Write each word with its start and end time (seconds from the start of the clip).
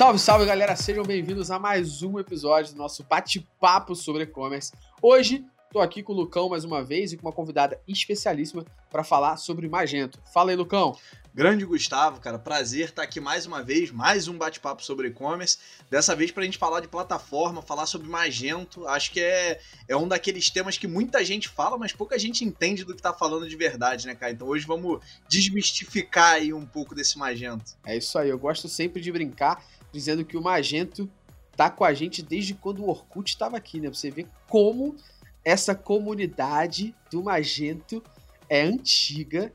Salve, 0.00 0.18
salve 0.18 0.46
galera, 0.46 0.74
sejam 0.76 1.04
bem-vindos 1.04 1.50
a 1.50 1.58
mais 1.58 2.02
um 2.02 2.18
episódio 2.18 2.72
do 2.72 2.78
nosso 2.78 3.04
bate-papo 3.04 3.94
sobre 3.94 4.22
e-commerce. 4.22 4.72
Hoje 5.02 5.44
tô 5.70 5.78
aqui 5.78 6.02
com 6.02 6.14
o 6.14 6.16
Lucão 6.16 6.48
mais 6.48 6.64
uma 6.64 6.82
vez 6.82 7.12
e 7.12 7.18
com 7.18 7.26
uma 7.26 7.34
convidada 7.34 7.78
especialíssima 7.86 8.64
para 8.90 9.04
falar 9.04 9.36
sobre 9.36 9.68
Magento. 9.68 10.18
Fala 10.32 10.52
aí, 10.52 10.56
Lucão. 10.56 10.96
Grande 11.34 11.66
Gustavo, 11.66 12.18
cara, 12.18 12.38
prazer 12.38 12.86
estar 12.86 13.02
aqui 13.02 13.20
mais 13.20 13.44
uma 13.44 13.62
vez, 13.62 13.90
mais 13.90 14.26
um 14.26 14.38
bate-papo 14.38 14.82
sobre 14.82 15.08
e-commerce. 15.08 15.58
Dessa 15.90 16.16
vez 16.16 16.30
para 16.30 16.44
a 16.44 16.46
gente 16.46 16.56
falar 16.56 16.80
de 16.80 16.88
plataforma, 16.88 17.60
falar 17.60 17.84
sobre 17.84 18.08
Magento. 18.08 18.88
Acho 18.88 19.12
que 19.12 19.20
é, 19.20 19.60
é 19.86 19.94
um 19.94 20.08
daqueles 20.08 20.48
temas 20.48 20.78
que 20.78 20.88
muita 20.88 21.22
gente 21.22 21.46
fala, 21.46 21.76
mas 21.76 21.92
pouca 21.92 22.18
gente 22.18 22.42
entende 22.42 22.84
do 22.84 22.96
que 22.96 23.02
tá 23.02 23.12
falando 23.12 23.46
de 23.46 23.54
verdade, 23.54 24.06
né, 24.06 24.14
cara? 24.14 24.32
Então 24.32 24.48
hoje 24.48 24.66
vamos 24.66 24.98
desmistificar 25.28 26.36
aí 26.36 26.54
um 26.54 26.64
pouco 26.64 26.94
desse 26.94 27.18
Magento. 27.18 27.76
É 27.84 27.98
isso 27.98 28.18
aí, 28.18 28.30
eu 28.30 28.38
gosto 28.38 28.66
sempre 28.66 29.02
de 29.02 29.12
brincar 29.12 29.62
dizendo 29.92 30.24
que 30.24 30.36
o 30.36 30.42
Magento 30.42 31.10
tá 31.56 31.70
com 31.70 31.84
a 31.84 31.92
gente 31.92 32.22
desde 32.22 32.54
quando 32.54 32.82
o 32.82 32.88
Orkut 32.88 33.28
estava 33.28 33.56
aqui, 33.56 33.80
né? 33.80 33.88
Você 33.88 34.10
vê 34.10 34.26
como 34.48 34.96
essa 35.44 35.74
comunidade 35.74 36.94
do 37.10 37.22
Magento 37.22 38.02
é 38.48 38.62
antiga 38.62 39.52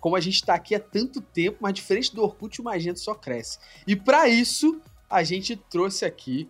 como 0.00 0.16
a 0.16 0.20
gente 0.20 0.36
está 0.36 0.54
aqui 0.54 0.74
há 0.74 0.80
tanto 0.80 1.20
tempo, 1.20 1.58
mas 1.60 1.74
diferente 1.74 2.14
do 2.14 2.22
Orkut, 2.22 2.60
o 2.60 2.64
Magento 2.64 2.98
só 2.98 3.14
cresce. 3.14 3.58
E 3.86 3.94
para 3.94 4.28
isso, 4.28 4.80
a 5.08 5.22
gente 5.22 5.54
trouxe 5.54 6.04
aqui 6.04 6.48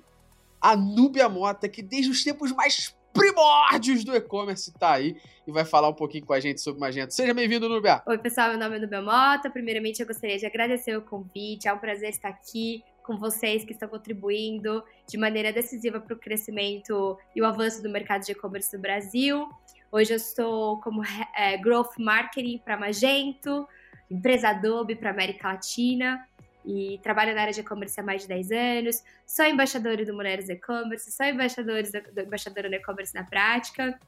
a 0.60 0.76
Núbia 0.76 1.28
Mota, 1.28 1.68
que 1.68 1.82
desde 1.82 2.10
os 2.10 2.22
tempos 2.22 2.52
mais 2.52 2.94
primórdios 3.12 4.04
do 4.04 4.14
e-commerce 4.14 4.70
está 4.70 4.92
aí 4.92 5.16
e 5.46 5.50
vai 5.50 5.64
falar 5.64 5.88
um 5.88 5.94
pouquinho 5.94 6.24
com 6.24 6.32
a 6.32 6.38
gente 6.38 6.60
sobre 6.60 6.80
Magento. 6.80 7.12
Seja 7.12 7.34
bem-vindo, 7.34 7.68
Núbia! 7.68 8.02
Oi, 8.06 8.18
pessoal, 8.18 8.50
meu 8.50 8.58
nome 8.58 8.76
é 8.76 8.78
Núbia 8.78 9.02
Mota. 9.02 9.50
Primeiramente, 9.50 10.00
eu 10.00 10.06
gostaria 10.06 10.38
de 10.38 10.46
agradecer 10.46 10.96
o 10.96 11.02
convite. 11.02 11.66
É 11.66 11.72
um 11.72 11.78
prazer 11.78 12.10
estar 12.10 12.28
aqui 12.28 12.84
com 13.10 13.16
vocês 13.16 13.64
que 13.64 13.72
estão 13.72 13.88
contribuindo 13.88 14.84
de 15.04 15.18
maneira 15.18 15.52
decisiva 15.52 16.00
para 16.00 16.14
o 16.14 16.16
crescimento 16.16 17.18
e 17.34 17.42
o 17.42 17.44
avanço 17.44 17.82
do 17.82 17.90
mercado 17.90 18.24
de 18.24 18.30
e-commerce 18.30 18.72
no 18.76 18.80
Brasil. 18.80 19.48
Hoje 19.90 20.12
eu 20.12 20.16
estou 20.16 20.80
como 20.80 21.02
é, 21.36 21.56
Growth 21.56 21.98
Marketing 21.98 22.58
para 22.58 22.76
Magento, 22.76 23.66
empresa 24.08 24.50
Adobe 24.50 24.94
para 24.94 25.10
América 25.10 25.48
Latina 25.48 26.24
e 26.64 27.00
trabalho 27.02 27.34
na 27.34 27.40
área 27.40 27.52
de 27.52 27.62
e-commerce 27.62 27.98
há 27.98 28.02
mais 28.04 28.22
de 28.22 28.28
10 28.28 28.52
anos. 28.52 29.02
Sou 29.26 29.44
embaixadora 29.44 30.06
do 30.06 30.14
Mulheres 30.14 30.48
E-Commerce, 30.48 31.10
sou 31.10 31.26
embaixadora 31.26 31.82
do, 31.82 32.20
embaixadora 32.20 32.68
do 32.68 32.74
e-commerce 32.76 33.12
na 33.12 33.24
prática. 33.24 33.98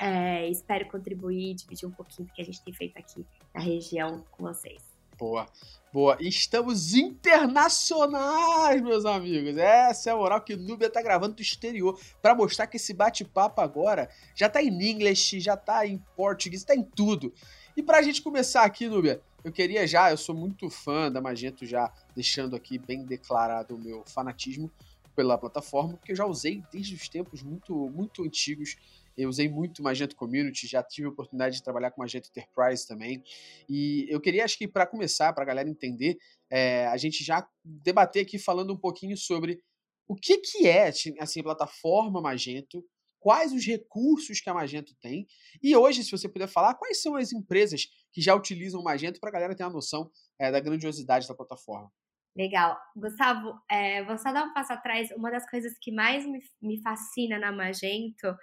É, 0.00 0.48
espero 0.48 0.86
contribuir, 0.86 1.56
dividir 1.56 1.86
um 1.86 1.92
pouquinho 1.92 2.26
do 2.26 2.32
que 2.32 2.40
a 2.40 2.44
gente 2.44 2.62
tem 2.62 2.72
feito 2.72 2.96
aqui 2.96 3.26
na 3.54 3.60
região 3.60 4.24
com 4.30 4.44
vocês. 4.44 4.95
Boa, 5.18 5.46
boa. 5.90 6.18
Estamos 6.20 6.92
internacionais, 6.92 8.82
meus 8.82 9.06
amigos. 9.06 9.56
Essa 9.56 10.10
é 10.10 10.12
a 10.12 10.16
moral 10.16 10.42
que 10.42 10.52
o 10.52 10.58
Nubia 10.58 10.90
tá 10.90 11.00
gravando 11.00 11.36
do 11.36 11.40
exterior 11.40 11.98
para 12.20 12.34
mostrar 12.34 12.66
que 12.66 12.76
esse 12.76 12.92
bate-papo 12.92 13.62
agora 13.62 14.10
já 14.34 14.46
tá 14.46 14.62
em 14.62 14.68
inglês, 14.68 15.18
já 15.38 15.56
tá 15.56 15.86
em 15.86 15.96
português, 16.14 16.64
tá 16.64 16.74
em 16.74 16.82
tudo. 16.82 17.32
E 17.74 17.82
pra 17.82 18.02
gente 18.02 18.20
começar 18.20 18.62
aqui, 18.62 18.88
Nubia, 18.88 19.22
eu 19.42 19.50
queria 19.50 19.86
já, 19.86 20.10
eu 20.10 20.18
sou 20.18 20.34
muito 20.34 20.68
fã 20.68 21.10
da 21.10 21.20
Magento, 21.20 21.64
já 21.64 21.90
deixando 22.14 22.54
aqui 22.54 22.76
bem 22.76 23.02
declarado 23.02 23.74
o 23.74 23.78
meu 23.78 24.04
fanatismo 24.04 24.70
pela 25.14 25.38
plataforma, 25.38 25.96
porque 25.96 26.12
eu 26.12 26.16
já 26.16 26.26
usei 26.26 26.62
desde 26.70 26.94
os 26.94 27.08
tempos 27.08 27.42
muito, 27.42 27.74
muito 27.88 28.22
antigos 28.22 28.76
eu 29.16 29.28
usei 29.28 29.48
muito 29.48 29.82
Magento 29.82 30.14
Community, 30.14 30.66
já 30.66 30.82
tive 30.82 31.06
a 31.06 31.10
oportunidade 31.10 31.56
de 31.56 31.62
trabalhar 31.62 31.90
com 31.90 32.02
Magento 32.02 32.28
Enterprise 32.28 32.86
também. 32.86 33.22
E 33.68 34.06
eu 34.08 34.20
queria, 34.20 34.44
acho 34.44 34.58
que 34.58 34.68
para 34.68 34.86
começar, 34.86 35.32
para 35.32 35.42
a 35.42 35.46
galera 35.46 35.68
entender, 35.68 36.18
é, 36.50 36.86
a 36.86 36.96
gente 36.96 37.24
já 37.24 37.46
debater 37.64 38.22
aqui 38.22 38.38
falando 38.38 38.72
um 38.72 38.78
pouquinho 38.78 39.16
sobre 39.16 39.62
o 40.06 40.14
que, 40.14 40.38
que 40.38 40.66
é 40.66 40.88
assim, 40.88 41.14
a 41.18 41.42
plataforma 41.42 42.20
Magento, 42.20 42.84
quais 43.18 43.52
os 43.52 43.64
recursos 43.66 44.40
que 44.40 44.48
a 44.48 44.54
Magento 44.54 44.94
tem. 45.00 45.26
E 45.62 45.74
hoje, 45.74 46.04
se 46.04 46.10
você 46.10 46.28
puder 46.28 46.46
falar, 46.46 46.74
quais 46.74 47.02
são 47.02 47.16
as 47.16 47.32
empresas 47.32 47.88
que 48.12 48.20
já 48.20 48.34
utilizam 48.34 48.80
o 48.80 48.84
Magento 48.84 49.18
para 49.18 49.30
a 49.30 49.32
galera 49.32 49.54
ter 49.54 49.64
uma 49.64 49.72
noção 49.72 50.10
é, 50.38 50.50
da 50.52 50.60
grandiosidade 50.60 51.26
da 51.26 51.34
plataforma. 51.34 51.90
Legal. 52.36 52.78
Gustavo, 52.94 53.58
é, 53.68 54.04
vou 54.04 54.18
só 54.18 54.30
dar 54.30 54.44
um 54.44 54.52
passo 54.52 54.72
atrás. 54.72 55.10
Uma 55.12 55.30
das 55.30 55.48
coisas 55.48 55.72
que 55.80 55.90
mais 55.90 56.26
me, 56.26 56.38
me 56.60 56.80
fascina 56.82 57.38
na 57.38 57.50
Magento 57.50 58.36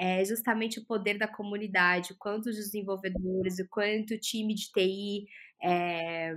é 0.00 0.24
justamente 0.24 0.80
o 0.80 0.84
poder 0.86 1.18
da 1.18 1.28
comunidade, 1.28 2.14
quantos 2.18 2.56
desenvolvedores, 2.56 3.58
o 3.58 3.68
quanto 3.68 4.14
o 4.14 4.18
time 4.18 4.54
de 4.54 4.72
TI, 4.72 5.26
é, 5.62 6.34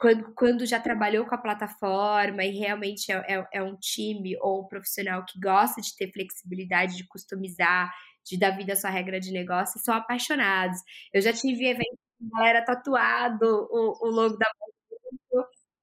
quando, 0.00 0.34
quando, 0.34 0.66
já 0.66 0.80
trabalhou 0.80 1.24
com 1.24 1.36
a 1.36 1.38
plataforma 1.38 2.44
e 2.44 2.58
realmente 2.58 3.12
é, 3.12 3.16
é, 3.28 3.48
é, 3.52 3.62
um 3.62 3.76
time 3.76 4.36
ou 4.40 4.62
um 4.62 4.66
profissional 4.66 5.24
que 5.24 5.38
gosta 5.38 5.80
de 5.80 5.94
ter 5.94 6.10
flexibilidade, 6.12 6.96
de 6.96 7.06
customizar, 7.06 7.94
de 8.26 8.36
dar 8.36 8.50
vida 8.50 8.72
à 8.72 8.76
sua 8.76 8.90
regra 8.90 9.20
de 9.20 9.30
negócio, 9.30 9.80
são 9.80 9.94
apaixonados. 9.94 10.80
Eu 11.12 11.22
já 11.22 11.32
tive 11.32 11.64
eventos 11.64 11.98
com 12.18 12.28
galera 12.36 12.64
tatuado 12.64 13.68
o, 13.70 14.08
o 14.08 14.10
logo 14.10 14.36
da 14.36 14.46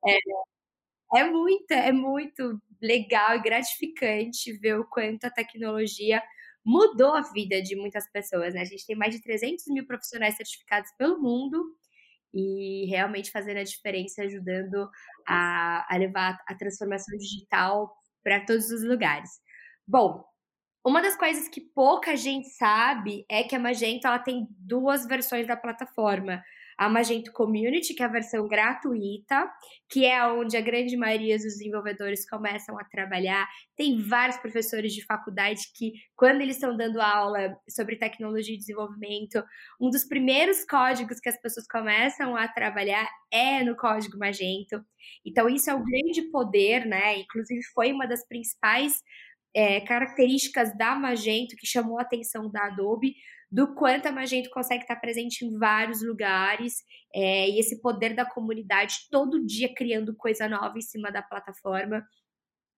é, 0.07 0.17
é 1.21 1.23
muito, 1.23 1.71
é 1.71 1.91
muito 1.93 2.61
legal 2.81 3.35
e 3.37 3.41
gratificante 3.41 4.51
ver 4.57 4.77
o 4.77 4.85
quanto 4.85 5.25
a 5.25 5.31
tecnologia 5.31 6.21
mudou 6.65 7.13
a 7.13 7.21
vida 7.21 7.61
de 7.61 7.75
muitas 7.75 8.09
pessoas, 8.11 8.53
né? 8.55 8.61
A 8.61 8.65
gente 8.65 8.85
tem 8.85 8.95
mais 8.95 9.13
de 9.13 9.21
300 9.21 9.65
mil 9.67 9.85
profissionais 9.85 10.35
certificados 10.35 10.89
pelo 10.97 11.21
mundo 11.21 11.63
e 12.33 12.85
realmente 12.89 13.31
fazendo 13.31 13.57
a 13.57 13.63
diferença, 13.63 14.23
ajudando 14.23 14.89
a, 15.27 15.85
a 15.87 15.97
levar 15.97 16.37
a 16.47 16.55
transformação 16.55 17.15
digital 17.17 17.95
para 18.23 18.43
todos 18.45 18.71
os 18.71 18.83
lugares. 18.83 19.29
Bom, 19.87 20.25
uma 20.83 21.01
das 21.01 21.15
coisas 21.15 21.47
que 21.47 21.61
pouca 21.61 22.15
gente 22.15 22.49
sabe 22.49 23.25
é 23.29 23.43
que 23.43 23.55
a 23.55 23.59
Magento 23.59 24.07
ela 24.07 24.19
tem 24.19 24.47
duas 24.51 25.05
versões 25.05 25.47
da 25.47 25.55
plataforma 25.55 26.43
a 26.77 26.89
Magento 26.89 27.31
Community, 27.31 27.93
que 27.93 28.03
é 28.03 28.05
a 28.05 28.09
versão 28.09 28.47
gratuita, 28.47 29.49
que 29.89 30.05
é 30.05 30.25
onde 30.27 30.57
a 30.57 30.61
grande 30.61 30.97
maioria 30.97 31.35
dos 31.35 31.43
desenvolvedores 31.43 32.27
começam 32.29 32.77
a 32.77 32.83
trabalhar. 32.83 33.47
Tem 33.75 33.97
vários 34.01 34.37
professores 34.37 34.93
de 34.93 35.05
faculdade 35.05 35.61
que, 35.73 35.93
quando 36.15 36.41
eles 36.41 36.55
estão 36.55 36.75
dando 36.75 36.99
aula 36.99 37.57
sobre 37.69 37.95
tecnologia 37.95 38.53
e 38.53 38.57
desenvolvimento, 38.57 39.43
um 39.79 39.89
dos 39.89 40.03
primeiros 40.03 40.65
códigos 40.65 41.19
que 41.19 41.29
as 41.29 41.39
pessoas 41.41 41.67
começam 41.67 42.35
a 42.35 42.47
trabalhar 42.47 43.07
é 43.31 43.63
no 43.63 43.75
código 43.75 44.17
Magento. 44.17 44.83
Então, 45.25 45.47
isso 45.47 45.69
é 45.69 45.75
o 45.75 45.83
grande 45.83 46.23
poder, 46.31 46.85
né? 46.85 47.19
Inclusive, 47.19 47.61
foi 47.73 47.93
uma 47.93 48.07
das 48.07 48.27
principais 48.27 49.01
é, 49.55 49.79
características 49.79 50.77
da 50.77 50.95
Magento 50.95 51.55
que 51.55 51.65
chamou 51.65 51.97
a 51.97 52.01
atenção 52.01 52.51
da 52.51 52.65
Adobe, 52.65 53.15
do 53.51 53.73
quanto 53.75 54.07
a 54.07 54.11
Magento 54.11 54.49
consegue 54.49 54.83
estar 54.83 54.95
presente 54.97 55.45
em 55.45 55.57
vários 55.57 56.01
lugares 56.01 56.83
é, 57.13 57.49
e 57.49 57.59
esse 57.59 57.81
poder 57.81 58.13
da 58.13 58.25
comunidade 58.25 58.95
todo 59.09 59.45
dia 59.45 59.73
criando 59.73 60.15
coisa 60.15 60.47
nova 60.47 60.77
em 60.77 60.81
cima 60.81 61.11
da 61.11 61.21
plataforma. 61.21 62.05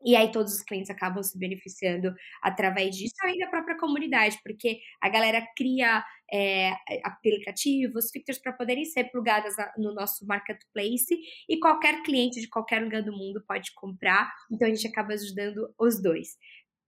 E 0.05 0.15
aí 0.15 0.31
todos 0.31 0.53
os 0.53 0.61
clientes 0.61 0.91
acabam 0.91 1.23
se 1.23 1.37
beneficiando 1.39 2.13
através 2.41 2.95
disso, 2.95 3.15
além 3.23 3.39
da 3.39 3.47
própria 3.47 3.77
comunidade, 3.77 4.37
porque 4.43 4.79
a 5.01 5.09
galera 5.09 5.43
cria 5.55 6.03
é, 6.31 6.71
aplicativos, 7.03 8.11
features 8.11 8.39
para 8.39 8.53
poderem 8.53 8.85
ser 8.85 9.05
plugadas 9.05 9.55
no 9.77 9.93
nosso 9.95 10.25
marketplace 10.27 11.17
e 11.49 11.59
qualquer 11.59 12.03
cliente 12.03 12.39
de 12.39 12.47
qualquer 12.47 12.83
lugar 12.83 13.01
do 13.01 13.11
mundo 13.11 13.43
pode 13.47 13.73
comprar. 13.73 14.31
Então 14.51 14.67
a 14.67 14.71
gente 14.71 14.87
acaba 14.87 15.13
ajudando 15.13 15.73
os 15.79 16.01
dois 16.01 16.37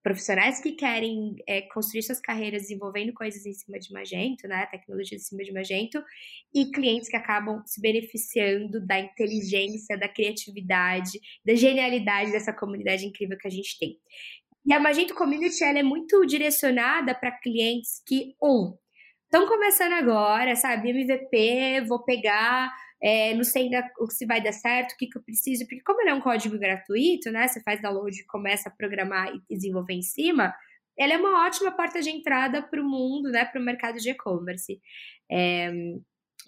profissionais 0.02 0.60
que 0.60 0.72
querem 0.72 1.36
é, 1.46 1.62
construir 1.62 2.02
suas 2.02 2.20
carreiras 2.20 2.62
desenvolvendo 2.62 3.12
coisas 3.12 3.44
em 3.44 3.52
cima 3.52 3.78
de 3.78 3.92
Magento, 3.92 4.48
né, 4.48 4.66
tecnologia 4.66 5.16
em 5.16 5.20
cima 5.20 5.42
de 5.42 5.52
Magento, 5.52 6.02
e 6.54 6.70
clientes 6.70 7.08
que 7.08 7.16
acabam 7.16 7.62
se 7.66 7.80
beneficiando 7.80 8.84
da 8.86 8.98
inteligência, 8.98 9.98
da 9.98 10.08
criatividade, 10.08 11.18
da 11.44 11.54
genialidade 11.54 12.32
dessa 12.32 12.52
comunidade 12.52 13.06
incrível 13.06 13.36
que 13.38 13.48
a 13.48 13.50
gente 13.50 13.78
tem. 13.78 13.98
E 14.66 14.72
a 14.72 14.80
Magento 14.80 15.14
Community 15.14 15.62
ela 15.64 15.78
é 15.78 15.82
muito 15.82 16.24
direcionada 16.26 17.14
para 17.14 17.38
clientes 17.38 18.02
que, 18.06 18.34
um, 18.42 18.76
estão 19.24 19.46
começando 19.46 19.92
agora, 19.92 20.56
sabe, 20.56 20.90
MVP, 20.90 21.82
vou 21.86 22.04
pegar 22.04 22.72
é, 23.02 23.34
não 23.34 23.44
sei 23.44 23.64
ainda 23.64 23.88
se 24.10 24.26
vai 24.26 24.42
dar 24.42 24.52
certo, 24.52 24.92
o 24.92 24.96
que, 24.96 25.06
que 25.06 25.18
eu 25.18 25.22
preciso, 25.22 25.64
porque 25.66 25.82
como 25.82 26.00
ele 26.02 26.10
é 26.10 26.14
um 26.14 26.20
código 26.20 26.58
gratuito, 26.58 27.30
né? 27.30 27.48
Você 27.48 27.62
faz 27.62 27.80
download, 27.80 28.24
começa 28.26 28.68
a 28.68 28.72
programar 28.72 29.32
e 29.34 29.54
desenvolver 29.54 29.94
em 29.94 30.02
cima, 30.02 30.54
ele 30.98 31.14
é 31.14 31.16
uma 31.16 31.46
ótima 31.46 31.72
porta 31.72 32.02
de 32.02 32.10
entrada 32.10 32.62
para 32.62 32.80
o 32.80 32.84
mundo, 32.88 33.30
né? 33.30 33.44
Para 33.44 33.60
o 33.60 33.64
mercado 33.64 33.96
de 33.98 34.10
e-commerce. 34.10 34.80
É, 35.30 35.72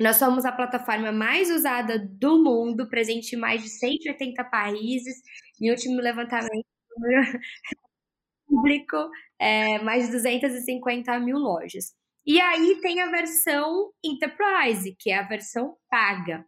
nós 0.00 0.16
somos 0.16 0.44
a 0.44 0.52
plataforma 0.52 1.12
mais 1.12 1.50
usada 1.50 1.98
do 1.98 2.42
mundo, 2.42 2.88
presente 2.88 3.34
em 3.34 3.38
mais 3.38 3.62
de 3.62 3.68
180 3.68 4.44
países. 4.44 5.22
Em 5.60 5.70
último 5.70 6.00
levantamento 6.00 6.66
público, 8.46 8.96
é, 9.38 9.78
mais 9.80 10.06
de 10.06 10.12
250 10.12 11.18
mil 11.20 11.38
lojas. 11.38 11.94
E 12.26 12.40
aí 12.40 12.80
tem 12.80 13.00
a 13.00 13.10
versão 13.10 13.92
Enterprise, 14.04 14.94
que 14.98 15.10
é 15.10 15.18
a 15.18 15.26
versão 15.26 15.76
paga. 15.90 16.44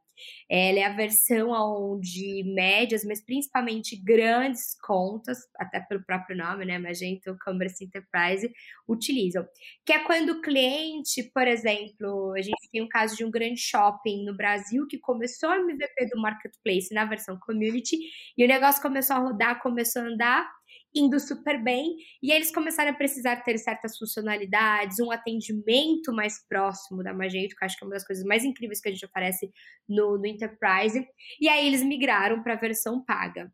Ela 0.49 0.79
é 0.79 0.85
a 0.85 0.95
versão 0.95 1.51
onde 1.51 2.45
médias, 2.55 3.05
mas 3.05 3.25
principalmente 3.25 3.97
grandes 3.97 4.77
contas, 4.81 5.39
até 5.59 5.81
pelo 5.81 6.05
próprio 6.05 6.37
nome, 6.37 6.65
né, 6.65 6.79
Magento 6.79 7.37
Commerce 7.45 7.85
Enterprise, 7.85 8.51
utilizam. 8.89 9.45
Que 9.85 9.93
é 9.93 9.99
quando 10.05 10.31
o 10.31 10.41
cliente, 10.41 11.31
por 11.35 11.49
exemplo, 11.49 12.33
a 12.37 12.43
gente 12.43 12.71
tem 12.71 12.83
um 12.83 12.89
caso 12.89 13.17
de 13.17 13.25
um 13.25 13.31
grande 13.31 13.61
shopping 13.61 14.25
no 14.25 14.37
Brasil 14.37 14.87
que 14.89 14.99
começou 14.99 15.49
a 15.51 15.59
MVP 15.59 16.09
do 16.15 16.21
Marketplace 16.21 16.95
na 16.95 17.05
versão 17.05 17.39
Community 17.41 17.97
e 18.37 18.45
o 18.45 18.49
negócio 18.49 18.83
começou 18.83 19.17
a 19.17 19.21
rodar, 19.21 19.61
começou 19.63 20.03
a 20.03 20.07
andar 20.07 20.49
indo 20.95 21.19
super 21.19 21.63
bem, 21.63 21.97
e 22.23 22.31
aí 22.31 22.39
eles 22.39 22.53
começaram 22.53 22.91
a 22.91 22.95
precisar 22.95 23.37
ter 23.43 23.59
certas 23.59 23.99
funcionalidades, 23.99 25.01
um 25.01 25.11
atendimento 25.11 26.13
mais 26.13 26.47
próximo 26.47 27.03
da 27.03 27.13
Magento, 27.13 27.57
que 27.57 27.65
acho 27.65 27.77
que 27.77 27.85
é 27.85 27.87
uma 27.87 27.95
das 27.95 28.07
coisas 28.07 28.25
mais 28.25 28.45
incríveis 28.45 28.81
que 28.81 28.89
a 28.89 28.93
gente 28.93 29.05
oferece 29.05 29.51
no, 29.89 30.17
no 30.19 30.27
Enterprise, 30.27 31.07
e 31.41 31.49
aí 31.49 31.67
eles 31.67 31.83
migraram 31.83 32.43
para 32.43 32.55
a 32.55 32.59
versão 32.59 33.05
paga. 33.05 33.53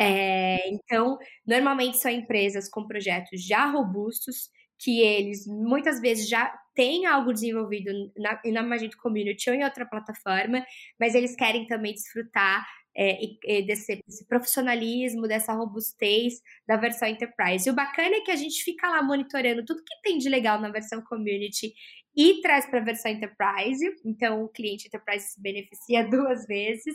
É, 0.00 0.68
então, 0.70 1.18
normalmente 1.46 1.98
são 1.98 2.10
empresas 2.10 2.68
com 2.68 2.86
projetos 2.86 3.44
já 3.44 3.66
robustos, 3.66 4.48
que 4.78 5.00
eles 5.00 5.46
muitas 5.46 6.00
vezes 6.00 6.28
já 6.28 6.52
têm 6.74 7.06
algo 7.06 7.32
desenvolvido 7.32 7.92
na, 8.16 8.40
na 8.52 8.62
Magento 8.62 8.96
Community 8.98 9.50
ou 9.50 9.56
em 9.56 9.64
outra 9.64 9.86
plataforma, 9.86 10.64
mas 10.98 11.14
eles 11.14 11.36
querem 11.36 11.66
também 11.66 11.92
desfrutar 11.94 12.66
é, 12.96 13.62
desse, 13.62 14.02
desse, 14.06 14.26
profissionalismo, 14.26 15.26
dessa 15.26 15.52
robustez 15.52 16.34
da 16.66 16.76
versão 16.76 17.08
Enterprise. 17.08 17.68
E 17.68 17.72
o 17.72 17.74
bacana 17.74 18.16
é 18.16 18.20
que 18.20 18.30
a 18.30 18.36
gente 18.36 18.62
fica 18.62 18.88
lá 18.88 19.02
monitorando 19.02 19.64
tudo 19.64 19.82
que 19.82 20.00
tem 20.02 20.18
de 20.18 20.28
legal 20.28 20.60
na 20.60 20.70
versão 20.70 21.02
Community 21.02 21.72
e 22.14 22.40
traz 22.42 22.66
para 22.66 22.80
a 22.80 22.84
versão 22.84 23.10
Enterprise. 23.10 23.84
Então, 24.04 24.42
o 24.44 24.48
cliente 24.48 24.86
Enterprise 24.86 25.32
se 25.32 25.40
beneficia 25.40 26.04
duas 26.08 26.46
vezes. 26.46 26.94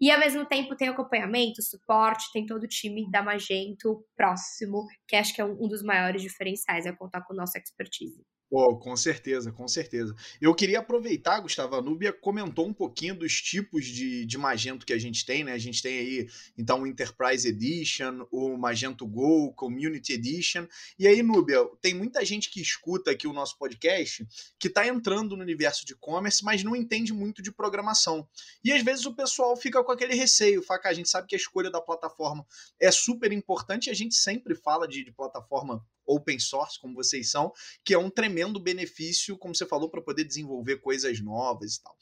E, 0.00 0.10
ao 0.10 0.18
mesmo 0.18 0.44
tempo, 0.44 0.76
tem 0.76 0.88
acompanhamento, 0.88 1.62
suporte, 1.62 2.32
tem 2.32 2.46
todo 2.46 2.64
o 2.64 2.68
time 2.68 3.08
da 3.10 3.22
Magento 3.22 4.04
próximo, 4.16 4.84
que 5.06 5.16
acho 5.16 5.34
que 5.34 5.40
é 5.40 5.44
um, 5.44 5.64
um 5.64 5.68
dos 5.68 5.82
maiores 5.82 6.22
diferenciais, 6.22 6.86
é 6.86 6.92
contar 6.92 7.22
com 7.22 7.34
nossa 7.34 7.58
expertise. 7.58 8.24
Pô, 8.48 8.78
com 8.78 8.96
certeza, 8.96 9.50
com 9.50 9.66
certeza. 9.66 10.14
Eu 10.40 10.54
queria 10.54 10.78
aproveitar, 10.78 11.40
Gustavo, 11.40 11.74
a 11.74 11.82
Núbia 11.82 12.12
comentou 12.12 12.64
um 12.64 12.72
pouquinho 12.72 13.16
dos 13.16 13.40
tipos 13.40 13.84
de, 13.84 14.24
de 14.24 14.38
Magento 14.38 14.86
que 14.86 14.92
a 14.92 14.98
gente 14.98 15.26
tem, 15.26 15.42
né? 15.42 15.52
A 15.52 15.58
gente 15.58 15.82
tem 15.82 15.98
aí, 15.98 16.28
então, 16.56 16.82
o 16.82 16.86
Enterprise 16.86 17.48
Edition, 17.48 18.24
o 18.30 18.56
Magento 18.56 19.04
Go, 19.04 19.52
Community 19.54 20.12
Edition. 20.12 20.68
E 20.96 21.08
aí, 21.08 21.24
Núbia, 21.24 21.58
tem 21.80 21.92
muita 21.92 22.24
gente 22.24 22.48
que 22.48 22.60
escuta 22.60 23.10
aqui 23.10 23.26
o 23.26 23.32
nosso 23.32 23.58
podcast 23.58 24.24
que 24.60 24.68
está 24.68 24.86
entrando 24.86 25.36
no 25.36 25.42
universo 25.42 25.84
de 25.84 25.94
e-commerce, 25.94 26.44
mas 26.44 26.62
não 26.62 26.76
entende 26.76 27.12
muito 27.12 27.42
de 27.42 27.50
programação. 27.50 28.28
E 28.62 28.72
às 28.72 28.82
vezes 28.82 29.06
o 29.06 29.14
pessoal 29.16 29.56
fica 29.56 29.82
com 29.82 29.90
aquele 29.90 30.14
receio, 30.14 30.62
que 30.62 30.88
a 30.88 30.92
gente 30.92 31.08
sabe 31.08 31.26
que 31.26 31.34
a 31.34 31.38
escolha 31.38 31.70
da 31.70 31.80
plataforma 31.80 32.46
é 32.80 32.92
super 32.92 33.32
importante, 33.32 33.90
a 33.90 33.94
gente 33.94 34.14
sempre 34.14 34.54
fala 34.54 34.86
de, 34.86 35.02
de 35.02 35.10
plataforma 35.10 35.84
open 36.06 36.38
source, 36.38 36.80
como 36.80 36.94
vocês 36.94 37.30
são, 37.30 37.52
que 37.84 37.92
é 37.92 37.98
um 37.98 38.08
tremendo 38.08 38.35
benefício, 38.60 39.38
como 39.38 39.54
você 39.54 39.66
falou, 39.66 39.88
para 39.88 40.02
poder 40.02 40.24
desenvolver 40.24 40.76
coisas 40.78 41.20
novas 41.20 41.76
e 41.76 41.82
tal. 41.82 41.96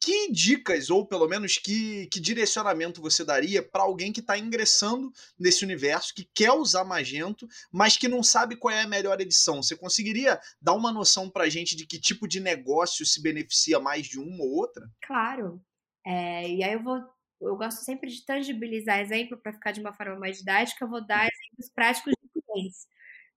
Que 0.00 0.30
dicas, 0.30 0.90
ou 0.90 1.06
pelo 1.06 1.26
menos 1.26 1.56
que, 1.56 2.06
que 2.08 2.20
direcionamento 2.20 3.00
você 3.00 3.24
daria 3.24 3.62
para 3.62 3.84
alguém 3.84 4.12
que 4.12 4.20
está 4.20 4.36
ingressando 4.36 5.10
nesse 5.38 5.64
universo, 5.64 6.14
que 6.14 6.28
quer 6.34 6.52
usar 6.52 6.84
Magento, 6.84 7.48
mas 7.72 7.96
que 7.96 8.06
não 8.06 8.22
sabe 8.22 8.54
qual 8.54 8.74
é 8.74 8.82
a 8.82 8.86
melhor 8.86 9.18
edição? 9.20 9.62
Você 9.62 9.74
conseguiria 9.74 10.38
dar 10.60 10.74
uma 10.74 10.92
noção 10.92 11.30
para 11.30 11.44
a 11.44 11.48
gente 11.48 11.74
de 11.74 11.86
que 11.86 11.98
tipo 11.98 12.28
de 12.28 12.38
negócio 12.38 13.06
se 13.06 13.22
beneficia 13.22 13.80
mais 13.80 14.06
de 14.06 14.18
uma 14.18 14.44
ou 14.44 14.50
outra? 14.50 14.86
Claro. 15.06 15.58
É, 16.06 16.50
e 16.50 16.62
aí 16.62 16.74
eu 16.74 16.82
vou 16.82 17.00
eu 17.40 17.56
gosto 17.56 17.84
sempre 17.84 18.10
de 18.10 18.24
tangibilizar 18.24 19.00
exemplo 19.00 19.38
para 19.38 19.52
ficar 19.52 19.72
de 19.72 19.80
uma 19.80 19.92
forma 19.92 20.16
mais 20.18 20.38
didática, 20.38 20.84
eu 20.84 20.88
vou 20.88 21.04
dar 21.04 21.26
exemplos 21.26 21.70
práticos 21.74 22.12
de 22.22 22.42
clientes. 22.42 22.86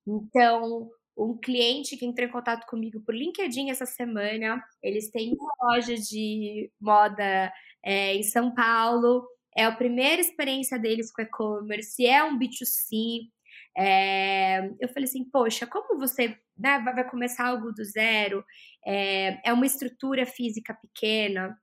Então, 0.05 0.89
um 1.17 1.37
cliente 1.37 1.97
que 1.97 2.05
entrou 2.05 2.27
em 2.27 2.31
contato 2.31 2.65
comigo 2.67 3.01
por 3.01 3.15
LinkedIn 3.15 3.69
essa 3.69 3.85
semana, 3.85 4.63
eles 4.83 5.09
têm 5.09 5.33
uma 5.33 5.71
loja 5.71 5.95
de 5.95 6.71
moda 6.79 7.51
é, 7.83 8.15
em 8.15 8.23
São 8.23 8.53
Paulo, 8.53 9.27
é 9.55 9.63
a 9.65 9.71
primeira 9.71 10.21
experiência 10.21 10.77
deles 10.77 11.11
com 11.11 11.21
e-commerce, 11.21 12.05
é 12.05 12.23
um 12.23 12.37
B2C. 12.37 13.29
É, 13.75 14.67
eu 14.79 14.87
falei 14.89 15.05
assim, 15.05 15.23
poxa, 15.29 15.65
como 15.65 15.99
você 15.99 16.37
né, 16.57 16.79
vai 16.79 17.09
começar 17.09 17.47
algo 17.47 17.71
do 17.71 17.83
zero? 17.83 18.43
É, 18.85 19.49
é 19.49 19.53
uma 19.53 19.65
estrutura 19.65 20.25
física 20.25 20.75
pequena, 20.75 21.57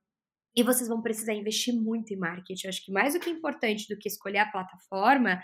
e 0.55 0.63
vocês 0.63 0.87
vão 0.87 1.01
precisar 1.01 1.33
investir 1.33 1.73
muito 1.73 2.13
em 2.13 2.17
marketing. 2.17 2.65
Eu 2.65 2.69
acho 2.69 2.83
que 2.83 2.91
mais 2.91 3.13
do 3.13 3.19
que 3.19 3.29
importante 3.29 3.93
do 3.93 3.99
que 3.99 4.07
escolher 4.07 4.37
a 4.39 4.49
plataforma 4.49 5.41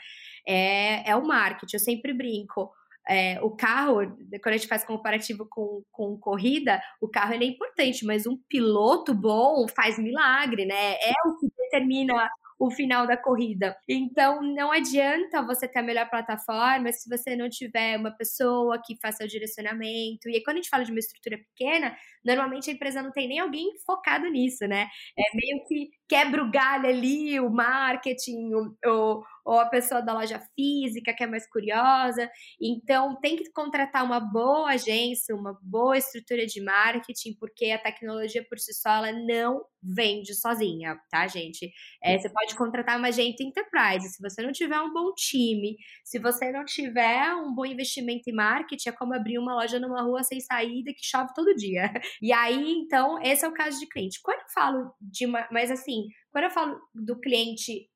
é, 0.47 1.09
é 1.09 1.15
o 1.15 1.25
marketing. 1.25 1.75
Eu 1.75 1.79
sempre 1.81 2.13
brinco. 2.13 2.71
É, 3.09 3.41
o 3.41 3.51
carro, 3.51 3.95
quando 4.41 4.53
a 4.53 4.57
gente 4.57 4.67
faz 4.67 4.83
comparativo 4.83 5.47
com, 5.49 5.83
com 5.91 6.17
corrida, 6.17 6.81
o 7.01 7.07
carro 7.07 7.33
é 7.33 7.43
importante, 7.43 8.05
mas 8.05 8.27
um 8.27 8.37
piloto 8.47 9.13
bom 9.13 9.67
faz 9.67 9.97
milagre, 9.97 10.65
né? 10.65 10.93
É 10.95 11.13
o 11.25 11.37
que 11.37 11.47
determina 11.57 12.29
o 12.61 12.69
final 12.69 13.07
da 13.07 13.17
corrida. 13.17 13.75
Então, 13.89 14.39
não 14.43 14.71
adianta 14.71 15.41
você 15.41 15.67
ter 15.67 15.79
a 15.79 15.83
melhor 15.83 16.07
plataforma 16.07 16.91
se 16.91 17.09
você 17.09 17.35
não 17.35 17.49
tiver 17.49 17.97
uma 17.97 18.11
pessoa 18.11 18.79
que 18.85 18.95
faça 19.01 19.23
o 19.23 19.27
direcionamento. 19.27 20.29
E 20.29 20.35
aí, 20.35 20.43
quando 20.43 20.57
a 20.57 20.61
gente 20.61 20.69
fala 20.69 20.85
de 20.85 20.91
uma 20.91 20.99
estrutura 20.99 21.39
pequena, 21.39 21.97
normalmente 22.23 22.69
a 22.69 22.73
empresa 22.73 23.01
não 23.01 23.11
tem 23.11 23.27
nem 23.27 23.39
alguém 23.39 23.71
focado 23.83 24.29
nisso, 24.29 24.67
né? 24.67 24.87
É 25.17 25.35
meio 25.35 25.65
que 25.67 25.89
quebra 26.07 26.43
o 26.43 26.51
galho 26.51 26.87
ali, 26.87 27.39
o 27.39 27.49
marketing, 27.49 28.53
o, 28.53 28.75
o 28.85 29.23
ou 29.45 29.59
a 29.59 29.65
pessoa 29.65 30.01
da 30.01 30.13
loja 30.13 30.41
física 30.55 31.13
que 31.13 31.23
é 31.23 31.27
mais 31.27 31.47
curiosa. 31.49 32.29
Então, 32.59 33.19
tem 33.19 33.35
que 33.35 33.51
contratar 33.51 34.03
uma 34.03 34.19
boa 34.19 34.71
agência, 34.71 35.35
uma 35.35 35.57
boa 35.61 35.97
estrutura 35.97 36.45
de 36.45 36.61
marketing, 36.61 37.35
porque 37.39 37.71
a 37.71 37.79
tecnologia 37.79 38.45
por 38.47 38.59
si 38.59 38.73
só 38.73 38.89
ela 38.89 39.11
não 39.11 39.63
vende 39.83 40.35
sozinha, 40.35 40.99
tá, 41.09 41.27
gente? 41.27 41.71
É, 42.03 42.17
você 42.17 42.29
pode 42.29 42.55
contratar 42.55 42.97
uma 42.99 43.07
agente 43.07 43.43
enterprise. 43.43 44.09
Se 44.09 44.21
você 44.21 44.41
não 44.43 44.51
tiver 44.51 44.79
um 44.79 44.93
bom 44.93 45.11
time, 45.15 45.75
se 46.03 46.19
você 46.19 46.51
não 46.51 46.63
tiver 46.65 47.33
um 47.35 47.53
bom 47.53 47.65
investimento 47.65 48.29
em 48.29 48.33
marketing, 48.33 48.89
é 48.89 48.91
como 48.91 49.13
abrir 49.15 49.39
uma 49.39 49.55
loja 49.55 49.79
numa 49.79 50.03
rua 50.03 50.23
sem 50.23 50.39
saída 50.39 50.93
que 50.93 51.03
chove 51.03 51.33
todo 51.33 51.55
dia. 51.55 51.91
E 52.21 52.31
aí, 52.31 52.73
então, 52.73 53.19
esse 53.21 53.43
é 53.43 53.47
o 53.47 53.53
caso 53.53 53.79
de 53.79 53.87
cliente. 53.87 54.19
Quando 54.21 54.39
eu 54.41 54.49
falo 54.53 54.93
de 55.01 55.25
uma. 55.25 55.47
Mas 55.51 55.71
assim, 55.71 56.07
quando 56.31 56.45
eu 56.45 56.51
falo 56.51 56.79
do 56.93 57.19
cliente 57.19 57.89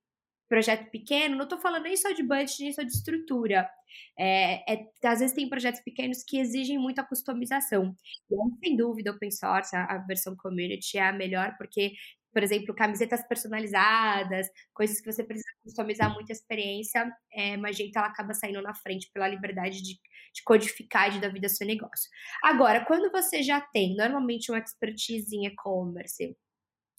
projeto 0.47 0.89
pequeno, 0.91 1.35
não 1.35 1.43
estou 1.43 1.59
falando 1.59 1.83
nem 1.83 1.97
só 1.97 2.11
de 2.11 2.23
budget, 2.23 2.61
nem 2.61 2.73
só 2.73 2.83
de 2.83 2.91
estrutura. 2.91 3.69
É, 4.17 4.73
é, 4.73 4.89
às 5.03 5.19
vezes 5.19 5.35
tem 5.35 5.49
projetos 5.49 5.81
pequenos 5.81 6.23
que 6.23 6.37
exigem 6.39 6.77
muita 6.77 7.03
customização. 7.03 7.95
E, 8.29 8.35
sem 8.65 8.75
dúvida, 8.77 9.11
open 9.11 9.31
source, 9.31 9.75
a, 9.75 9.85
a 9.85 9.97
versão 9.99 10.35
community 10.35 10.97
é 10.97 11.07
a 11.07 11.13
melhor, 11.13 11.55
porque, 11.57 11.93
por 12.33 12.43
exemplo, 12.43 12.75
camisetas 12.75 13.25
personalizadas, 13.27 14.47
coisas 14.73 14.99
que 14.99 15.11
você 15.11 15.23
precisa 15.23 15.49
customizar 15.63 16.13
muita 16.13 16.31
experiência, 16.31 17.11
é, 17.33 17.57
Magento 17.57 17.97
ela 17.97 18.07
acaba 18.07 18.33
saindo 18.33 18.61
na 18.61 18.75
frente 18.75 19.09
pela 19.13 19.27
liberdade 19.27 19.81
de, 19.81 19.93
de 19.93 20.43
codificar 20.43 21.09
e 21.09 21.13
de 21.13 21.21
dar 21.21 21.31
vida 21.31 21.47
ao 21.47 21.51
seu 21.51 21.65
negócio. 21.65 22.09
Agora, 22.43 22.85
quando 22.85 23.11
você 23.11 23.41
já 23.41 23.61
tem 23.61 23.95
normalmente 23.95 24.51
uma 24.51 24.59
expertise 24.59 25.35
em 25.35 25.45
e-commerce, 25.47 26.35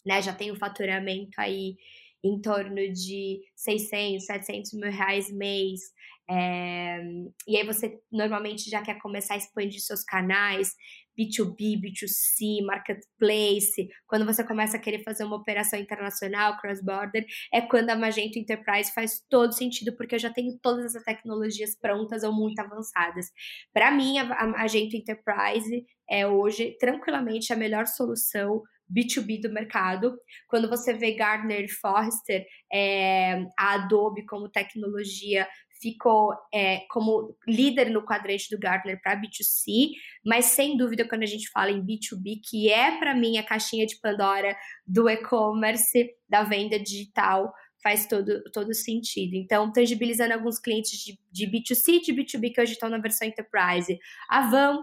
né, 0.04 0.22
já 0.22 0.32
tem 0.32 0.50
o 0.52 0.56
faturamento 0.56 1.38
aí 1.40 1.76
em 2.24 2.40
torno 2.40 2.76
de 2.92 3.40
600, 3.54 4.24
700 4.24 4.72
mil 4.74 4.90
reais 4.90 5.30
mês. 5.32 5.80
É, 6.28 7.00
e 7.46 7.56
aí 7.56 7.64
você 7.64 8.00
normalmente 8.10 8.68
já 8.68 8.82
quer 8.82 8.98
começar 8.98 9.34
a 9.34 9.36
expandir 9.36 9.80
seus 9.80 10.02
canais, 10.02 10.74
B2B, 11.18 11.80
B2C, 11.80 12.64
marketplace, 12.64 13.88
quando 14.06 14.26
você 14.26 14.44
começa 14.44 14.76
a 14.76 14.80
querer 14.80 15.02
fazer 15.02 15.24
uma 15.24 15.36
operação 15.36 15.78
internacional, 15.78 16.58
cross-border, 16.58 17.24
é 17.52 17.60
quando 17.62 17.90
a 17.90 17.96
Magento 17.96 18.38
Enterprise 18.38 18.92
faz 18.92 19.24
todo 19.30 19.52
sentido, 19.52 19.96
porque 19.96 20.16
eu 20.16 20.18
já 20.18 20.30
tenho 20.30 20.58
todas 20.60 20.84
essas 20.84 21.04
tecnologias 21.04 21.74
prontas 21.74 22.22
ou 22.22 22.32
muito 22.32 22.58
avançadas. 22.58 23.26
Para 23.72 23.90
mim, 23.90 24.18
a, 24.18 24.46
Magento 24.46 24.96
Enterprise 24.96 25.86
é 26.08 26.26
hoje 26.26 26.76
tranquilamente 26.78 27.52
a 27.52 27.56
melhor 27.56 27.86
solução 27.86 28.62
B2B 28.92 29.40
do 29.40 29.52
mercado. 29.52 30.16
Quando 30.48 30.68
você 30.68 30.92
vê 30.92 31.12
Gartner 31.12 31.64
e 31.64 31.68
Forrester, 31.68 32.46
é, 32.72 33.44
a 33.58 33.74
Adobe 33.74 34.24
como 34.26 34.48
tecnologia 34.48 35.46
ficou 35.80 36.32
é, 36.52 36.80
como 36.90 37.36
líder 37.46 37.90
no 37.90 38.04
quadrante 38.04 38.48
do 38.50 38.58
Gartner 38.58 39.00
para 39.00 39.20
B2C, 39.20 39.90
mas 40.24 40.46
sem 40.46 40.76
dúvida 40.76 41.06
quando 41.06 41.22
a 41.22 41.26
gente 41.26 41.50
fala 41.50 41.70
em 41.70 41.84
B2B, 41.84 42.40
que 42.42 42.70
é 42.70 42.98
para 42.98 43.14
mim 43.14 43.38
a 43.38 43.42
caixinha 43.42 43.86
de 43.86 43.96
Pandora 44.00 44.56
do 44.86 45.08
e-commerce, 45.08 46.10
da 46.28 46.42
venda 46.42 46.78
digital, 46.78 47.52
faz 47.82 48.06
todo, 48.06 48.42
todo 48.52 48.74
sentido. 48.74 49.34
Então, 49.34 49.70
tangibilizando 49.72 50.34
alguns 50.34 50.58
clientes 50.58 50.98
de, 50.98 51.18
de 51.30 51.46
B2C 51.46 51.88
e 51.88 52.00
de 52.00 52.12
B2B 52.12 52.52
que 52.52 52.60
hoje 52.60 52.72
estão 52.72 52.88
na 52.88 52.98
versão 52.98 53.28
Enterprise. 53.28 53.96
A 54.28 54.48
Van, 54.50 54.82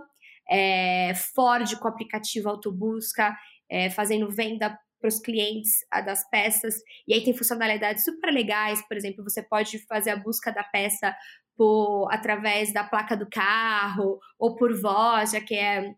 é, 0.50 1.13
Ford 1.36 1.75
com 1.77 1.86
o 1.86 1.91
aplicativo 1.91 2.50
Autobusca, 2.50 3.36
é, 3.73 3.89
fazendo 3.89 4.29
venda 4.29 4.77
os 5.03 5.19
clientes 5.19 5.79
das 6.05 6.29
peças. 6.29 6.75
E 7.07 7.13
aí 7.13 7.21
tem 7.23 7.35
funcionalidades 7.35 8.05
super 8.05 8.31
legais, 8.31 8.81
por 8.87 8.95
exemplo, 8.95 9.23
você 9.23 9.41
pode 9.41 9.79
fazer 9.85 10.11
a 10.11 10.15
busca 10.15 10.49
da 10.49 10.63
peça 10.63 11.13
por, 11.57 12.07
através 12.11 12.71
da 12.71 12.83
placa 12.83 13.17
do 13.17 13.27
carro 13.29 14.19
ou 14.39 14.55
por 14.55 14.79
voz, 14.79 15.31
já 15.31 15.41
que 15.41 15.55
é 15.55 15.93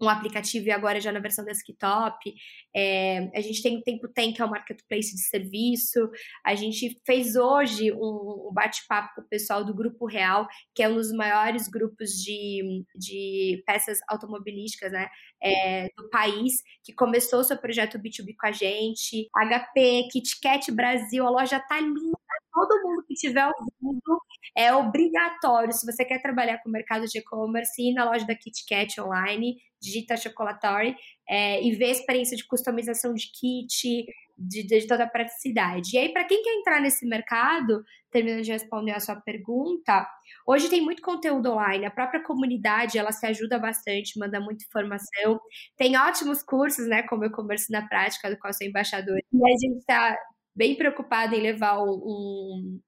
um 0.00 0.08
aplicativo 0.08 0.66
e 0.66 0.70
agora 0.70 1.00
já 1.00 1.10
na 1.10 1.20
versão 1.20 1.44
desktop. 1.44 2.34
É, 2.74 3.30
a 3.34 3.40
gente 3.40 3.62
tem 3.62 3.78
o 3.78 3.82
Tempo 3.82 4.08
Tem, 4.08 4.32
que 4.32 4.42
é 4.42 4.44
o 4.44 4.50
marketplace 4.50 5.14
de 5.14 5.22
serviço. 5.22 6.10
A 6.44 6.54
gente 6.54 7.00
fez 7.06 7.36
hoje 7.36 7.92
um, 7.92 8.48
um 8.48 8.50
bate-papo 8.52 9.14
com 9.14 9.22
o 9.22 9.28
pessoal 9.28 9.64
do 9.64 9.74
Grupo 9.74 10.06
Real, 10.06 10.46
que 10.74 10.82
é 10.82 10.88
um 10.88 10.94
dos 10.94 11.12
maiores 11.12 11.68
grupos 11.68 12.10
de, 12.10 12.84
de 12.94 13.62
peças 13.66 13.98
automobilísticas 14.08 14.92
né, 14.92 15.08
é, 15.42 15.88
do 15.96 16.08
país, 16.10 16.62
que 16.84 16.92
começou 16.92 17.42
seu 17.44 17.56
projeto 17.56 17.98
B2B 17.98 18.34
com 18.38 18.46
a 18.46 18.52
gente. 18.52 19.28
HP, 19.34 20.08
KitKat 20.12 20.70
Brasil, 20.72 21.26
a 21.26 21.30
loja 21.30 21.58
tá 21.60 21.80
linda. 21.80 22.16
Todo 22.56 22.82
mundo 22.82 23.04
que 23.06 23.12
estiver 23.12 23.46
ouvindo 23.46 24.18
é 24.56 24.74
obrigatório, 24.74 25.74
se 25.74 25.84
você 25.84 26.06
quer 26.06 26.22
trabalhar 26.22 26.56
com 26.62 26.70
o 26.70 26.72
mercado 26.72 27.04
de 27.06 27.18
e-commerce, 27.18 27.82
ir 27.82 27.92
na 27.92 28.06
loja 28.06 28.26
da 28.26 28.34
KitKat 28.34 28.98
online, 28.98 29.56
digita 29.78 30.16
Chocolatório 30.16 30.96
é, 31.28 31.62
e 31.62 31.72
ver 31.72 31.86
a 31.86 31.90
experiência 31.90 32.34
de 32.34 32.46
customização 32.46 33.12
de 33.12 33.30
kit, 33.30 34.06
de, 34.38 34.66
de 34.66 34.86
toda 34.86 35.04
a 35.04 35.08
praticidade. 35.08 35.94
E 35.94 35.98
aí, 35.98 36.12
para 36.12 36.24
quem 36.24 36.42
quer 36.42 36.54
entrar 36.54 36.80
nesse 36.80 37.06
mercado, 37.06 37.84
terminando 38.10 38.42
de 38.42 38.52
responder 38.52 38.92
a 38.92 39.00
sua 39.00 39.16
pergunta, 39.16 40.08
hoje 40.46 40.70
tem 40.70 40.80
muito 40.80 41.02
conteúdo 41.02 41.50
online, 41.50 41.84
a 41.84 41.90
própria 41.90 42.22
comunidade, 42.22 42.96
ela 42.96 43.12
se 43.12 43.26
ajuda 43.26 43.58
bastante, 43.58 44.18
manda 44.18 44.40
muita 44.40 44.64
informação, 44.64 45.38
tem 45.76 45.98
ótimos 45.98 46.42
cursos, 46.42 46.86
né, 46.88 47.02
como 47.02 47.24
e-commerce 47.26 47.70
na 47.70 47.86
prática, 47.86 48.30
do 48.30 48.38
qual 48.38 48.54
sou 48.54 48.66
embaixadora, 48.66 49.20
e 49.32 49.36
a 49.36 49.58
gente 49.58 49.78
está 49.80 50.16
bem 50.56 50.74
preocupada 50.76 51.36
em 51.36 51.40
levar 51.40 51.82
um, 51.82 52.80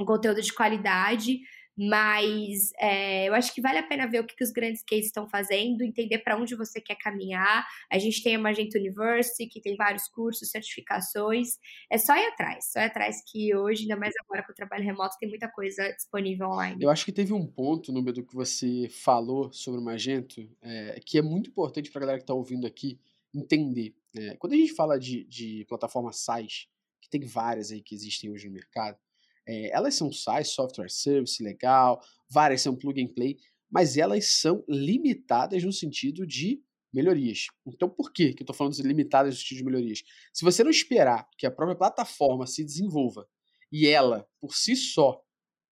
um 0.00 0.04
conteúdo 0.04 0.40
de 0.40 0.52
qualidade, 0.52 1.40
mas 1.80 2.72
é, 2.80 3.28
eu 3.28 3.34
acho 3.34 3.54
que 3.54 3.60
vale 3.60 3.78
a 3.78 3.86
pena 3.86 4.08
ver 4.08 4.20
o 4.20 4.26
que, 4.26 4.34
que 4.34 4.42
os 4.42 4.50
grandes 4.50 4.82
cases 4.82 5.06
estão 5.06 5.28
fazendo, 5.28 5.82
entender 5.82 6.18
para 6.18 6.36
onde 6.36 6.56
você 6.56 6.80
quer 6.80 6.96
caminhar. 6.96 7.64
A 7.88 7.98
gente 7.98 8.20
tem 8.20 8.34
a 8.34 8.38
Magento 8.38 8.76
University, 8.76 9.46
que 9.46 9.60
tem 9.60 9.76
vários 9.76 10.08
cursos, 10.08 10.50
certificações. 10.50 11.50
É 11.88 11.96
só 11.96 12.16
ir 12.16 12.26
atrás, 12.26 12.72
só 12.72 12.80
ir 12.80 12.86
atrás 12.86 13.22
que 13.30 13.54
hoje, 13.54 13.82
ainda 13.82 13.94
mais 13.94 14.12
agora 14.24 14.42
com 14.44 14.50
o 14.50 14.54
trabalho 14.56 14.82
remoto, 14.82 15.16
tem 15.20 15.28
muita 15.28 15.48
coisa 15.48 15.88
disponível 15.92 16.48
online. 16.48 16.82
Eu 16.82 16.90
acho 16.90 17.04
que 17.04 17.12
teve 17.12 17.32
um 17.32 17.46
ponto, 17.46 17.92
no 17.92 18.02
do 18.02 18.24
que 18.24 18.34
você 18.34 18.88
falou 18.90 19.52
sobre 19.52 19.80
o 19.80 19.84
Magento, 19.84 20.50
é, 20.60 20.98
que 21.06 21.16
é 21.16 21.22
muito 21.22 21.50
importante 21.50 21.92
para 21.92 22.00
a 22.00 22.02
galera 22.02 22.18
que 22.18 22.24
está 22.24 22.34
ouvindo 22.34 22.66
aqui 22.66 22.98
entender. 23.32 23.94
É, 24.16 24.34
quando 24.36 24.54
a 24.54 24.56
gente 24.56 24.72
fala 24.72 24.98
de, 24.98 25.22
de 25.24 25.64
plataforma 25.68 26.12
SaaS, 26.12 26.66
que 27.08 27.18
tem 27.18 27.26
várias 27.26 27.70
aí 27.70 27.82
que 27.82 27.94
existem 27.94 28.30
hoje 28.30 28.46
no 28.46 28.52
mercado, 28.52 28.98
é, 29.46 29.70
elas 29.70 29.94
são 29.94 30.12
SaaS, 30.12 30.50
Software 30.50 30.90
Service, 30.90 31.42
legal, 31.42 32.00
várias 32.30 32.60
são 32.60 32.76
Plug 32.76 33.02
and 33.02 33.14
Play, 33.14 33.38
mas 33.70 33.96
elas 33.96 34.26
são 34.26 34.62
limitadas 34.68 35.64
no 35.64 35.72
sentido 35.72 36.26
de 36.26 36.62
melhorias. 36.92 37.46
Então, 37.66 37.88
por 37.88 38.12
que, 38.12 38.32
que 38.32 38.42
eu 38.42 38.44
estou 38.44 38.54
falando 38.54 38.74
de 38.74 38.82
limitadas 38.82 39.34
no 39.34 39.40
sentido 39.40 39.58
de 39.58 39.64
melhorias? 39.64 40.02
Se 40.32 40.44
você 40.44 40.62
não 40.62 40.70
esperar 40.70 41.26
que 41.36 41.46
a 41.46 41.50
própria 41.50 41.76
plataforma 41.76 42.46
se 42.46 42.64
desenvolva 42.64 43.26
e 43.72 43.86
ela, 43.86 44.26
por 44.40 44.54
si 44.54 44.74
só, 44.74 45.22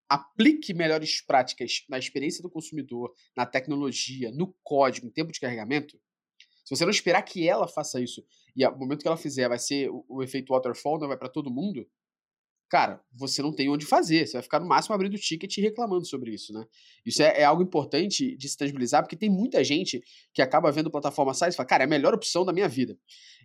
aplique 0.10 0.74
melhores 0.74 1.22
práticas 1.22 1.84
na 1.90 1.98
experiência 1.98 2.42
do 2.42 2.50
consumidor, 2.50 3.14
na 3.36 3.46
tecnologia, 3.46 4.32
no 4.32 4.56
código, 4.64 5.08
em 5.08 5.12
tempo 5.12 5.32
de 5.32 5.40
carregamento, 5.40 6.00
se 6.66 6.76
você 6.76 6.84
não 6.84 6.92
esperar 6.92 7.22
que 7.22 7.48
ela 7.48 7.68
faça 7.68 8.02
isso 8.02 8.26
e 8.56 8.66
o 8.66 8.78
momento 8.78 9.02
que 9.02 9.08
ela 9.08 9.16
fizer 9.16 9.48
vai 9.48 9.60
ser 9.60 9.90
o, 9.90 10.04
o 10.10 10.24
efeito 10.24 10.52
waterfall, 10.52 11.00
não 11.00 11.08
vai 11.08 11.18
para 11.18 11.30
todo 11.30 11.52
mundo, 11.52 11.88
cara, 12.68 13.00
você 13.14 13.42
não 13.42 13.54
tem 13.54 13.70
onde 13.70 13.86
fazer. 13.86 14.26
Você 14.26 14.34
vai 14.34 14.42
ficar 14.42 14.60
no 14.60 14.68
máximo 14.68 14.96
abrindo 14.96 15.14
o 15.14 15.20
ticket 15.20 15.56
e 15.58 15.62
reclamando 15.62 16.06
sobre 16.06 16.34
isso, 16.34 16.52
né? 16.52 16.66
Isso 17.06 17.22
é, 17.22 17.42
é, 17.42 17.44
algo 17.44 17.62
importante 17.62 18.36
de 18.36 18.50
se 18.50 18.58
tangibilizar, 18.58 19.04
porque 19.04 19.16
tem 19.16 19.30
muita 19.30 19.64
gente 19.64 20.02
que 20.34 20.42
acaba 20.42 20.72
vendo 20.72 20.90
plataforma 20.90 21.34
SaaS 21.34 21.54
e 21.54 21.58
fala, 21.58 21.70
cara, 21.70 21.84
é 21.84 21.86
a 21.86 21.90
melhor 21.90 22.14
opção 22.14 22.44
da 22.44 22.52
minha 22.52 22.68
vida. 22.68 22.98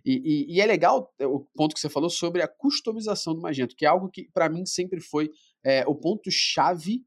E, 0.03 0.47
e, 0.49 0.55
e 0.55 0.61
é 0.61 0.65
legal 0.65 1.13
é, 1.19 1.27
o 1.27 1.41
ponto 1.53 1.73
que 1.73 1.79
você 1.79 1.89
falou 1.89 2.09
sobre 2.09 2.41
a 2.41 2.47
customização 2.47 3.35
do 3.35 3.41
Magento, 3.41 3.75
que 3.75 3.85
é 3.85 3.87
algo 3.87 4.09
que 4.09 4.29
para 4.33 4.49
mim 4.49 4.65
sempre 4.65 4.99
foi 4.99 5.29
é, 5.63 5.85
o 5.87 5.95
ponto-chave 5.95 7.05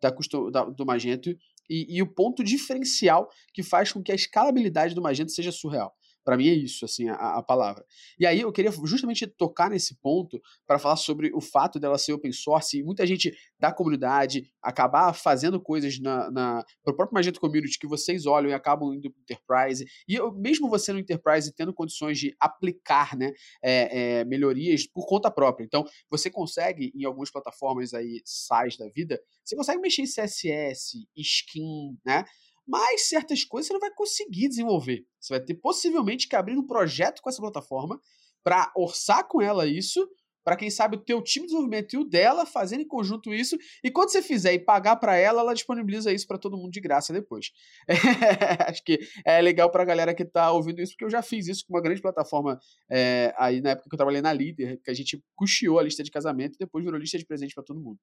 da, 0.00 0.10
da, 0.50 0.64
do 0.66 0.84
Magento 0.84 1.34
e, 1.68 1.96
e 1.96 2.02
o 2.02 2.06
ponto 2.06 2.42
diferencial 2.42 3.28
que 3.52 3.62
faz 3.62 3.92
com 3.92 4.02
que 4.02 4.12
a 4.12 4.14
escalabilidade 4.14 4.94
do 4.94 5.02
Magento 5.02 5.32
seja 5.32 5.52
surreal. 5.52 5.94
Para 6.24 6.36
mim 6.36 6.48
é 6.48 6.54
isso, 6.54 6.84
assim, 6.84 7.08
a, 7.08 7.14
a, 7.38 7.42
palavra. 7.42 7.84
E 8.18 8.26
aí 8.26 8.40
eu 8.40 8.50
queria 8.50 8.70
justamente 8.70 9.26
tocar 9.26 9.68
nesse 9.68 9.94
ponto 10.00 10.40
para 10.66 10.78
falar 10.78 10.96
sobre 10.96 11.30
o 11.34 11.40
fato 11.40 11.78
dela 11.78 11.98
ser 11.98 12.14
open 12.14 12.32
source 12.32 12.78
e 12.78 12.82
muita 12.82 13.06
gente 13.06 13.32
da 13.60 13.72
comunidade 13.72 14.50
acabar 14.62 15.12
fazendo 15.12 15.60
coisas 15.60 16.00
na, 16.00 16.30
na 16.30 16.64
pro 16.82 16.96
próprio 16.96 17.14
Magento 17.14 17.40
Community 17.40 17.78
que 17.78 17.86
vocês 17.86 18.24
olham 18.24 18.50
e 18.50 18.54
acabam 18.54 18.94
indo 18.94 19.10
para 19.10 19.20
Enterprise. 19.22 19.84
E 20.08 20.14
eu, 20.14 20.32
mesmo 20.32 20.70
você 20.70 20.92
no 20.92 20.98
Enterprise 20.98 21.52
tendo 21.54 21.74
condições 21.74 22.18
de 22.18 22.34
aplicar 22.40 23.16
né, 23.16 23.32
é, 23.62 24.20
é, 24.20 24.24
melhorias 24.24 24.86
por 24.86 25.06
conta 25.06 25.30
própria. 25.30 25.64
Então, 25.64 25.84
você 26.08 26.30
consegue, 26.30 26.92
em 26.94 27.04
algumas 27.04 27.30
plataformas 27.30 27.92
aí, 27.92 28.22
SaaS 28.24 28.76
da 28.76 28.88
vida, 28.88 29.20
você 29.44 29.54
consegue 29.56 29.80
mexer 29.80 30.02
em 30.02 30.06
CSS, 30.06 31.06
skin, 31.16 31.98
né? 32.04 32.24
Mas 32.66 33.08
certas 33.08 33.44
coisas 33.44 33.68
você 33.68 33.72
não 33.72 33.80
vai 33.80 33.92
conseguir 33.92 34.48
desenvolver. 34.48 35.04
Você 35.20 35.34
vai 35.34 35.44
ter 35.44 35.54
possivelmente 35.54 36.28
que 36.28 36.36
abrir 36.36 36.56
um 36.56 36.66
projeto 36.66 37.20
com 37.20 37.28
essa 37.28 37.40
plataforma 37.40 38.00
para 38.42 38.72
orçar 38.76 39.26
com 39.26 39.40
ela 39.40 39.66
isso, 39.66 40.06
para 40.44 40.56
quem 40.56 40.68
sabe 40.68 40.96
o 40.96 41.00
teu 41.00 41.22
time 41.22 41.46
de 41.46 41.52
desenvolvimento 41.52 41.94
e 41.94 41.98
o 41.98 42.04
dela 42.04 42.44
fazendo 42.44 42.82
em 42.82 42.86
conjunto 42.86 43.32
isso, 43.32 43.56
e 43.82 43.90
quando 43.90 44.10
você 44.10 44.20
fizer 44.20 44.52
e 44.52 44.58
pagar 44.58 44.96
para 44.96 45.16
ela, 45.16 45.40
ela 45.40 45.54
disponibiliza 45.54 46.12
isso 46.12 46.26
para 46.26 46.36
todo 46.36 46.56
mundo 46.56 46.70
de 46.70 46.80
graça 46.80 47.12
depois. 47.12 47.50
É, 47.88 47.94
acho 48.70 48.84
que 48.84 48.98
é 49.24 49.40
legal 49.40 49.70
para 49.70 49.82
a 49.82 49.86
galera 49.86 50.14
que 50.14 50.22
está 50.22 50.52
ouvindo 50.52 50.82
isso, 50.82 50.92
porque 50.92 51.06
eu 51.06 51.10
já 51.10 51.22
fiz 51.22 51.48
isso 51.48 51.64
com 51.66 51.74
uma 51.74 51.80
grande 51.80 52.02
plataforma 52.02 52.60
é, 52.90 53.34
aí 53.38 53.62
na 53.62 53.70
época 53.70 53.88
que 53.88 53.94
eu 53.94 53.98
trabalhei 53.98 54.20
na 54.20 54.34
Líder, 54.34 54.78
que 54.84 54.90
a 54.90 54.94
gente 54.94 55.22
custeou 55.34 55.78
a 55.78 55.82
lista 55.82 56.02
de 56.02 56.10
casamento 56.10 56.56
e 56.56 56.58
depois 56.58 56.84
virou 56.84 57.00
lista 57.00 57.16
de 57.16 57.24
presente 57.24 57.54
para 57.54 57.64
todo 57.64 57.80
mundo. 57.80 57.98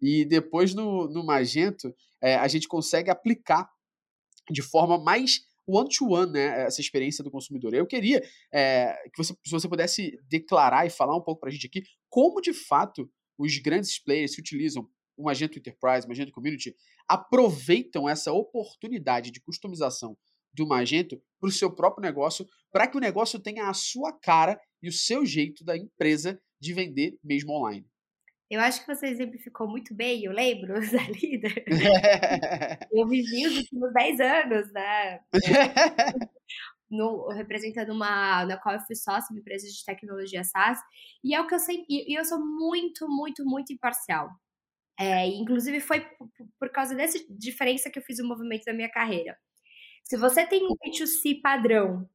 E 0.00 0.24
depois 0.24 0.74
no, 0.74 1.06
no 1.08 1.24
Magento, 1.24 1.94
é, 2.22 2.36
a 2.36 2.48
gente 2.48 2.66
consegue 2.66 3.10
aplicar 3.10 3.68
de 4.50 4.62
forma 4.62 4.98
mais 4.98 5.40
one-to-one, 5.66 6.26
-one, 6.26 6.32
né, 6.32 6.64
essa 6.64 6.80
experiência 6.80 7.22
do 7.22 7.30
consumidor. 7.30 7.74
Eu 7.74 7.86
queria 7.86 8.22
é, 8.52 8.94
que 9.12 9.22
você, 9.22 9.34
se 9.44 9.50
você 9.50 9.68
pudesse 9.68 10.18
declarar 10.28 10.86
e 10.86 10.90
falar 10.90 11.16
um 11.16 11.20
pouco 11.20 11.40
para 11.40 11.50
a 11.50 11.52
gente 11.52 11.66
aqui 11.66 11.82
como, 12.08 12.40
de 12.40 12.54
fato, 12.54 13.10
os 13.38 13.58
grandes 13.58 14.02
players 14.02 14.34
que 14.34 14.40
utilizam 14.40 14.88
o 15.16 15.24
Magento 15.24 15.58
Enterprise, 15.58 16.06
o 16.06 16.08
Magento 16.08 16.32
Community, 16.32 16.74
aproveitam 17.06 18.08
essa 18.08 18.32
oportunidade 18.32 19.30
de 19.30 19.40
customização 19.40 20.16
do 20.54 20.66
Magento 20.66 21.20
para 21.40 21.48
o 21.48 21.52
seu 21.52 21.74
próprio 21.74 22.02
negócio, 22.02 22.46
para 22.72 22.86
que 22.86 22.96
o 22.96 23.00
negócio 23.00 23.38
tenha 23.38 23.68
a 23.68 23.74
sua 23.74 24.12
cara 24.12 24.58
e 24.82 24.88
o 24.88 24.92
seu 24.92 25.26
jeito 25.26 25.64
da 25.64 25.76
empresa 25.76 26.40
de 26.60 26.72
vender 26.72 27.18
mesmo 27.22 27.52
online. 27.52 27.86
Eu 28.50 28.60
acho 28.60 28.80
que 28.80 28.94
você 28.94 29.08
exemplificou 29.08 29.68
muito 29.68 29.94
bem, 29.94 30.24
eu 30.24 30.32
lembro 30.32 30.74
da 30.90 31.02
líder. 31.10 31.64
eu 32.92 33.06
vivi 33.06 33.46
os 33.46 33.58
últimos 33.58 33.92
10 33.92 34.20
anos, 34.20 34.72
né? 34.72 35.20
No, 36.90 37.28
representando 37.28 37.92
uma 37.92 38.46
na 38.46 38.56
qual 38.56 38.74
eu 38.74 38.80
fui 38.80 38.96
sócia 38.96 39.30
uma 39.30 39.40
empresa 39.40 39.66
de 39.66 39.84
tecnologia 39.84 40.42
SaaS 40.42 40.80
e 41.22 41.34
é 41.34 41.40
o 41.40 41.46
que 41.46 41.54
eu 41.54 41.58
sempre 41.58 41.84
e 41.90 42.18
eu 42.18 42.24
sou 42.24 42.38
muito 42.42 43.06
muito 43.06 43.44
muito 43.44 43.74
imparcial 43.74 44.30
é, 44.98 45.26
inclusive 45.26 45.80
foi 45.80 46.06
por 46.58 46.70
causa 46.72 46.94
dessa 46.94 47.18
diferença 47.28 47.90
que 47.90 47.98
eu 47.98 48.02
fiz 48.02 48.18
o 48.20 48.26
movimento 48.26 48.64
da 48.64 48.72
minha 48.72 48.90
carreira 48.90 49.36
se 50.02 50.16
você 50.16 50.46
tem 50.46 50.64
um 50.64 50.74
B2C 50.76 51.42
padrão 51.42 52.08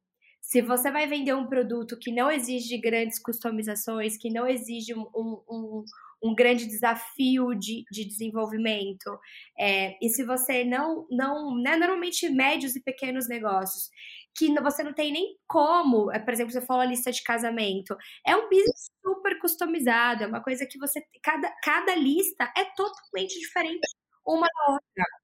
se 0.44 0.60
você 0.60 0.90
vai 0.90 1.06
vender 1.06 1.34
um 1.34 1.46
produto 1.46 1.98
que 1.98 2.12
não 2.12 2.30
exige 2.30 2.76
grandes 2.76 3.18
customizações, 3.18 4.18
que 4.18 4.28
não 4.28 4.46
exige 4.46 4.94
um, 4.94 5.08
um, 5.16 5.42
um 5.48 5.84
grande 6.32 6.66
desafio 6.66 7.52
de, 7.56 7.84
de 7.90 8.04
desenvolvimento. 8.04 9.18
É, 9.58 9.98
e 10.00 10.08
se 10.08 10.22
você 10.24 10.62
não, 10.64 11.08
não, 11.10 11.56
né, 11.60 11.76
normalmente 11.76 12.28
médios 12.28 12.76
e 12.76 12.80
pequenos 12.82 13.26
negócios, 13.28 13.90
que 14.36 14.52
você 14.60 14.82
não 14.84 14.92
tem 14.92 15.12
nem 15.12 15.36
como, 15.48 16.10
é, 16.12 16.18
por 16.20 16.32
exemplo, 16.32 16.52
você 16.52 16.60
falou 16.60 16.82
a 16.82 16.86
lista 16.86 17.10
de 17.10 17.22
casamento, 17.22 17.96
é 18.26 18.36
um 18.36 18.48
business 18.48 18.90
super 19.02 19.38
customizado, 19.40 20.24
é 20.24 20.26
uma 20.26 20.42
coisa 20.42 20.66
que 20.66 20.78
você, 20.78 21.02
cada, 21.22 21.50
cada 21.62 21.94
lista 21.96 22.52
é 22.56 22.64
totalmente 22.76 23.38
diferente 23.38 23.80
uma 24.26 24.46
da 24.46 24.72
outra. 24.72 25.23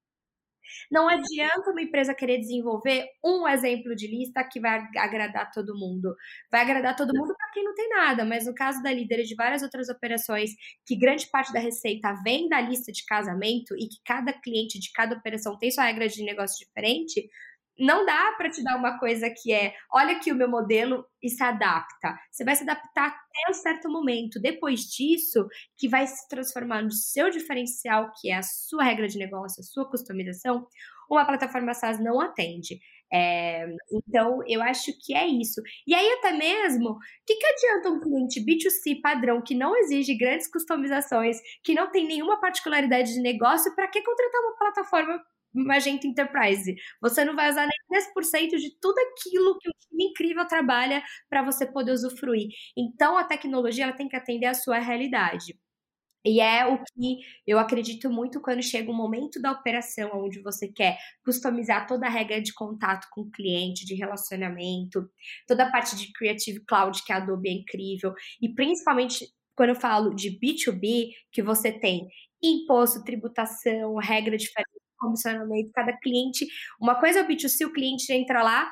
Não 0.91 1.09
adianta 1.09 1.71
uma 1.71 1.83
empresa 1.83 2.15
querer 2.15 2.39
desenvolver 2.39 3.07
um 3.25 3.47
exemplo 3.49 3.95
de 3.95 4.07
lista 4.07 4.43
que 4.45 4.61
vai 4.61 4.87
agradar 4.97 5.51
todo 5.53 5.79
mundo. 5.79 6.15
Vai 6.51 6.63
agradar 6.63 6.97
todo 6.97 7.17
mundo 7.17 7.35
para 7.37 7.51
quem 7.53 7.65
não 7.65 7.75
tem 7.75 7.89
nada, 7.89 8.25
mas 8.25 8.47
no 8.47 8.55
caso 8.55 8.83
da 8.83 8.93
líder 8.93 9.23
de 9.23 9.35
várias 9.35 9.63
outras 9.63 9.89
operações, 9.89 10.51
que 10.87 10.97
grande 10.97 11.27
parte 11.31 11.53
da 11.53 11.61
receita 11.61 12.15
vem 12.25 12.49
da 12.49 12.61
lista 12.61 12.93
de 12.93 13.05
casamento 13.05 13.75
e 13.77 13.89
que 13.89 13.97
cada 14.05 14.33
cliente 14.33 14.79
de 14.79 14.91
cada 14.93 15.17
operação 15.17 15.59
tem 15.59 15.71
sua 15.71 15.85
regra 15.85 16.09
de 16.09 16.23
negócio 16.25 16.65
diferente, 16.65 17.29
não 17.81 18.05
dá 18.05 18.33
para 18.37 18.51
te 18.51 18.63
dar 18.63 18.77
uma 18.77 18.99
coisa 18.99 19.31
que 19.31 19.53
é, 19.53 19.75
olha 19.93 20.13
aqui 20.13 20.31
o 20.31 20.35
meu 20.35 20.49
modelo 20.49 21.05
e 21.23 21.29
se 21.29 21.43
adapta. 21.43 22.15
Você 22.31 22.45
vai 22.45 22.55
se 22.55 22.63
adaptar 22.63 23.07
até 23.07 23.51
um 23.51 23.55
certo 23.55 23.91
momento. 23.91 24.41
Depois 24.41 24.83
disso, 24.83 25.49
que 25.79 25.89
vai 25.89 26.07
se 26.07 26.29
transformar 26.29 26.83
no 26.83 26.93
seu 26.93 27.31
diferencial, 27.31 28.13
que 28.21 28.31
é 28.31 28.37
a 28.37 28.43
sua 28.43 28.85
regra 28.85 29.09
de 29.09 29.19
negócio, 29.19 29.61
a 29.61 29.65
sua 29.65 29.89
customização, 29.89 30.67
uma 31.11 31.25
plataforma 31.25 31.75
SaaS 31.75 31.99
não 31.99 32.21
atende. 32.21 32.79
É, 33.13 33.67
então, 33.93 34.41
eu 34.47 34.63
acho 34.63 34.93
que 35.05 35.15
é 35.15 35.27
isso. 35.27 35.61
E 35.87 35.95
aí, 35.95 36.09
até 36.19 36.33
mesmo, 36.33 36.91
o 36.91 36.99
que, 37.27 37.35
que 37.35 37.47
adianta 37.47 37.91
um 37.91 38.01
cliente 38.01 38.45
B2C 38.45 39.01
padrão 39.03 39.43
que 39.43 39.55
não 39.55 39.77
exige 39.77 40.17
grandes 40.17 40.49
customizações, 40.49 41.39
que 41.65 41.75
não 41.75 41.91
tem 41.91 42.07
nenhuma 42.07 42.41
particularidade 42.41 43.13
de 43.13 43.21
negócio, 43.21 43.75
para 43.75 43.89
que 43.89 44.03
contratar 44.03 44.41
uma 44.43 44.57
plataforma 44.57 45.21
Magento 45.55 46.07
Enterprise? 46.07 46.75
Você 47.01 47.25
não 47.25 47.35
vai 47.37 47.51
usar 47.51 47.63
nem 47.67 47.77
10% 47.91 48.57
de 48.59 48.71
tudo 48.81 48.97
aquilo 48.99 49.59
que 49.59 49.69
um 49.69 49.73
time 49.89 50.05
incrível 50.11 50.47
trabalha 50.47 51.03
para 51.29 51.43
você 51.43 51.67
poder 51.67 51.93
usufruir. 51.93 52.49
Então, 52.77 53.17
a 53.19 53.25
tecnologia 53.25 53.85
ela 53.85 53.93
tem 53.93 54.09
que 54.09 54.17
atender 54.17 54.47
à 54.47 54.55
sua 54.55 54.79
realidade. 54.79 55.59
E 56.25 56.39
é 56.41 56.67
o 56.67 56.77
que 56.85 57.19
eu 57.47 57.59
acredito 57.59 58.11
muito 58.11 58.41
quando 58.43 58.63
chega 58.63 58.91
o 58.91 58.95
momento 58.95 59.41
da 59.41 59.53
operação, 59.53 60.11
onde 60.15 60.43
você 60.43 60.69
quer 60.69 60.99
customizar 61.25 61.87
toda 61.87 62.07
a 62.07 62.11
regra 62.11 62.43
de 62.43 62.53
contato 62.53 63.07
com 63.11 63.23
o 63.23 63.31
cliente, 63.31 63.87
de 63.87 63.95
relacionamento, 63.95 65.09
toda 65.49 65.65
a 65.65 65.71
parte 65.71 65.97
de 65.97 66.13
Creative 66.13 66.61
Cloud, 66.67 67.03
que 67.05 67.13
a 67.13 67.17
Adobe 67.17 67.49
é 67.49 67.53
incrível, 67.53 68.13
e 68.41 68.53
principalmente 68.55 69.27
quando 69.57 69.71
eu 69.71 69.75
falo 69.77 70.15
de 70.15 70.31
B2B, 70.39 71.11
que 71.33 71.43
você 71.43 71.73
tem 71.73 72.07
imposto, 72.43 73.03
tributação, 73.05 73.97
regra 73.97 74.37
diferente, 74.37 74.80
comissionamento, 75.01 75.71
cada 75.75 75.93
cliente. 75.97 76.47
Uma 76.81 76.95
coisa 76.95 77.21
é 77.21 77.23
o 77.23 77.27
B2C, 77.27 77.67
o 77.67 77.73
cliente 77.73 78.13
entra 78.13 78.43
lá, 78.43 78.71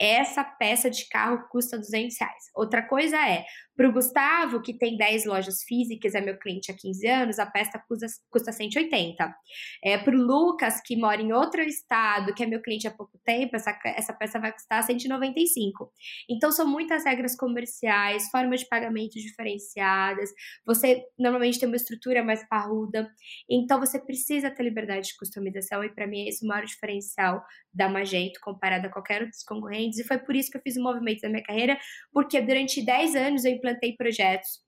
essa 0.00 0.42
peça 0.42 0.90
de 0.90 1.06
carro 1.08 1.46
custa 1.50 1.78
200 1.78 2.16
reais. 2.18 2.44
Outra 2.54 2.82
coisa 2.82 3.16
é, 3.16 3.44
para 3.76 3.88
o 3.88 3.92
Gustavo, 3.92 4.60
que 4.60 4.74
tem 4.74 4.96
10 4.96 5.24
lojas 5.24 5.62
físicas, 5.62 6.14
é 6.14 6.20
meu 6.20 6.38
cliente 6.38 6.70
há 6.70 6.74
15 6.74 7.06
anos, 7.06 7.38
a 7.38 7.46
peça 7.46 7.82
custa, 7.88 8.06
custa 8.30 8.52
180. 8.52 9.34
É, 9.82 9.96
para 9.96 10.14
o 10.14 10.20
Lucas, 10.20 10.80
que 10.84 10.96
mora 10.96 11.22
em 11.22 11.32
outro 11.32 11.62
estado, 11.62 12.34
que 12.34 12.42
é 12.42 12.46
meu 12.46 12.60
cliente 12.60 12.86
há 12.86 12.90
pouco 12.90 13.18
tempo, 13.24 13.56
essa, 13.56 13.78
essa 13.84 14.12
peça 14.12 14.38
vai 14.38 14.52
custar 14.52 14.82
195. 14.82 15.90
Então, 16.28 16.52
são 16.52 16.66
muitas 16.66 17.04
regras 17.04 17.36
comerciais, 17.36 18.28
formas 18.30 18.60
de 18.60 18.68
pagamento 18.68 19.14
diferenciadas. 19.14 20.30
Você 20.66 21.02
normalmente 21.18 21.58
tem 21.58 21.68
uma 21.68 21.76
estrutura 21.76 22.22
mais 22.22 22.46
parruda. 22.48 23.10
Então, 23.48 23.80
você 23.80 23.98
precisa 23.98 24.50
ter 24.50 24.62
liberdade 24.62 25.08
de 25.08 25.16
customização, 25.16 25.82
e 25.84 25.88
para 25.88 26.06
mim, 26.06 26.26
esse 26.26 26.44
é 26.44 26.46
o 26.46 26.48
maior 26.48 26.64
diferencial 26.64 27.42
da 27.72 27.88
Magento 27.88 28.40
comparado 28.42 28.86
a 28.86 28.90
qualquer 28.90 29.22
outro 29.22 29.30
dos 29.30 29.44
concorrentes. 29.44 29.98
E 29.98 30.04
foi 30.04 30.18
por 30.18 30.34
isso 30.34 30.50
que 30.50 30.58
eu 30.58 30.62
fiz 30.62 30.76
o 30.76 30.82
movimento 30.82 31.20
da 31.20 31.28
minha 31.28 31.42
carreira, 31.42 31.78
porque 32.12 32.40
durante 32.40 32.84
10 32.84 33.14
anos 33.16 33.44
eu 33.44 33.52
implantei 33.60 33.94
projetos 33.96 34.60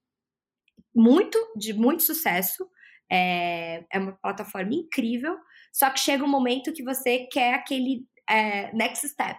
muito 0.95 1.39
de 1.57 1.73
muito 1.73 2.03
sucesso. 2.03 2.69
É, 3.11 3.85
é 3.93 3.99
uma 3.99 4.13
plataforma 4.13 4.73
incrível, 4.73 5.37
só 5.73 5.91
que 5.91 6.01
chega 6.01 6.25
um 6.25 6.29
momento 6.29 6.73
que 6.73 6.83
você 6.83 7.27
quer 7.31 7.55
aquele 7.55 8.07
é, 8.29 8.73
next 8.75 9.07
step. 9.07 9.39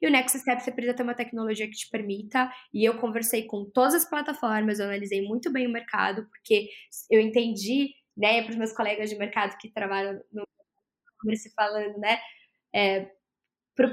E 0.00 0.06
o 0.06 0.10
next 0.10 0.38
step 0.38 0.62
você 0.62 0.72
precisa 0.72 0.94
ter 0.94 1.02
uma 1.02 1.14
tecnologia 1.14 1.66
que 1.66 1.74
te 1.76 1.90
permita. 1.90 2.50
E 2.72 2.84
eu 2.84 2.98
conversei 2.98 3.46
com 3.46 3.68
todas 3.70 3.94
as 3.94 4.08
plataformas, 4.08 4.78
eu 4.78 4.86
analisei 4.86 5.22
muito 5.22 5.52
bem 5.52 5.66
o 5.66 5.72
mercado, 5.72 6.26
porque 6.30 6.68
eu 7.10 7.20
entendi, 7.20 7.90
né, 8.16 8.42
para 8.42 8.52
os 8.52 8.56
meus 8.56 8.72
colegas 8.72 9.10
de 9.10 9.16
mercado 9.16 9.58
que 9.58 9.72
trabalham 9.72 10.14
no 10.32 10.44
e-commerce 11.16 11.52
falando, 11.54 11.98
né, 11.98 12.18
é, 12.74 13.10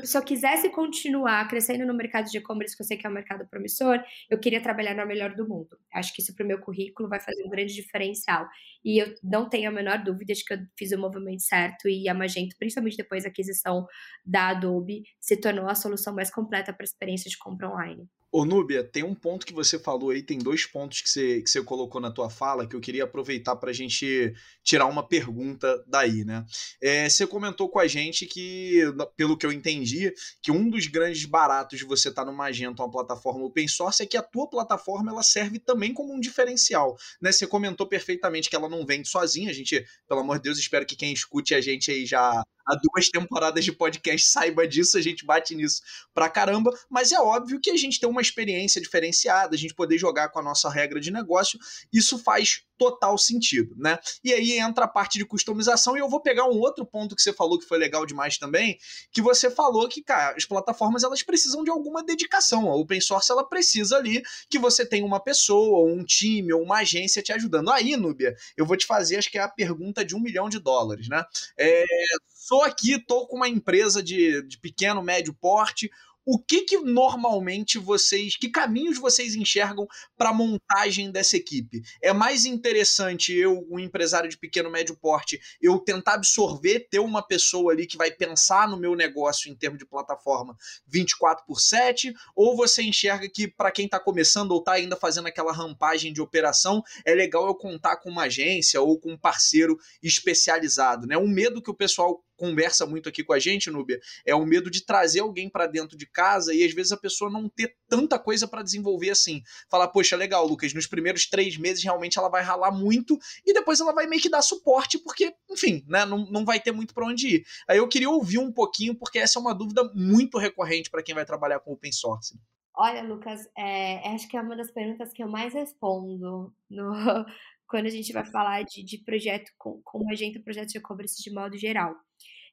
se 0.03 0.17
eu 0.17 0.23
quisesse 0.23 0.69
continuar 0.69 1.47
crescendo 1.47 1.85
no 1.85 1.93
mercado 1.93 2.29
de 2.29 2.37
e-commerce, 2.37 2.75
que 2.75 2.81
eu 2.81 2.85
sei 2.85 2.97
que 2.97 3.07
é 3.07 3.09
um 3.09 3.13
mercado 3.13 3.47
promissor, 3.47 4.03
eu 4.29 4.39
queria 4.39 4.61
trabalhar 4.61 4.95
no 4.95 5.05
melhor 5.05 5.33
do 5.35 5.47
mundo. 5.47 5.77
Acho 5.93 6.13
que 6.13 6.21
isso 6.21 6.35
para 6.35 6.43
o 6.43 6.47
meu 6.47 6.59
currículo 6.59 7.07
vai 7.07 7.19
fazer 7.19 7.43
um 7.45 7.49
grande 7.49 7.73
diferencial. 7.73 8.47
E 8.83 9.01
eu 9.01 9.13
não 9.23 9.47
tenho 9.47 9.69
a 9.69 9.73
menor 9.73 10.03
dúvida 10.03 10.33
de 10.33 10.43
que 10.43 10.53
eu 10.53 10.59
fiz 10.77 10.91
o 10.91 10.97
movimento 10.97 11.41
certo 11.43 11.87
e 11.87 12.09
a 12.09 12.13
Magento, 12.13 12.55
principalmente 12.57 12.97
depois 12.97 13.23
da 13.23 13.29
aquisição 13.29 13.85
da 14.25 14.49
Adobe, 14.49 15.03
se 15.19 15.37
tornou 15.37 15.67
a 15.69 15.75
solução 15.75 16.13
mais 16.13 16.29
completa 16.29 16.73
para 16.73 16.83
a 16.83 16.85
experiência 16.85 17.29
de 17.29 17.37
compra 17.37 17.69
online. 17.69 18.07
Ô 18.31 18.45
Núbia, 18.45 18.83
tem 18.83 19.01
um 19.01 19.15
ponto 19.15 19.43
que 19.43 19.53
você 19.53 19.79
falou 19.79 20.11
aí, 20.11 20.21
tem 20.21 20.37
dois 20.37 20.63
pontos 20.63 21.01
que 21.01 21.09
você, 21.09 21.41
que 21.41 21.49
você 21.49 21.63
colocou 21.63 21.99
na 21.99 22.11
tua 22.11 22.29
fala 22.29 22.67
que 22.67 22.75
eu 22.75 22.79
queria 22.79 23.03
aproveitar 23.05 23.55
para 23.55 23.71
a 23.71 23.73
gente 23.73 24.31
tirar 24.63 24.85
uma 24.85 25.01
pergunta 25.01 25.83
daí, 25.87 26.23
né? 26.23 26.45
É, 26.79 27.09
você 27.09 27.25
comentou 27.25 27.67
com 27.69 27.79
a 27.79 27.87
gente 27.87 28.27
que, 28.27 28.83
pelo 29.17 29.35
que 29.35 29.47
eu 29.47 29.51
entendi, 29.51 30.13
que 30.43 30.51
um 30.51 30.69
dos 30.69 30.85
grandes 30.85 31.25
baratos 31.25 31.79
de 31.79 31.85
você 31.85 32.09
estar 32.09 32.23
tá 32.23 32.31
no 32.31 32.37
Magento, 32.37 32.83
uma 32.83 32.91
plataforma 32.91 33.43
open 33.43 33.67
source, 33.67 34.03
é 34.03 34.05
que 34.05 34.15
a 34.15 34.21
tua 34.21 34.47
plataforma 34.47 35.11
ela 35.11 35.23
serve 35.23 35.57
também 35.57 35.91
como 35.91 36.13
um 36.13 36.19
diferencial, 36.19 36.95
né? 37.19 37.31
Você 37.31 37.47
comentou 37.47 37.87
perfeitamente 37.87 38.47
que 38.47 38.55
ela 38.55 38.69
não 38.69 38.85
vende 38.85 39.09
sozinha, 39.09 39.49
a 39.49 39.53
gente, 39.53 39.83
pelo 40.07 40.19
amor 40.19 40.37
de 40.37 40.43
Deus, 40.43 40.59
espero 40.59 40.85
que 40.85 40.95
quem 40.95 41.11
escute 41.11 41.55
a 41.55 41.61
gente 41.61 41.89
aí 41.89 42.05
já 42.05 42.43
há 42.69 42.75
duas 42.75 43.09
temporadas 43.09 43.65
de 43.65 43.71
podcast 43.71 44.27
saiba 44.27 44.67
disso, 44.67 44.97
a 44.97 45.01
gente 45.01 45.25
bate 45.25 45.55
nisso 45.55 45.81
pra 46.13 46.29
caramba, 46.29 46.71
mas 46.89 47.11
é 47.11 47.19
óbvio 47.19 47.59
que 47.59 47.71
a 47.71 47.77
gente 47.77 47.99
tem 47.99 48.07
uma 48.07 48.18
experiência 48.21 48.81
diferenciada, 48.81 49.55
a 49.55 49.57
gente 49.57 49.73
poder 49.73 49.97
jogar 49.97 50.29
com 50.29 50.39
a 50.39 50.43
nossa 50.43 50.69
regra 50.69 50.99
de 50.99 51.11
negócio, 51.11 51.59
isso 51.91 52.17
faz 52.17 52.63
total 52.79 53.17
sentido, 53.17 53.75
né? 53.77 53.99
E 54.23 54.33
aí 54.33 54.57
entra 54.57 54.85
a 54.85 54.87
parte 54.87 55.17
de 55.17 55.25
customização 55.25 55.97
e 55.97 55.99
eu 55.99 56.09
vou 56.09 56.21
pegar 56.21 56.45
um 56.45 56.57
outro 56.57 56.85
ponto 56.85 57.15
que 57.15 57.21
você 57.21 57.33
falou 57.33 57.59
que 57.59 57.65
foi 57.65 57.77
legal 57.77 58.05
demais 58.05 58.37
também, 58.37 58.77
que 59.11 59.21
você 59.21 59.51
falou 59.51 59.87
que, 59.89 60.01
cara, 60.01 60.35
as 60.35 60.45
plataformas 60.45 61.03
elas 61.03 61.21
precisam 61.21 61.63
de 61.63 61.69
alguma 61.69 62.03
dedicação. 62.03 62.69
A 62.69 62.75
open 62.75 63.01
source 63.01 63.31
ela 63.31 63.43
precisa 63.43 63.97
ali 63.97 64.23
que 64.49 64.57
você 64.57 64.85
tenha 64.85 65.05
uma 65.05 65.19
pessoa, 65.19 65.91
um 65.91 66.05
time 66.05 66.53
ou 66.53 66.63
uma 66.63 66.77
agência 66.77 67.21
te 67.21 67.33
ajudando. 67.33 67.69
Aí, 67.69 67.97
Núbia, 67.97 68.33
eu 68.55 68.65
vou 68.65 68.77
te 68.77 68.85
fazer, 68.85 69.17
acho 69.17 69.29
que 69.29 69.37
é 69.37 69.41
a 69.41 69.49
pergunta 69.49 70.05
de 70.05 70.15
um 70.15 70.21
milhão 70.21 70.47
de 70.47 70.57
dólares, 70.57 71.09
né? 71.09 71.23
É, 71.57 71.83
sou 72.29 72.63
aqui, 72.63 72.97
tô 72.97 73.27
com 73.27 73.35
uma 73.35 73.49
empresa 73.49 74.01
de, 74.01 74.41
de 74.47 74.57
pequeno, 74.57 75.03
médio 75.03 75.33
porte, 75.33 75.91
o 76.25 76.37
que 76.37 76.61
que 76.61 76.77
normalmente 76.77 77.77
vocês, 77.77 78.35
que 78.35 78.49
caminhos 78.49 78.97
vocês 78.97 79.35
enxergam 79.35 79.87
para 80.17 80.33
montagem 80.33 81.11
dessa 81.11 81.37
equipe? 81.37 81.81
É 82.01 82.13
mais 82.13 82.45
interessante 82.45 83.33
eu, 83.33 83.65
um 83.69 83.79
empresário 83.79 84.29
de 84.29 84.37
pequeno 84.37 84.69
médio 84.69 84.95
porte, 84.95 85.39
eu 85.61 85.79
tentar 85.79 86.13
absorver, 86.13 86.87
ter 86.89 86.99
uma 86.99 87.21
pessoa 87.21 87.73
ali 87.73 87.87
que 87.87 87.97
vai 87.97 88.11
pensar 88.11 88.67
no 88.67 88.77
meu 88.77 88.95
negócio 88.95 89.51
em 89.51 89.55
termos 89.55 89.79
de 89.79 89.85
plataforma 89.85 90.55
24 90.87 91.45
por 91.45 91.59
7, 91.59 92.13
ou 92.35 92.55
você 92.55 92.83
enxerga 92.83 93.27
que 93.29 93.47
para 93.47 93.71
quem 93.71 93.85
está 93.85 93.99
começando 93.99 94.51
ou 94.51 94.59
está 94.59 94.73
ainda 94.73 94.95
fazendo 94.95 95.27
aquela 95.27 95.51
rampagem 95.51 96.13
de 96.13 96.21
operação, 96.21 96.83
é 97.05 97.13
legal 97.13 97.47
eu 97.47 97.55
contar 97.55 97.97
com 97.97 98.09
uma 98.09 98.23
agência 98.23 98.81
ou 98.81 98.99
com 98.99 99.13
um 99.13 99.17
parceiro 99.17 99.77
especializado, 100.01 101.07
né? 101.07 101.17
Um 101.17 101.27
medo 101.27 101.61
que 101.61 101.71
o 101.71 101.75
pessoal 101.75 102.23
conversa 102.39 102.85
muito 102.85 103.09
aqui 103.09 103.23
com 103.23 103.33
a 103.33 103.39
gente, 103.39 103.69
Núbia, 103.69 103.99
é 104.25 104.33
o 104.33 104.45
medo 104.45 104.71
de 104.71 104.85
trazer 104.85 105.19
alguém 105.19 105.49
para 105.49 105.67
dentro 105.67 105.97
de 105.97 106.05
casa 106.05 106.53
e 106.53 106.63
às 106.63 106.73
vezes 106.73 106.93
a 106.93 106.97
pessoa 106.97 107.29
não 107.29 107.49
ter 107.49 107.75
tanta 107.87 108.17
coisa 108.17 108.47
para 108.47 108.63
desenvolver 108.63 109.09
assim. 109.09 109.43
Falar, 109.69 109.89
poxa, 109.89 110.15
legal, 110.15 110.47
Lucas, 110.47 110.73
nos 110.73 110.87
primeiros 110.87 111.27
três 111.27 111.57
meses 111.57 111.83
realmente 111.83 112.17
ela 112.17 112.29
vai 112.29 112.41
ralar 112.41 112.71
muito 112.71 113.19
e 113.45 113.53
depois 113.53 113.81
ela 113.81 113.93
vai 113.93 114.07
meio 114.07 114.21
que 114.21 114.29
dar 114.29 114.41
suporte, 114.41 114.97
porque, 114.97 115.33
enfim, 115.51 115.83
né, 115.87 116.05
não, 116.05 116.25
não 116.31 116.45
vai 116.45 116.59
ter 116.59 116.71
muito 116.71 116.93
para 116.93 117.05
onde 117.05 117.35
ir. 117.35 117.45
Aí 117.67 117.77
eu 117.77 117.87
queria 117.87 118.09
ouvir 118.09 118.39
um 118.39 118.51
pouquinho, 118.51 118.95
porque 118.95 119.19
essa 119.19 119.37
é 119.37 119.41
uma 119.41 119.53
dúvida 119.53 119.83
muito 119.93 120.37
recorrente 120.37 120.89
para 120.89 121.03
quem 121.03 121.13
vai 121.13 121.25
trabalhar 121.25 121.59
com 121.59 121.73
open 121.73 121.91
source. 121.91 122.39
Olha, 122.81 123.03
Lucas, 123.03 123.45
é, 123.57 124.07
acho 124.13 124.25
que 124.29 124.37
é 124.37 124.41
uma 124.41 124.55
das 124.55 124.71
perguntas 124.71 125.11
que 125.11 125.21
eu 125.21 125.27
mais 125.27 125.53
respondo 125.53 126.53
no, 126.69 127.25
quando 127.69 127.85
a 127.85 127.91
gente 127.91 128.11
vai 128.11 128.25
falar 128.25 128.63
de, 128.63 128.83
de 128.83 128.97
projeto, 129.03 129.51
com, 129.57 129.79
como 129.83 130.11
agente 130.11 130.39
projeto 130.39 130.69
de 130.69 130.79
e-commerce 130.79 131.21
de 131.21 131.31
modo 131.33 131.57
geral. 131.57 131.95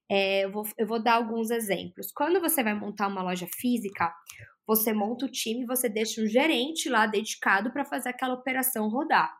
É, 0.08 0.44
eu, 0.44 0.52
vou, 0.52 0.62
eu 0.78 0.86
vou 0.86 1.02
dar 1.02 1.14
alguns 1.14 1.50
exemplos. 1.50 2.12
Quando 2.12 2.40
você 2.40 2.62
vai 2.62 2.74
montar 2.74 3.08
uma 3.08 3.22
loja 3.22 3.48
física, 3.58 4.14
você 4.66 4.92
monta 4.92 5.26
o 5.26 5.30
time, 5.30 5.66
você 5.66 5.88
deixa 5.88 6.20
um 6.20 6.26
gerente 6.26 6.88
lá 6.88 7.06
dedicado 7.06 7.72
para 7.72 7.84
fazer 7.84 8.10
aquela 8.10 8.34
operação 8.34 8.88
rodar. 8.88 9.32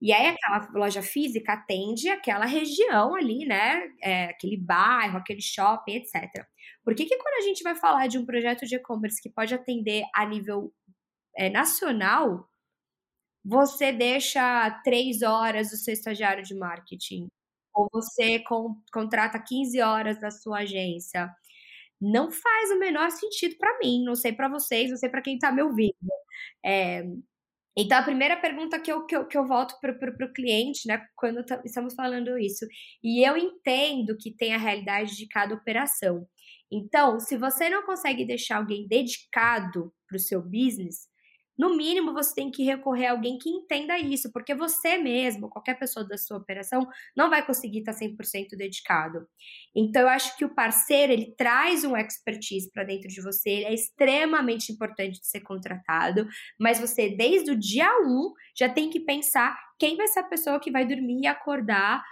E 0.00 0.12
aí 0.12 0.28
aquela 0.28 0.68
loja 0.74 1.02
física 1.02 1.52
atende 1.52 2.08
aquela 2.08 2.46
região 2.46 3.16
ali, 3.16 3.44
né? 3.44 3.82
É, 4.00 4.24
aquele 4.26 4.56
bairro, 4.56 5.18
aquele 5.18 5.42
shopping, 5.42 5.96
etc. 5.96 6.46
Por 6.84 6.94
que, 6.94 7.04
que 7.04 7.16
quando 7.16 7.42
a 7.42 7.46
gente 7.46 7.62
vai 7.64 7.74
falar 7.74 8.06
de 8.06 8.16
um 8.16 8.24
projeto 8.24 8.64
de 8.64 8.76
e-commerce 8.76 9.20
que 9.20 9.28
pode 9.28 9.54
atender 9.54 10.04
a 10.14 10.24
nível 10.24 10.72
é, 11.36 11.50
nacional, 11.50 12.48
você 13.44 13.92
deixa 13.92 14.70
três 14.84 15.22
horas 15.22 15.70
do 15.70 15.76
seu 15.76 15.94
estagiário 15.94 16.42
de 16.44 16.54
marketing, 16.54 17.28
ou 17.74 17.88
você 17.92 18.40
com, 18.40 18.76
contrata 18.92 19.42
15 19.42 19.80
horas 19.80 20.20
da 20.20 20.30
sua 20.30 20.60
agência. 20.60 21.30
Não 22.00 22.30
faz 22.30 22.70
o 22.70 22.78
menor 22.78 23.10
sentido 23.10 23.56
para 23.58 23.78
mim, 23.78 24.04
não 24.04 24.14
sei 24.14 24.32
para 24.32 24.48
vocês, 24.48 24.90
não 24.90 24.96
sei 24.96 25.08
para 25.08 25.22
quem 25.22 25.34
está 25.34 25.52
me 25.52 25.62
ouvindo. 25.62 25.94
É, 26.64 27.04
então, 27.80 27.96
a 27.98 28.02
primeira 28.02 28.36
pergunta 28.36 28.80
que 28.80 28.90
eu, 28.90 29.06
que 29.06 29.14
eu, 29.14 29.24
que 29.24 29.38
eu 29.38 29.46
volto 29.46 29.78
para 29.80 30.26
o 30.26 30.32
cliente, 30.32 30.88
né, 30.88 31.00
quando 31.14 31.44
estamos 31.64 31.94
falando 31.94 32.36
isso, 32.36 32.66
e 33.02 33.24
eu 33.24 33.36
entendo 33.36 34.16
que 34.16 34.34
tem 34.34 34.52
a 34.52 34.58
realidade 34.58 35.16
de 35.16 35.28
cada 35.28 35.54
operação. 35.54 36.26
Então, 36.72 37.20
se 37.20 37.36
você 37.36 37.70
não 37.70 37.86
consegue 37.86 38.24
deixar 38.24 38.56
alguém 38.56 38.88
dedicado 38.88 39.92
para 40.08 40.16
o 40.16 40.20
seu 40.20 40.42
business, 40.42 41.08
no 41.58 41.76
mínimo 41.76 42.12
você 42.12 42.34
tem 42.34 42.50
que 42.50 42.62
recorrer 42.62 43.06
a 43.06 43.12
alguém 43.12 43.38
que 43.38 43.50
entenda 43.50 43.98
isso, 43.98 44.32
porque 44.32 44.54
você 44.54 44.98
mesmo, 44.98 45.48
qualquer 45.48 45.78
pessoa 45.78 46.06
da 46.06 46.16
sua 46.16 46.36
operação, 46.38 46.86
não 47.16 47.28
vai 47.28 47.44
conseguir 47.44 47.80
estar 47.80 47.92
100% 47.92 48.56
dedicado. 48.56 49.26
Então 49.74 50.02
eu 50.02 50.08
acho 50.08 50.36
que 50.36 50.44
o 50.44 50.54
parceiro, 50.54 51.12
ele 51.12 51.34
traz 51.36 51.84
um 51.84 51.96
expertise 51.96 52.70
para 52.72 52.84
dentro 52.84 53.08
de 53.08 53.20
você, 53.20 53.50
ele 53.50 53.64
é 53.64 53.74
extremamente 53.74 54.72
importante 54.72 55.20
de 55.20 55.26
ser 55.26 55.40
contratado, 55.40 56.26
mas 56.58 56.78
você 56.78 57.08
desde 57.10 57.50
o 57.50 57.58
dia 57.58 57.90
1 58.04 58.32
já 58.56 58.68
tem 58.68 58.88
que 58.90 59.00
pensar 59.00 59.58
quem 59.78 59.96
vai 59.96 60.06
ser 60.08 60.20
a 60.20 60.24
pessoa 60.24 60.60
que 60.60 60.70
vai 60.70 60.86
dormir 60.86 61.22
e 61.22 61.26
acordar 61.26 62.02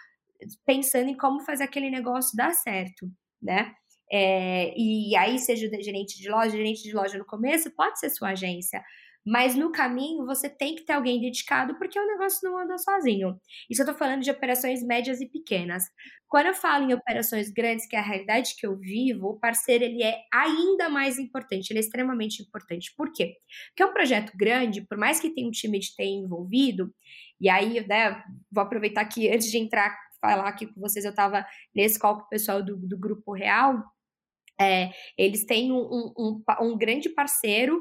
pensando 0.67 1.09
em 1.09 1.17
como 1.17 1.41
fazer 1.41 1.65
aquele 1.65 1.91
negócio 1.91 2.37
dar 2.37 2.53
certo, 2.53 3.11
né? 3.41 3.73
É, 4.11 4.73
e 4.77 5.17
aí, 5.17 5.39
seja 5.39 5.67
o 5.67 5.83
gerente 5.83 6.17
de 6.21 6.29
loja, 6.29 6.51
gerente 6.51 6.83
de 6.83 6.93
loja 6.93 7.19
no 7.19 7.25
começo, 7.25 7.71
pode 7.75 7.99
ser 7.99 8.11
sua 8.11 8.31
agência. 8.31 8.83
Mas 9.27 9.57
no 9.57 9.73
caminho 9.73 10.25
você 10.25 10.49
tem 10.49 10.77
que 10.77 10.85
ter 10.85 10.93
alguém 10.93 11.21
dedicado 11.21 11.77
porque 11.77 11.99
o 11.99 12.07
negócio 12.07 12.49
não 12.49 12.57
anda 12.57 12.79
sozinho. 12.79 13.37
Isso 13.69 13.83
eu 13.83 13.87
tô 13.87 13.95
falando 13.95 14.23
de 14.23 14.31
operações 14.31 14.85
médias 14.85 15.21
e 15.21 15.27
pequenas. 15.27 15.83
Quando 16.29 16.47
eu 16.47 16.55
falo 16.55 16.89
em 16.89 16.95
operações 16.95 17.51
grandes, 17.51 17.87
que 17.87 17.97
é 17.97 17.99
a 17.99 18.03
realidade 18.03 18.55
que 18.57 18.67
eu 18.67 18.77
vivo, 18.77 19.29
o 19.29 19.39
parceiro 19.39 19.83
ele 19.83 20.03
é 20.03 20.23
ainda 20.33 20.89
mais 20.89 21.19
importante, 21.19 21.71
ele 21.71 21.79
é 21.79 21.81
extremamente 21.81 22.41
importante. 22.41 22.93
Por 22.97 23.13
quê? 23.13 23.37
Porque 23.69 23.83
é 23.83 23.87
um 23.87 23.93
projeto 23.93 24.33
grande, 24.37 24.87
por 24.87 24.97
mais 24.97 25.19
que 25.19 25.31
tenha 25.31 25.49
um 25.49 25.53
time 25.53 25.79
de 25.79 25.95
TI 25.95 26.05
envolvido, 26.05 26.95
e 27.41 27.49
aí, 27.49 27.87
né, 27.87 28.23
vou 28.51 28.63
aproveitar 28.63 29.05
que 29.05 29.29
antes 29.29 29.51
de 29.51 29.59
entrar, 29.59 29.97
falar 30.21 30.49
aqui 30.49 30.67
com 30.67 30.81
vocês, 30.81 31.05
eu 31.05 31.11
estava 31.11 31.47
nesse 31.75 31.99
call 31.99 32.19
com 32.19 32.25
o 32.25 32.29
pessoal 32.29 32.63
do, 32.63 32.77
do 32.77 32.99
Grupo 32.99 33.33
Real, 33.33 33.83
é, 34.59 34.91
eles 35.19 35.45
têm 35.45 35.71
um, 35.71 35.77
um, 35.77 36.13
um, 36.19 36.43
um, 36.63 36.79
grande 36.79 37.11
parceiro 37.11 37.81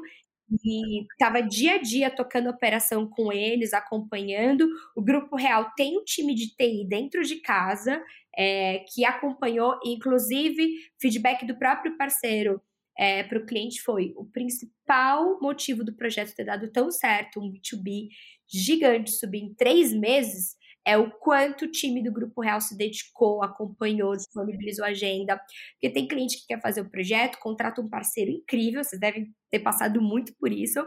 e 0.64 1.02
estava 1.02 1.42
dia 1.42 1.74
a 1.74 1.78
dia 1.78 2.10
tocando 2.10 2.48
operação 2.48 3.08
com 3.08 3.32
eles, 3.32 3.72
acompanhando. 3.72 4.68
O 4.94 5.02
Grupo 5.02 5.36
Real 5.36 5.72
tem 5.76 5.98
um 5.98 6.04
time 6.04 6.34
de 6.34 6.54
TI 6.54 6.86
dentro 6.88 7.22
de 7.22 7.36
casa 7.36 8.02
é, 8.36 8.84
que 8.92 9.04
acompanhou, 9.04 9.78
inclusive, 9.84 10.68
feedback 11.00 11.44
do 11.46 11.58
próprio 11.58 11.96
parceiro 11.96 12.60
é, 12.98 13.22
para 13.22 13.38
o 13.38 13.44
cliente 13.44 13.82
foi 13.82 14.14
o 14.16 14.24
principal 14.24 15.38
motivo 15.40 15.84
do 15.84 15.94
projeto 15.94 16.34
ter 16.34 16.44
dado 16.44 16.70
tão 16.72 16.90
certo, 16.90 17.40
um 17.40 17.52
B2B 17.52 18.08
gigante 18.48 19.10
subir 19.10 19.40
em 19.40 19.54
três 19.54 19.92
meses, 19.92 20.56
é 20.86 20.96
o 20.96 21.10
quanto 21.10 21.64
o 21.64 21.70
time 21.70 22.00
do 22.02 22.12
Grupo 22.12 22.40
Real 22.40 22.60
se 22.60 22.76
dedicou, 22.76 23.42
acompanhou, 23.42 24.16
disponibilizou 24.16 24.84
a 24.84 24.88
agenda. 24.88 25.36
Porque 25.72 25.92
tem 25.92 26.06
cliente 26.06 26.38
que 26.38 26.46
quer 26.46 26.60
fazer 26.60 26.80
o 26.80 26.90
projeto, 26.90 27.38
contrata 27.40 27.80
um 27.80 27.88
parceiro 27.88 28.30
incrível, 28.30 28.84
vocês 28.84 29.00
devem 29.00 29.34
ter 29.50 29.58
passado 29.58 30.00
muito 30.00 30.32
por 30.38 30.52
isso. 30.52 30.78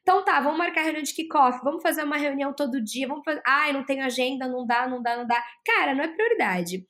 Então 0.00 0.24
tá, 0.24 0.40
vamos 0.40 0.58
marcar 0.58 0.82
reunião 0.82 1.02
de 1.02 1.14
kickoff, 1.14 1.60
vamos 1.62 1.82
fazer 1.82 2.04
uma 2.04 2.16
reunião 2.16 2.54
todo 2.54 2.82
dia, 2.82 3.06
vamos 3.06 3.24
fazer. 3.24 3.42
Eu 3.68 3.74
não 3.74 3.84
tenho 3.84 4.04
agenda, 4.04 4.48
não 4.48 4.66
dá, 4.66 4.88
não 4.88 5.02
dá, 5.02 5.16
não 5.16 5.26
dá. 5.26 5.42
Cara, 5.66 5.94
não 5.94 6.04
é 6.04 6.08
prioridade. 6.08 6.86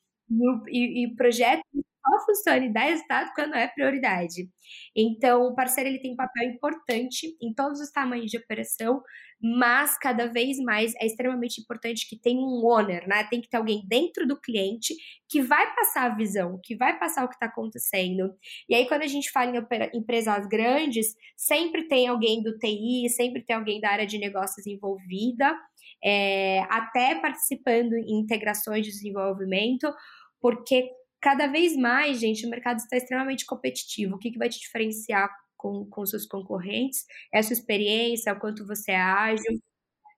E, 0.69 1.05
e 1.05 1.15
projeto 1.17 1.63
só 2.05 2.27
funciona 2.27 2.67
e 2.67 2.73
dá 2.73 2.83
resultado 2.83 3.33
quando 3.35 3.55
é 3.55 3.67
prioridade. 3.67 4.49
Então, 4.95 5.45
o 5.45 5.55
parceiro 5.55 5.89
ele 5.89 6.01
tem 6.01 6.13
um 6.13 6.17
papel 6.17 6.51
importante 6.51 7.35
em 7.41 7.53
todos 7.55 7.81
os 7.81 7.91
tamanhos 7.91 8.31
de 8.31 8.37
operação, 8.37 9.03
mas 9.41 9.99
cada 9.99 10.27
vez 10.27 10.59
mais 10.59 10.95
é 10.97 11.07
extremamente 11.07 11.61
importante 11.61 12.09
que 12.09 12.19
tenha 12.19 12.41
um 12.41 12.65
owner, 12.65 13.07
né? 13.07 13.25
Tem 13.25 13.41
que 13.41 13.49
ter 13.49 13.57
alguém 13.57 13.85
dentro 13.87 14.27
do 14.27 14.41
cliente 14.41 14.95
que 15.29 15.43
vai 15.43 15.75
passar 15.75 16.11
a 16.11 16.15
visão, 16.15 16.59
que 16.63 16.77
vai 16.77 16.99
passar 16.99 17.25
o 17.25 17.29
que 17.29 17.35
está 17.35 17.47
acontecendo. 17.47 18.35
E 18.69 18.75
aí, 18.75 18.87
quando 18.87 19.03
a 19.03 19.07
gente 19.07 19.31
fala 19.31 19.51
em 19.51 19.99
empresas 19.99 20.47
grandes, 20.47 21.15
sempre 21.37 21.87
tem 21.89 22.07
alguém 22.07 22.43
do 22.43 22.57
TI, 22.59 23.09
sempre 23.11 23.43
tem 23.45 23.57
alguém 23.57 23.81
da 23.81 23.91
área 23.91 24.07
de 24.07 24.19
negócios 24.19 24.67
envolvida, 24.67 25.55
é, 26.03 26.61
até 26.71 27.15
participando 27.17 27.95
em 27.95 28.21
integrações 28.21 28.87
de 28.87 28.93
desenvolvimento, 28.93 29.93
porque 30.41 30.89
cada 31.25 31.47
vez 31.47 31.75
mais, 31.75 32.21
gente, 32.21 32.47
o 32.47 32.51
mercado 32.51 32.77
está 32.77 32.99
extremamente 32.99 33.47
competitivo. 33.47 34.17
O 34.17 34.19
que, 34.19 34.31
que 34.31 34.39
vai 34.39 34.51
te 34.51 34.61
diferenciar 34.61 35.27
com, 35.57 35.87
com 35.89 36.05
seus 36.05 36.27
concorrentes? 36.27 37.07
É 37.33 37.39
a 37.39 37.43
sua 37.43 37.55
experiência, 37.55 38.35
o 38.35 38.39
quanto 38.39 38.67
você 38.67 38.93
é 38.93 39.01
ágil. 39.01 39.59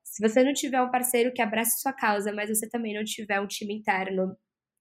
Se 0.02 0.28
você 0.28 0.42
não 0.42 0.52
tiver 0.52 0.82
um 0.82 0.90
parceiro 0.90 1.32
que 1.32 1.40
abrace 1.40 1.80
sua 1.80 1.92
causa, 1.92 2.32
mas 2.32 2.48
você 2.48 2.68
também 2.68 2.92
não 2.92 3.04
tiver 3.04 3.40
um 3.40 3.46
time 3.46 3.72
interno 3.74 4.36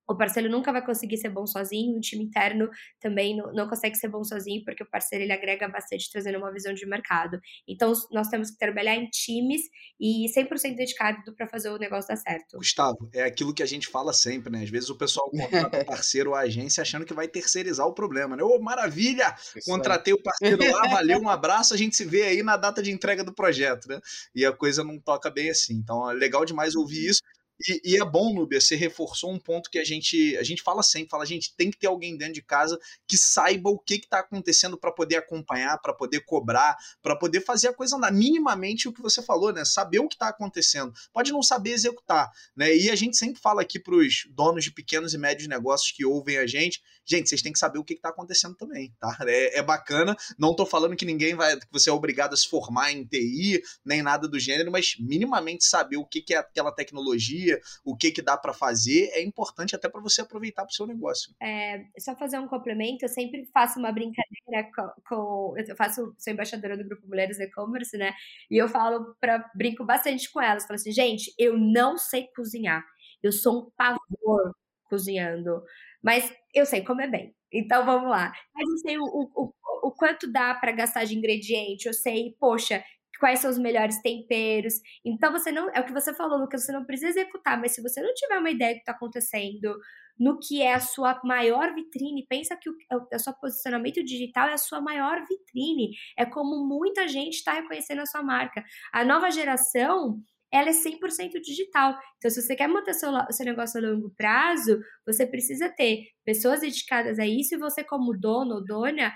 o 0.08 0.16
parceiro 0.16 0.50
nunca 0.50 0.72
vai 0.72 0.86
conseguir 0.86 1.18
ser 1.18 1.30
bom 1.30 1.46
sozinho, 1.48 1.98
o 1.98 2.02
time 2.02 2.24
interno 2.24 2.70
também 3.00 3.36
não, 3.36 3.52
não, 3.54 3.68
consegue 3.68 3.96
ser 3.96 4.08
bom 4.08 4.24
sozinho, 4.24 4.64
porque 4.64 4.84
o 4.84 4.90
parceiro 4.90 5.24
ele 5.24 5.34
agrega 5.34 5.68
bastante, 5.68 6.12
trazendo 6.12 6.38
uma 6.38 6.52
visão 6.52 6.74
de 6.74 6.86
mercado. 6.86 7.40
Então, 7.68 7.94
nós 8.12 8.28
temos 8.28 8.52
que 8.52 8.58
trabalhar 8.58 8.96
em 8.96 9.08
times 9.10 9.62
e 10.00 10.26
100% 10.36 10.76
dedicado 10.76 11.36
para 11.36 11.48
fazer 11.48 11.70
o 11.70 11.78
negócio 11.78 12.08
dar 12.08 12.18
certo. 12.18 12.58
Gustavo, 12.58 13.10
é 13.14 13.24
aquilo 13.24 13.54
que 13.54 13.64
a 13.64 13.66
gente 13.66 13.88
fala 13.88 14.14
sempre, 14.14 14.52
né? 14.52 14.64
Às 14.64 14.70
vezes 14.70 14.90
o 14.90 14.98
pessoal 14.98 15.30
contrata 15.30 15.82
o 15.82 15.86
parceiro 15.86 16.32
ou 16.32 16.36
a 16.36 16.42
agência 16.42 16.82
achando 16.82 17.06
que 17.06 17.14
vai 17.14 17.28
terceirizar 17.28 17.88
o 17.88 17.94
problema, 17.94 18.36
né? 18.36 18.44
Ô, 18.44 18.60
maravilha! 18.60 19.36
Isso 19.56 19.70
Contratei 19.70 20.14
é. 20.14 20.16
o 20.16 20.22
parceiro 20.22 20.72
lá, 20.72 20.88
valeu, 20.90 21.20
um 21.20 21.30
abraço, 21.30 21.74
a 21.74 21.78
gente 21.78 21.96
se 21.96 22.06
vê 22.06 22.24
aí 22.24 22.44
na 22.44 22.58
data 22.58 22.82
de 22.82 22.92
entrega 22.92 23.24
do 23.24 23.34
projeto, 23.34 23.88
né? 23.88 24.00
E 24.34 24.46
a 24.46 24.52
coisa 24.52 24.84
não 24.84 25.00
toca 25.00 25.30
bem 25.30 25.50
assim. 25.50 25.74
Então, 25.74 26.10
é 26.10 26.14
legal 26.14 26.46
demais 26.46 26.76
ouvir 26.76 27.08
isso. 27.08 27.22
E, 27.60 27.94
e, 27.94 28.02
é 28.02 28.06
bom, 28.06 28.34
Nubia, 28.34 28.60
você 28.60 28.76
reforçou 28.76 29.32
um 29.32 29.40
ponto 29.40 29.70
que 29.70 29.80
a 29.80 29.84
gente, 29.84 30.36
a 30.38 30.44
gente 30.44 30.62
fala 30.62 30.84
sempre, 30.84 31.10
fala, 31.10 31.26
gente 31.26 31.56
tem 31.56 31.72
que 31.72 31.78
ter 31.78 31.88
alguém 31.88 32.18
dentro 32.18 32.34
de 32.34 32.42
casa 32.42 32.78
que 33.08 33.18
saiba 33.18 33.70
o 33.70 33.80
que 33.80 33.96
está 33.96 34.20
acontecendo 34.20 34.78
para 34.78 34.92
poder 34.92 35.16
acompanhar, 35.18 35.78
para 35.80 35.94
poder 35.94 36.22
cobrar, 36.26 36.78
para 37.02 37.16
poder 37.16 37.42
fazer 37.42 37.70
a 37.70 37.74
coisa 37.74 37.96
andar. 37.96 38.12
Minimamente 38.12 38.88
o 38.88 38.94
que 38.94 39.02
você 39.02 39.22
falou, 39.22 39.54
né? 39.54 39.64
Saber 39.64 40.00
o 40.00 40.08
que 40.08 40.16
está 40.16 40.28
acontecendo. 40.28 40.94
Pode 41.14 41.32
não 41.32 41.42
saber 41.42 41.72
executar, 41.72 42.30
né? 42.56 42.76
E 42.76 42.90
a 42.90 42.96
gente 42.96 43.18
sempre 43.18 43.40
fala 43.40 43.62
aqui 43.62 43.80
para 43.80 43.96
os 43.96 44.28
donos 44.32 44.64
de 44.64 44.72
pequenos 44.72 45.14
e 45.14 45.18
médios 45.18 45.48
negócios 45.48 45.92
que 45.92 46.06
ouvem 46.06 46.38
a 46.38 46.46
gente, 46.46 46.82
gente, 47.06 47.30
vocês 47.30 47.42
têm 47.42 47.54
que 47.54 47.60
saber 47.60 47.80
o 47.80 47.84
que 47.84 47.94
está 47.94 48.10
acontecendo 48.10 48.56
também, 48.56 48.94
tá? 49.00 49.16
É, 49.36 49.60
é 49.60 49.64
bacana. 49.64 50.16
Não 50.38 50.52
estou 50.52 50.66
falando 50.66 50.96
que 50.96 51.06
ninguém 51.06 51.36
vai, 51.36 51.58
que 51.58 51.66
você 51.72 51.90
é 51.90 51.94
obrigado 51.94 52.34
a 52.34 52.38
se 52.38 52.48
formar 52.48 52.92
em 52.92 53.04
TI, 53.04 53.62
nem 53.84 54.02
nada 54.02 54.28
do 54.28 54.40
gênero, 54.40 54.72
mas 54.72 54.96
minimamente 55.00 55.66
saber 55.66 55.98
o 55.98 56.06
que, 56.06 56.22
que 56.22 56.34
é 56.34 56.38
aquela 56.38 56.72
tecnologia, 56.72 57.45
o 57.84 57.96
que, 57.96 58.12
que 58.12 58.22
dá 58.22 58.38
para 58.38 58.54
fazer, 58.54 59.10
é 59.14 59.24
importante 59.24 59.76
até 59.76 59.90
para 59.90 60.02
você 60.02 60.22
aproveitar 60.22 60.64
para 60.64 60.72
o 60.72 60.74
seu 60.74 60.88
negócio. 60.88 61.34
É, 61.42 61.86
só 62.00 62.16
fazer 62.16 62.40
um 62.40 62.48
complemento, 62.48 63.06
eu 63.06 63.10
sempre 63.10 63.46
faço 63.54 63.80
uma 63.80 63.92
brincadeira 63.92 64.70
com, 64.76 65.02
com 65.08 65.54
eu 65.58 65.76
faço, 65.76 66.14
sou 66.18 66.34
embaixadora 66.34 66.78
do 66.78 66.86
grupo 66.86 67.08
Mulheres 67.08 67.40
E-Commerce, 67.40 67.98
né? 67.98 68.14
E 68.50 68.58
eu 68.58 68.68
falo 68.68 69.16
para 69.20 69.50
brinco 69.56 69.86
bastante 69.86 70.32
com 70.32 70.42
elas, 70.42 70.64
falo 70.64 70.76
assim, 70.76 70.92
gente, 70.92 71.34
eu 71.38 71.58
não 71.58 71.98
sei 71.98 72.28
cozinhar. 72.36 72.84
Eu 73.24 73.32
sou 73.32 73.60
um 73.60 73.72
pavor 73.76 74.56
cozinhando 74.90 75.64
mas 76.06 76.32
eu 76.54 76.68
sei 76.68 76.84
comer 76.84 77.10
bem. 77.10 77.36
Então 77.52 77.84
vamos 77.84 78.12
lá. 78.12 78.32
Mas 78.54 78.70
eu 78.70 78.78
sei 78.78 78.98
o, 79.00 79.04
o, 79.04 79.54
o 79.88 79.92
quanto 79.92 80.32
dá 80.32 80.54
para 80.54 80.72
gastar 80.72 81.04
de 81.04 81.18
ingrediente, 81.18 81.88
eu 81.88 81.94
sei, 81.94 82.36
poxa, 82.40 82.84
quais 83.20 83.40
são 83.40 83.50
os 83.50 83.58
melhores 83.58 84.02
temperos. 84.02 84.76
Então 85.04 85.32
você 85.32 85.52
não. 85.52 85.70
É 85.74 85.80
o 85.80 85.86
que 85.86 85.94
você 85.94 86.14
falou, 86.14 86.40
Lucas, 86.40 86.66
você 86.66 86.72
não 86.72 86.86
precisa 86.86 87.10
executar, 87.10 87.60
mas 87.60 87.74
se 87.74 87.82
você 87.82 88.02
não 88.02 88.14
tiver 88.14 88.38
uma 88.38 88.52
ideia 88.52 88.74
do 88.74 88.76
que 88.76 88.82
está 88.82 88.92
acontecendo, 88.94 89.78
no 90.20 90.40
que 90.40 90.62
é 90.62 90.74
a 90.74 90.80
sua 90.80 91.20
maior 91.24 91.74
vitrine, 91.74 92.26
pensa 92.28 92.56
que 92.56 92.70
o, 92.70 92.74
o 93.14 93.20
seu 93.20 93.34
posicionamento 93.34 94.04
digital 94.04 94.50
é 94.50 94.54
a 94.54 94.58
sua 94.58 94.82
maior 94.82 95.26
vitrine. 95.28 95.92
É 96.18 96.26
como 96.26 96.66
muita 96.68 97.08
gente 97.08 97.36
está 97.36 97.54
reconhecendo 97.54 98.00
a 98.00 98.06
sua 98.06 98.24
marca. 98.24 98.64
A 98.94 99.04
nova 99.04 99.30
geração 99.30 100.22
ela 100.52 100.70
é 100.70 100.74
100% 100.74 101.42
digital. 101.42 101.98
Então, 102.18 102.32
se 102.32 102.42
você 102.42 102.56
quer 102.56 102.68
manter 102.68 102.94
seu, 102.94 103.12
seu 103.32 103.46
negócio 103.46 103.78
a 103.78 103.90
longo 103.90 104.10
prazo, 104.16 104.80
você 105.06 105.28
precisa 105.28 105.70
ter 105.70 106.06
pessoas 106.24 106.62
dedicadas 106.62 107.20
a 107.20 107.26
isso 107.26 107.56
e 107.56 107.58
você, 107.58 107.84
como 107.84 108.18
dono 108.18 108.56
ou 108.56 108.64
dona, 108.64 109.14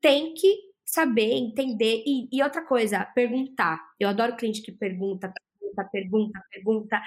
tem 0.00 0.32
que 0.34 0.71
saber, 0.92 1.32
entender. 1.32 2.02
E, 2.06 2.28
e 2.32 2.42
outra 2.42 2.64
coisa, 2.64 3.04
perguntar. 3.14 3.80
Eu 3.98 4.08
adoro 4.08 4.36
cliente 4.36 4.62
que 4.62 4.72
pergunta, 4.72 5.32
pergunta, 5.60 5.90
pergunta, 5.92 6.44
pergunta. 6.50 7.02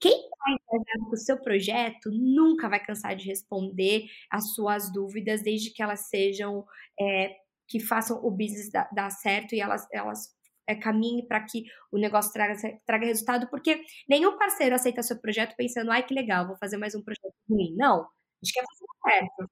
Quem 0.00 0.12
está 0.12 0.50
engajado 0.50 1.10
com 1.10 1.14
o 1.14 1.16
seu 1.16 1.40
projeto 1.40 2.10
nunca 2.12 2.68
vai 2.68 2.84
cansar 2.84 3.16
de 3.16 3.26
responder 3.26 4.06
as 4.30 4.54
suas 4.54 4.92
dúvidas, 4.92 5.42
desde 5.42 5.72
que 5.72 5.82
elas 5.82 6.08
sejam. 6.08 6.64
É, 7.00 7.36
que 7.68 7.80
façam 7.80 8.18
o 8.24 8.30
business 8.30 8.70
dar, 8.70 9.10
certo 9.10 9.54
e 9.54 9.60
elas, 9.60 9.86
elas 9.92 10.28
é, 10.66 10.74
caminhe 10.74 11.26
para 11.26 11.42
que 11.44 11.64
o 11.90 11.98
negócio 11.98 12.32
traga, 12.32 12.54
traga 12.86 13.06
resultado, 13.06 13.48
porque 13.48 13.82
nenhum 14.08 14.38
parceiro 14.38 14.74
aceita 14.74 15.02
seu 15.02 15.18
projeto 15.20 15.54
pensando, 15.56 15.90
ai 15.90 16.04
que 16.06 16.14
legal, 16.14 16.46
vou 16.46 16.56
fazer 16.58 16.76
mais 16.76 16.94
um 16.94 17.02
projeto 17.02 17.34
ruim. 17.48 17.74
Não, 17.76 18.02
a 18.02 18.06
gente 18.44 18.54
quer 18.54 18.64
fazer 18.66 19.18
certo, 19.18 19.50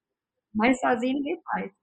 mas 0.53 0.79
sozinho 0.79 1.15
ninguém 1.15 1.41
faz. 1.43 1.82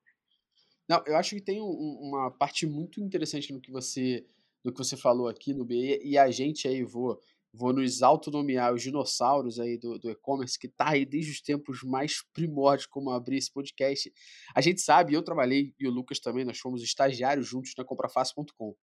Não, 0.91 1.01
eu 1.07 1.17
acho 1.17 1.37
que 1.37 1.41
tem 1.41 1.61
um, 1.61 1.71
uma 2.01 2.33
parte 2.33 2.67
muito 2.67 3.01
interessante 3.01 3.53
no 3.53 3.61
que 3.61 3.71
você, 3.71 4.27
no 4.65 4.73
que 4.73 4.79
você 4.79 4.97
falou 4.97 5.29
aqui 5.29 5.55
no 5.55 5.65
B, 5.65 6.01
e 6.03 6.19
a 6.19 6.29
gente 6.33 6.67
aí, 6.67 6.83
vou 6.83 7.17
vou 7.53 7.73
nos 7.73 8.03
autonomear 8.03 8.73
os 8.73 8.83
dinossauros 8.83 9.59
aí 9.59 9.77
do, 9.77 9.99
do 9.99 10.11
e-commerce, 10.11 10.59
que 10.59 10.69
tá 10.69 10.91
aí 10.91 11.05
desde 11.05 11.31
os 11.33 11.41
tempos 11.41 11.83
mais 11.83 12.23
primórdios, 12.33 12.87
como 12.87 13.11
abrir 13.11 13.39
esse 13.39 13.53
podcast. 13.53 14.13
A 14.55 14.61
gente 14.61 14.81
sabe, 14.81 15.15
eu 15.15 15.23
trabalhei, 15.23 15.75
e 15.79 15.87
o 15.87 15.91
Lucas 15.91 16.19
também, 16.19 16.45
nós 16.45 16.59
fomos 16.59 16.83
estagiários 16.83 17.47
juntos 17.47 17.73
na 17.77 17.85
comprafácil.com. 17.85 18.75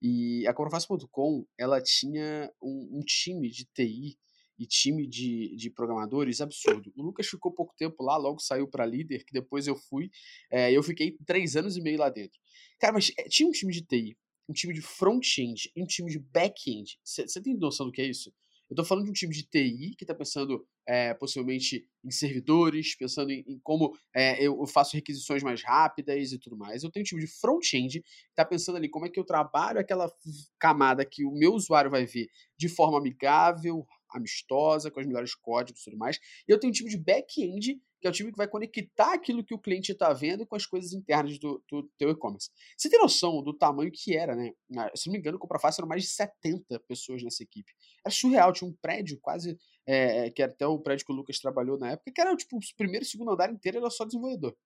E 0.00 0.46
a 0.46 0.54
comprafácil.com, 0.54 1.46
ela 1.58 1.82
tinha 1.82 2.50
um, 2.62 2.98
um, 2.98 3.00
time 3.00 3.50
de 3.50 3.64
TI 3.66 4.18
e 4.58 4.66
time 4.66 5.06
de, 5.06 5.54
de 5.56 5.70
programadores 5.70 6.40
absurdo. 6.40 6.92
O 6.96 7.02
Lucas 7.02 7.26
ficou 7.26 7.52
pouco 7.52 7.74
tempo 7.76 8.02
lá, 8.02 8.16
logo 8.16 8.40
saiu 8.40 8.66
para 8.68 8.84
líder, 8.84 9.24
que 9.24 9.32
depois 9.32 9.66
eu 9.66 9.76
fui. 9.76 10.10
É, 10.50 10.72
eu 10.72 10.82
fiquei 10.82 11.16
três 11.24 11.56
anos 11.56 11.76
e 11.76 11.80
meio 11.80 11.98
lá 11.98 12.08
dentro. 12.08 12.38
Cara, 12.80 12.94
mas 12.94 13.12
é, 13.18 13.24
tinha 13.28 13.48
um 13.48 13.52
time 13.52 13.72
de 13.72 13.82
TI 13.82 14.16
um 14.48 14.52
time 14.52 14.72
de 14.72 14.80
front-end 14.80 15.70
e 15.76 15.82
um 15.82 15.86
time 15.86 16.10
de 16.10 16.18
back-end. 16.18 16.98
Você 17.04 17.40
tem 17.42 17.54
noção 17.54 17.86
do 17.86 17.92
que 17.92 18.00
é 18.00 18.06
isso? 18.06 18.32
Eu 18.70 18.74
estou 18.74 18.84
falando 18.84 19.04
de 19.04 19.10
um 19.10 19.14
time 19.14 19.32
de 19.32 19.44
TI 19.44 19.94
que 19.96 20.04
está 20.04 20.14
pensando 20.14 20.66
é, 20.86 21.14
possivelmente 21.14 21.86
em 22.04 22.10
servidores, 22.10 22.94
pensando 22.94 23.30
em, 23.30 23.42
em 23.46 23.58
como 23.60 23.96
é, 24.14 24.42
eu, 24.42 24.66
faço 24.66 24.94
requisições 24.94 25.42
mais 25.42 25.62
rápidas 25.62 26.32
e 26.32 26.38
tudo 26.38 26.56
mais. 26.56 26.82
Eu 26.82 26.90
tenho 26.90 27.02
um 27.02 27.06
time 27.06 27.20
de 27.20 27.26
front-end 27.26 28.00
que 28.00 28.06
está 28.28 28.44
pensando 28.44 28.76
ali 28.76 28.88
como 28.88 29.06
é 29.06 29.08
que 29.08 29.18
eu 29.18 29.24
trabalho 29.24 29.80
aquela 29.80 30.10
camada 30.58 31.04
que 31.04 31.24
o 31.24 31.32
meu 31.32 31.54
usuário 31.54 31.90
vai 31.90 32.04
ver 32.04 32.28
de 32.58 32.68
forma 32.68 32.98
amigável, 32.98 33.86
amistosa, 34.10 34.90
com 34.90 35.00
os 35.00 35.06
melhores 35.06 35.34
códigos 35.34 35.82
e 35.82 35.84
tudo 35.84 35.98
mais. 35.98 36.18
E 36.46 36.52
eu 36.52 36.58
tenho 36.58 36.70
um 36.70 36.74
time 36.74 36.90
de 36.90 36.98
back-end 36.98 37.80
que 38.00 38.06
é 38.06 38.10
o 38.10 38.12
time 38.12 38.30
que 38.30 38.36
vai 38.36 38.46
conectar 38.46 39.12
aquilo 39.12 39.44
que 39.44 39.54
o 39.54 39.58
cliente 39.58 39.92
está 39.92 40.12
vendo 40.12 40.46
com 40.46 40.54
as 40.54 40.64
coisas 40.64 40.92
internas 40.92 41.38
do, 41.38 41.62
do 41.68 41.82
teu 41.98 42.10
e-commerce. 42.10 42.50
Você 42.76 42.88
tem 42.88 42.98
noção 43.00 43.42
do 43.42 43.52
tamanho 43.52 43.90
que 43.92 44.16
era, 44.16 44.36
né? 44.36 44.52
Ah, 44.76 44.90
se 44.94 45.08
não 45.08 45.14
me 45.14 45.18
engano, 45.18 45.36
o 45.36 45.40
Compra 45.40 45.58
Fácil 45.58 45.80
eram 45.80 45.88
mais 45.88 46.02
de 46.02 46.08
70 46.08 46.78
pessoas 46.80 47.22
nessa 47.22 47.42
equipe. 47.42 47.72
Era 48.04 48.14
surreal, 48.14 48.52
tinha 48.52 48.70
um 48.70 48.74
prédio 48.80 49.18
quase, 49.20 49.58
é, 49.84 50.30
que 50.30 50.42
era 50.42 50.52
até 50.52 50.66
o 50.66 50.78
prédio 50.78 51.06
que 51.06 51.12
o 51.12 51.14
Lucas 51.14 51.38
trabalhou 51.38 51.78
na 51.78 51.92
época, 51.92 52.12
que 52.14 52.20
era 52.20 52.36
tipo 52.36 52.56
o 52.56 52.60
primeiro 52.76 53.04
e 53.04 53.08
segundo 53.08 53.32
andar 53.32 53.50
inteiro 53.50 53.78
era 53.78 53.90
só 53.90 54.04
desenvolvedor. 54.04 54.56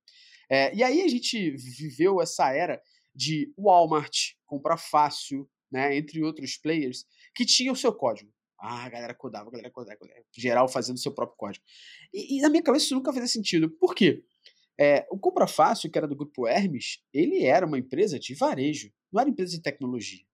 É, 0.51 0.75
e 0.75 0.83
aí 0.83 1.01
a 1.01 1.09
gente 1.09 1.51
viveu 1.53 2.21
essa 2.21 2.53
era 2.53 2.83
de 3.15 3.53
Walmart, 3.57 4.33
Compra 4.45 4.77
Fácil, 4.77 5.49
né, 5.71 5.97
entre 5.97 6.23
outros 6.23 6.59
players, 6.59 7.07
que 7.35 7.47
tinha 7.47 7.73
o 7.73 7.77
seu 7.77 7.95
código. 7.95 8.31
Ah, 8.65 8.85
a 8.85 8.89
galera 8.89 9.13
codava, 9.13 9.49
a 9.49 9.51
galera 9.51 9.71
codava, 9.73 9.99
a 10.01 10.07
galera, 10.07 10.25
geral 10.39 10.69
fazendo 10.69 10.97
seu 10.97 11.13
próprio 11.13 11.37
código. 11.37 11.65
E, 12.15 12.39
e, 12.39 12.41
na 12.41 12.49
minha 12.49 12.63
cabeça 12.63 12.85
isso 12.85 12.95
nunca 12.95 13.13
fazia 13.13 13.27
sentido. 13.27 13.69
Por 13.69 13.93
quê? 13.93 14.23
É, 14.79 15.05
o 15.11 15.19
Compra 15.19 15.49
Fácil, 15.49 15.91
que 15.91 15.99
era 15.99 16.07
do 16.07 16.15
grupo 16.15 16.47
Hermes, 16.47 17.01
ele 17.13 17.45
era 17.45 17.67
uma 17.67 17.77
empresa 17.77 18.21
de 18.21 18.35
varejo, 18.37 18.93
não 19.13 19.21
era 19.21 19.29
empresa 19.29 19.57
de 19.57 19.63
tecnologia. 19.63 20.25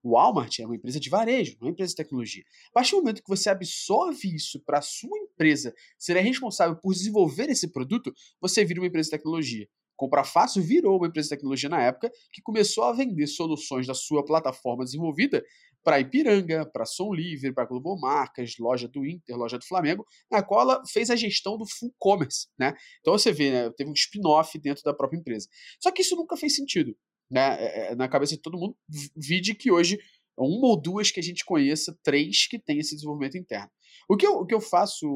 O 0.00 0.12
Walmart 0.12 0.60
é 0.60 0.64
uma 0.64 0.76
empresa 0.76 1.00
de 1.00 1.10
varejo, 1.10 1.56
não 1.60 1.68
é 1.68 1.70
empresa 1.72 1.90
de 1.90 1.96
tecnologia. 1.96 2.44
A 2.70 2.72
partir 2.72 2.92
do 2.92 2.98
momento 2.98 3.20
que 3.20 3.28
você 3.28 3.50
absorve 3.50 4.32
isso 4.32 4.60
para 4.60 4.78
a 4.78 4.82
sua 4.82 5.18
empresa 5.18 5.74
ser 5.98 6.16
responsável 6.18 6.76
por 6.76 6.92
desenvolver 6.92 7.50
esse 7.50 7.66
produto, 7.66 8.14
você 8.40 8.64
vira 8.64 8.80
uma 8.80 8.86
empresa 8.86 9.06
de 9.06 9.16
tecnologia. 9.16 9.68
Compra 9.96 10.24
Fácil 10.24 10.62
virou 10.62 10.96
uma 10.98 11.06
empresa 11.06 11.26
de 11.26 11.36
tecnologia 11.36 11.68
na 11.68 11.80
época 11.80 12.10
que 12.32 12.42
começou 12.42 12.84
a 12.84 12.92
vender 12.92 13.26
soluções 13.26 13.86
da 13.86 13.94
sua 13.94 14.24
plataforma 14.24 14.84
desenvolvida 14.84 15.44
para 15.82 16.00
Ipiranga, 16.00 16.64
para 16.66 16.84
Som 16.84 17.12
Livre, 17.12 17.52
para 17.52 17.64
Globo 17.64 17.96
Marcas, 17.98 18.54
loja 18.58 18.88
do 18.88 19.04
Inter, 19.04 19.36
loja 19.36 19.58
do 19.58 19.64
Flamengo, 19.64 20.06
na 20.30 20.42
qual 20.42 20.62
ela 20.62 20.82
fez 20.86 21.10
a 21.10 21.16
gestão 21.16 21.58
do 21.58 21.66
full 21.66 21.94
commerce, 21.98 22.48
né? 22.58 22.74
Então 23.00 23.12
você 23.12 23.32
vê, 23.32 23.50
né, 23.50 23.70
teve 23.76 23.90
um 23.90 23.94
spin-off 23.94 24.58
dentro 24.58 24.82
da 24.84 24.94
própria 24.94 25.18
empresa. 25.18 25.48
Só 25.80 25.90
que 25.90 26.02
isso 26.02 26.16
nunca 26.16 26.36
fez 26.36 26.54
sentido, 26.54 26.96
né? 27.30 27.56
É, 27.58 27.92
é, 27.92 27.94
na 27.94 28.08
cabeça 28.08 28.34
de 28.34 28.42
todo 28.42 28.58
mundo, 28.58 28.76
vide 29.16 29.54
que 29.54 29.70
hoje 29.70 29.98
uma 30.36 30.68
ou 30.68 30.80
duas 30.80 31.10
que 31.10 31.20
a 31.20 31.22
gente 31.22 31.44
conheça, 31.44 31.96
três 32.02 32.46
que 32.46 32.58
tem 32.58 32.78
esse 32.78 32.94
desenvolvimento 32.94 33.36
interno. 33.36 33.70
O 34.08 34.16
que 34.16 34.26
eu, 34.26 34.34
o 34.34 34.46
que 34.46 34.54
eu 34.54 34.60
faço, 34.60 35.06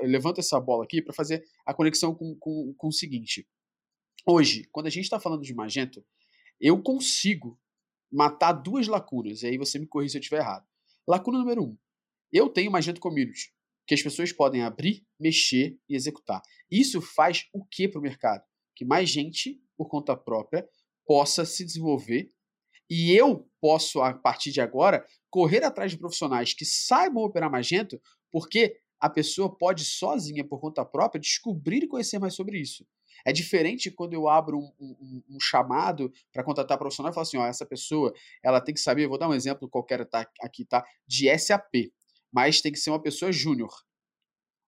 eu 0.00 0.08
levanto 0.08 0.40
essa 0.40 0.60
bola 0.60 0.84
aqui 0.84 1.00
para 1.02 1.14
fazer 1.14 1.42
a 1.64 1.72
conexão 1.72 2.14
com, 2.14 2.36
com, 2.38 2.74
com 2.76 2.88
o 2.88 2.92
seguinte. 2.92 3.46
Hoje, 4.26 4.68
quando 4.70 4.86
a 4.86 4.90
gente 4.90 5.04
está 5.04 5.18
falando 5.18 5.42
de 5.42 5.54
Magento, 5.54 6.04
eu 6.60 6.80
consigo 6.82 7.58
matar 8.10 8.52
duas 8.52 8.86
lacunas, 8.86 9.42
e 9.42 9.46
aí 9.46 9.58
você 9.58 9.78
me 9.78 9.86
corrija 9.86 10.12
se 10.12 10.18
eu 10.18 10.20
estiver 10.20 10.40
errado. 10.40 10.66
Lacuna 11.06 11.38
número 11.38 11.62
um. 11.62 11.76
Eu 12.32 12.48
tenho 12.48 12.70
Magento 12.70 13.00
Community, 13.00 13.52
que 13.86 13.94
as 13.94 14.02
pessoas 14.02 14.32
podem 14.32 14.62
abrir, 14.62 15.06
mexer 15.18 15.78
e 15.88 15.94
executar. 15.94 16.42
Isso 16.70 17.00
faz 17.00 17.46
o 17.52 17.64
que 17.64 17.88
para 17.88 17.98
o 17.98 18.02
mercado? 18.02 18.44
Que 18.76 18.84
mais 18.84 19.08
gente, 19.08 19.60
por 19.76 19.88
conta 19.88 20.16
própria, 20.16 20.68
possa 21.06 21.44
se 21.44 21.64
desenvolver 21.64 22.30
e 22.90 23.12
eu 23.12 23.46
posso, 23.60 24.00
a 24.00 24.14
partir 24.14 24.50
de 24.50 24.60
agora, 24.60 25.06
correr 25.30 25.62
atrás 25.62 25.90
de 25.90 25.98
profissionais 25.98 26.54
que 26.54 26.64
saibam 26.64 27.22
operar 27.22 27.50
Magento, 27.50 28.00
porque 28.30 28.80
a 29.00 29.10
pessoa 29.10 29.54
pode 29.54 29.84
sozinha, 29.84 30.46
por 30.46 30.60
conta 30.60 30.84
própria, 30.84 31.20
descobrir 31.20 31.84
e 31.84 31.88
conhecer 31.88 32.18
mais 32.18 32.34
sobre 32.34 32.58
isso. 32.58 32.86
É 33.24 33.32
diferente 33.32 33.90
quando 33.90 34.14
eu 34.14 34.28
abro 34.28 34.58
um, 34.58 34.72
um, 34.80 35.22
um 35.30 35.40
chamado 35.40 36.12
para 36.32 36.44
contratar 36.44 36.78
profissional 36.78 37.10
e 37.10 37.14
falo 37.14 37.26
assim, 37.26 37.36
ó, 37.36 37.46
essa 37.46 37.66
pessoa, 37.66 38.12
ela 38.42 38.60
tem 38.60 38.74
que 38.74 38.80
saber, 38.80 39.06
vou 39.06 39.18
dar 39.18 39.28
um 39.28 39.34
exemplo 39.34 39.68
qualquer 39.68 40.04
tá, 40.06 40.26
aqui, 40.40 40.64
tá? 40.64 40.84
De 41.06 41.28
SAP, 41.38 41.92
mas 42.32 42.60
tem 42.60 42.72
que 42.72 42.78
ser 42.78 42.90
uma 42.90 43.02
pessoa 43.02 43.32
júnior. 43.32 43.72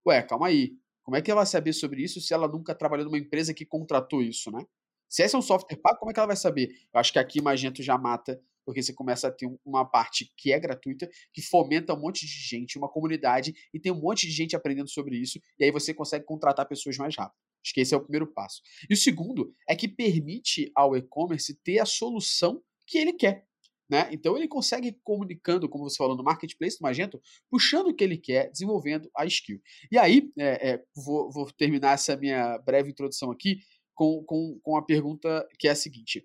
Ué, 0.07 0.23
calma 0.23 0.49
aí. 0.49 0.73
Como 1.03 1.17
é 1.17 1.23
que 1.23 1.31
ela 1.31 1.41
vai 1.41 1.47
saber 1.47 1.73
sobre 1.73 2.03
isso 2.03 2.21
se 2.21 2.33
ela 2.33 2.47
nunca 2.47 2.75
trabalhou 2.75 3.07
numa 3.07 3.19
empresa 3.19 3.53
que 3.53 3.67
contratou 3.67 4.23
isso, 4.23 4.51
né? 4.51 4.65
Se 5.09 5.25
esse 5.25 5.35
é 5.35 5.39
um 5.39 5.43
software 5.43 5.77
pago, 5.77 5.99
como 5.99 6.11
é 6.11 6.15
que 6.15 6.21
ela 6.21 6.29
vai 6.29 6.37
saber? 6.37 6.69
Eu 6.93 7.01
acho 7.01 7.13
que 7.13 7.19
aqui 7.19 7.43
Magento 7.43 7.83
já 7.83 7.99
mata, 7.99 8.41
porque 8.65 8.81
você 8.81 8.93
começa 8.93 9.27
a 9.27 9.33
ter 9.33 9.51
uma 9.65 9.85
parte 9.85 10.33
que 10.37 10.53
é 10.53 10.61
gratuita, 10.61 11.09
que 11.33 11.43
fomenta 11.43 11.95
um 11.95 12.01
monte 12.01 12.25
de 12.25 12.33
gente, 12.33 12.79
uma 12.79 12.89
comunidade, 12.89 13.53
e 13.75 13.81
tem 13.81 13.91
um 13.91 14.01
monte 14.01 14.29
de 14.29 14.33
gente 14.33 14.55
aprendendo 14.55 14.89
sobre 14.89 15.17
isso, 15.17 15.41
e 15.59 15.65
aí 15.65 15.73
você 15.73 15.93
consegue 15.93 16.25
contratar 16.25 16.69
pessoas 16.69 16.97
mais 16.97 17.17
rápido. 17.17 17.50
Acho 17.65 17.75
que 17.75 17.81
esse 17.81 17.95
é 17.95 17.97
o 17.97 18.03
primeiro 18.03 18.27
passo. 18.27 18.63
E 18.89 18.95
o 18.95 18.97
segundo 18.97 19.55
é 19.69 19.77
que 19.77 19.89
permite 19.89 20.71
ao 20.75 20.97
e-commerce 20.97 21.55
ter 21.63 21.79
a 21.79 21.87
solução 21.87 22.63
que 22.87 22.99
ele 22.99 23.13
quer. 23.13 23.47
Né? 23.91 24.09
Então 24.13 24.37
ele 24.37 24.47
consegue 24.47 24.97
comunicando, 25.03 25.69
como 25.69 25.89
você 25.89 25.97
falou, 25.97 26.17
no 26.17 26.23
marketplace 26.23 26.79
do 26.79 26.83
Magento, 26.83 27.21
puxando 27.51 27.89
o 27.89 27.95
que 27.95 28.05
ele 28.05 28.17
quer, 28.17 28.49
desenvolvendo 28.53 29.11
a 29.17 29.27
skill. 29.27 29.61
E 29.91 29.99
aí, 29.99 30.31
é, 30.39 30.71
é, 30.71 30.85
vou, 31.05 31.29
vou, 31.33 31.51
terminar 31.51 31.95
essa 31.95 32.17
minha 32.17 32.57
breve 32.59 32.91
introdução 32.91 33.33
aqui 33.33 33.59
com, 33.93 34.23
com, 34.25 34.61
com 34.63 34.77
a 34.77 34.83
pergunta 34.83 35.45
que 35.59 35.67
é 35.67 35.73
a 35.73 35.75
seguinte: 35.75 36.25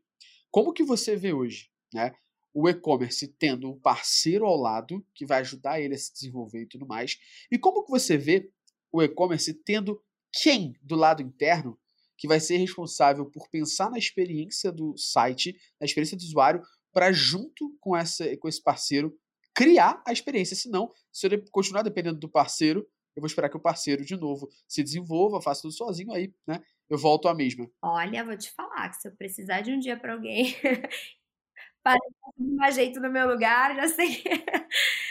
como 0.51 0.73
que 0.73 0.83
você 0.83 1.15
vê 1.15 1.33
hoje, 1.33 1.71
né? 1.91 2.13
O 2.53 2.69
e-commerce 2.69 3.27
tendo 3.37 3.69
um 3.69 3.79
parceiro 3.79 4.45
ao 4.45 4.55
lado 4.55 5.05
que 5.13 5.25
vai 5.25 5.41
ajudar 5.41 5.81
ele 5.81 5.95
a 5.95 5.97
se 5.97 6.13
desenvolver 6.13 6.61
e 6.61 6.67
tudo 6.67 6.87
mais. 6.87 7.17
E 7.51 7.57
como 7.57 7.83
que 7.83 7.89
você 7.89 8.15
vê 8.15 8.49
o 8.93 9.01
e-commerce 9.01 9.53
tendo 9.65 10.01
quem 10.41 10.73
do 10.81 10.95
lado 10.95 11.21
interno 11.21 11.77
que 12.17 12.27
vai 12.27 12.39
ser 12.39 12.57
responsável 12.57 13.25
por 13.25 13.49
pensar 13.49 13.89
na 13.89 13.97
experiência 13.97 14.71
do 14.71 14.97
site, 14.97 15.57
na 15.79 15.85
experiência 15.85 16.17
do 16.17 16.23
usuário, 16.23 16.61
para 16.93 17.11
junto 17.11 17.75
com, 17.79 17.95
essa, 17.95 18.25
com 18.37 18.47
esse 18.47 18.61
parceiro 18.61 19.13
criar 19.53 20.01
a 20.05 20.13
experiência. 20.13 20.55
Senão, 20.55 20.91
se 21.11 21.27
eu 21.27 21.43
continuar 21.51 21.81
dependendo 21.81 22.19
do 22.19 22.29
parceiro, 22.29 22.87
eu 23.15 23.21
vou 23.21 23.27
esperar 23.27 23.49
que 23.49 23.57
o 23.57 23.61
parceiro, 23.61 24.03
de 24.03 24.15
novo, 24.17 24.49
se 24.67 24.83
desenvolva, 24.83 25.41
faça 25.41 25.61
tudo 25.61 25.73
sozinho, 25.73 26.11
aí, 26.11 26.33
né, 26.45 26.61
eu 26.89 26.97
volto 26.97 27.27
à 27.27 27.33
mesma. 27.33 27.69
Olha, 27.81 28.25
vou 28.25 28.37
te 28.37 28.51
falar 28.51 28.89
que 28.89 28.97
se 28.97 29.07
eu 29.07 29.15
precisar 29.15 29.61
de 29.61 29.71
um 29.71 29.79
dia 29.79 29.97
para 29.97 30.13
alguém 30.13 30.53
para 31.83 31.97
um 32.37 32.71
jeito 32.71 32.99
no 32.99 33.09
meu 33.09 33.27
lugar, 33.27 33.75
já 33.75 33.87
sei 33.87 34.21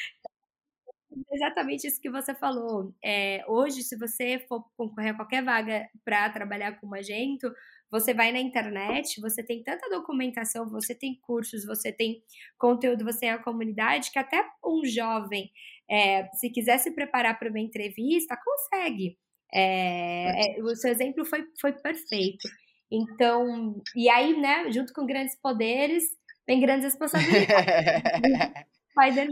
exatamente 1.33 1.87
isso 1.87 2.01
que 2.01 2.11
você 2.11 2.35
falou. 2.35 2.95
É, 3.03 3.45
hoje, 3.49 3.83
se 3.83 3.97
você 3.97 4.45
for 4.49 4.65
concorrer 4.77 5.13
a 5.13 5.17
qualquer 5.17 5.45
vaga 5.45 5.89
para 6.05 6.31
trabalhar 6.31 6.81
com 6.81 6.87
Magento, 6.87 7.53
você 7.91 8.13
vai 8.13 8.33
na 8.33 8.41
internet, 8.41 9.21
você 9.21 9.43
tem 9.43 9.63
tanta 9.63 9.89
documentação, 9.89 10.69
você 10.69 10.95
tem 10.95 11.19
cursos, 11.23 11.65
você 11.65 11.93
tem 11.93 12.23
conteúdo, 12.59 13.05
você 13.05 13.21
tem 13.21 13.31
a 13.31 13.43
comunidade, 13.43 14.11
que 14.11 14.19
até 14.19 14.45
um 14.65 14.85
jovem, 14.85 15.51
é, 15.89 16.29
se 16.35 16.51
quiser 16.51 16.79
se 16.79 16.93
preparar 16.93 17.39
para 17.39 17.49
uma 17.49 17.61
entrevista, 17.61 18.37
consegue. 18.37 19.17
É, 19.53 20.59
é, 20.59 20.63
o 20.63 20.75
seu 20.75 20.91
exemplo 20.91 21.25
foi, 21.25 21.45
foi 21.61 21.73
perfeito. 21.73 22.49
Então, 22.91 23.81
e 23.95 24.09
aí, 24.09 24.37
né, 24.41 24.71
junto 24.73 24.93
com 24.93 25.07
grandes 25.07 25.39
poderes, 25.41 26.05
vem 26.47 26.61
grandes 26.61 26.85
responsabilidades. 26.93 28.74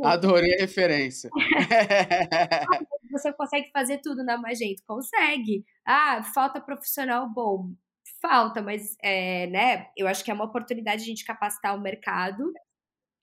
Adorei 0.05 0.55
a 0.55 0.61
referência. 0.61 1.31
Você 3.11 3.33
consegue 3.33 3.71
fazer 3.73 3.99
tudo 3.99 4.25
na 4.25 4.39
Magento? 4.39 4.83
Consegue. 4.87 5.65
Ah, 5.85 6.23
falta 6.35 6.61
profissional 6.61 7.29
bom. 7.29 7.71
Falta, 8.21 8.63
mas 8.63 8.97
é, 9.03 9.47
né, 9.49 9.89
eu 9.97 10.07
acho 10.07 10.25
que 10.25 10.31
é 10.31 10.35
uma 10.35 10.45
oportunidade 10.45 10.99
de 10.99 11.03
a 11.05 11.09
gente 11.09 11.25
capacitar 11.25 11.77
o 11.77 11.81
mercado. 11.81 12.53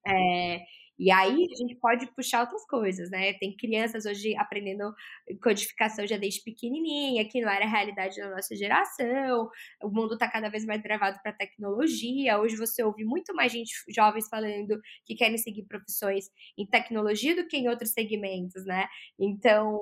É, 0.06 0.62
E 1.00 1.10
aí 1.12 1.48
a 1.52 1.56
gente 1.56 1.76
pode 1.76 2.06
puxar 2.14 2.42
outras 2.42 2.66
coisas, 2.68 3.10
né? 3.10 3.34
Tem 3.34 3.56
crianças 3.56 4.06
hoje 4.06 4.36
aprendendo 4.36 4.94
codificação 5.42 6.06
já 6.06 6.18
desde 6.18 6.44
pequenininha, 6.44 7.28
que 7.28 7.40
não 7.42 7.50
era 7.50 7.66
a 7.66 7.70
realidade 7.70 8.18
da 8.18 8.30
nossa 8.30 8.56
geração. 8.56 9.50
O 9.82 9.90
mundo 9.90 10.14
está 10.16 10.30
cada 10.30 10.50
vez 10.50 10.66
mais 10.66 10.82
gravado 10.82 11.18
para 11.24 11.32
tecnologia. 11.34 12.38
Hoje 12.40 12.58
você 12.58 12.84
ouve 12.84 13.06
muito 13.06 13.34
mais 13.34 13.52
gente 13.52 13.72
jovens 13.90 14.28
falando 14.30 14.80
que 15.06 15.16
querem 15.16 15.38
seguir 15.38 15.64
profissões 15.64 16.26
em 16.58 16.66
tecnologia 16.68 17.36
do 17.36 17.48
que 17.48 17.58
em 17.58 17.70
outros 17.70 17.92
segmentos, 17.92 18.66
né? 18.66 18.88
Então, 19.18 19.80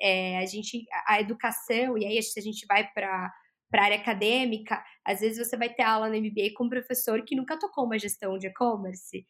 é, 0.00 0.38
a 0.38 0.46
gente, 0.46 0.84
a 1.06 1.20
educação, 1.20 1.98
e 1.98 2.06
aí 2.06 2.22
se 2.22 2.38
a 2.38 2.42
gente 2.42 2.66
vai 2.66 2.88
para 2.92 3.32
para 3.70 3.82
a 3.82 3.84
área 3.86 3.96
acadêmica, 3.96 4.84
às 5.04 5.18
vezes 5.18 5.36
você 5.48 5.56
vai 5.56 5.68
ter 5.68 5.82
aula 5.82 6.08
no 6.08 6.14
MBA 6.16 6.52
com 6.54 6.64
um 6.64 6.68
professor 6.68 7.24
que 7.24 7.34
nunca 7.34 7.58
tocou 7.58 7.84
uma 7.86 7.98
gestão 7.98 8.38
de 8.38 8.46
e-commerce. 8.46 9.26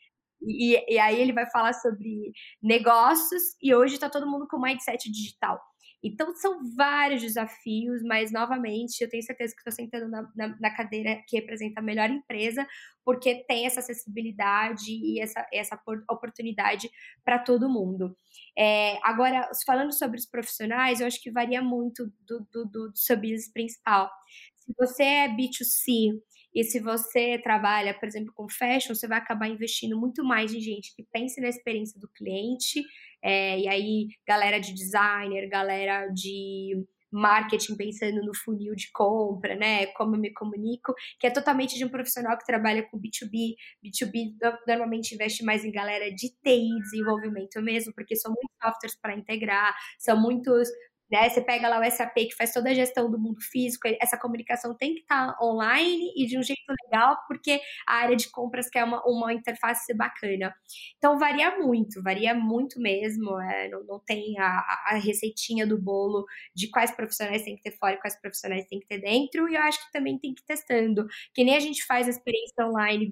E, 0.46 0.94
e, 0.94 0.98
aí 0.98 1.20
ele 1.20 1.33
vai 1.33 1.48
falar 1.50 1.72
sobre 1.72 2.33
negócios 2.62 3.42
e 3.62 3.74
hoje 3.74 3.94
está 3.94 4.11
todo 4.11 4.30
mundo 4.30 4.46
com 4.48 4.61
mindset 4.61 5.11
digital. 5.11 5.61
Então, 6.07 6.35
são 6.35 6.61
vários 6.76 7.22
desafios, 7.22 8.02
mas, 8.02 8.30
novamente, 8.30 9.00
eu 9.00 9.09
tenho 9.09 9.22
certeza 9.22 9.54
que 9.54 9.61
estou 9.61 9.72
sentando 9.72 10.07
na, 10.07 10.30
na, 10.37 10.57
na, 10.61 10.76
cadeira 10.76 11.22
que 11.26 11.38
representa 11.38 11.80
a 11.80 11.83
melhor 11.83 12.11
empresa, 12.11 12.66
porque 13.02 13.42
tem 13.48 13.64
essa 13.64 13.80
acessibilidade 13.80 14.90
e 14.90 15.18
essa, 15.18 15.46
essa 15.50 15.80
oportunidade 16.11 16.90
para 17.24 17.38
todo 17.38 17.70
mundo. 17.70 18.14
É, 18.57 18.98
agora, 19.02 19.48
falando 19.64 19.94
sobre 19.94 20.18
os 20.18 20.26
profissionais, 20.26 21.00
eu 21.00 21.07
acho 21.07 21.22
que 21.22 21.30
varia 21.30 21.62
muito 21.62 22.12
do, 22.26 22.46
do, 22.52 22.64
do, 22.66 22.90
do 22.90 22.96
seu 22.96 23.16
business 23.16 23.50
principal. 23.50 24.11
Se 24.59 24.74
você 24.78 25.02
é 25.02 25.28
B2C 25.28 26.20
e 26.54 26.64
se 26.64 26.80
você 26.80 27.38
trabalha, 27.42 27.94
por 27.98 28.06
exemplo, 28.06 28.32
com 28.34 28.48
fashion, 28.48 28.94
você 28.94 29.08
vai 29.08 29.18
acabar 29.18 29.48
investindo 29.48 29.98
muito 29.98 30.24
mais 30.24 30.54
em 30.54 30.60
gente 30.60 30.94
que 30.94 31.04
pense 31.12 31.40
na 31.40 31.48
experiência 31.48 31.98
do 32.00 32.08
cliente. 32.08 32.82
É, 33.22 33.58
e 33.58 33.68
aí, 33.68 34.08
galera 34.26 34.58
de 34.60 34.72
designer, 34.74 35.48
galera 35.48 36.06
de 36.08 36.84
marketing 37.14 37.76
pensando 37.76 38.20
no 38.24 38.34
funil 38.34 38.74
de 38.74 38.90
compra, 38.92 39.54
né? 39.54 39.86
Como 39.88 40.16
eu 40.16 40.20
me 40.20 40.32
comunico, 40.32 40.92
que 41.20 41.26
é 41.28 41.30
totalmente 41.30 41.76
de 41.76 41.84
um 41.84 41.88
profissional 41.88 42.36
que 42.36 42.44
trabalha 42.44 42.82
com 42.90 42.98
B2B. 42.98 43.54
B2B 43.84 44.34
normalmente 44.66 45.14
investe 45.14 45.44
mais 45.44 45.64
em 45.64 45.70
galera 45.70 46.10
de 46.10 46.30
TI, 46.42 46.76
desenvolvimento 46.82 47.62
mesmo, 47.62 47.92
porque 47.94 48.16
são 48.16 48.32
muitos 48.32 48.56
softwares 48.62 49.00
para 49.00 49.14
integrar, 49.16 49.74
são 49.98 50.20
muitos 50.20 50.68
né? 51.10 51.28
Você 51.28 51.40
pega 51.40 51.68
lá 51.68 51.80
o 51.80 51.90
SAP 51.90 52.14
que 52.14 52.34
faz 52.36 52.52
toda 52.52 52.70
a 52.70 52.74
gestão 52.74 53.10
do 53.10 53.18
mundo 53.18 53.40
físico, 53.40 53.88
essa 54.00 54.18
comunicação 54.18 54.76
tem 54.76 54.94
que 54.94 55.00
estar 55.00 55.32
tá 55.32 55.44
online 55.44 56.12
e 56.16 56.26
de 56.26 56.38
um 56.38 56.42
jeito 56.42 56.62
legal, 56.84 57.16
porque 57.28 57.60
a 57.86 57.96
área 57.96 58.16
de 58.16 58.30
compras 58.30 58.68
quer 58.68 58.84
uma, 58.84 59.02
uma 59.06 59.32
interface 59.32 59.94
bacana. 59.94 60.54
Então 60.96 61.18
varia 61.18 61.58
muito, 61.58 62.02
varia 62.02 62.34
muito 62.34 62.80
mesmo. 62.80 63.38
É, 63.40 63.68
não, 63.68 63.84
não, 63.84 64.00
tem 64.00 64.38
a, 64.38 64.64
a, 64.88 64.94
receitinha 64.96 65.66
do 65.66 65.80
bolo 65.80 66.24
de 66.54 66.68
quais 66.70 66.90
profissionais 66.90 67.42
tem 67.42 67.56
que 67.56 67.62
ter 67.62 67.76
fora 67.76 67.94
e 67.94 68.00
quais 68.00 68.18
profissionais 68.20 68.66
tem 68.66 68.80
que 68.80 68.86
ter 68.86 68.98
dentro, 68.98 69.48
e 69.48 69.54
eu 69.54 69.62
acho 69.62 69.84
que 69.84 69.92
também 69.92 70.18
tem 70.18 70.34
que 70.34 70.42
ir 70.42 70.46
testando. 70.46 71.06
Que 71.34 71.44
nem 71.44 71.56
a 71.56 71.60
gente 71.60 71.84
faz 71.86 72.06
a 72.06 72.10
experiência 72.10 72.66
online, 72.66 73.10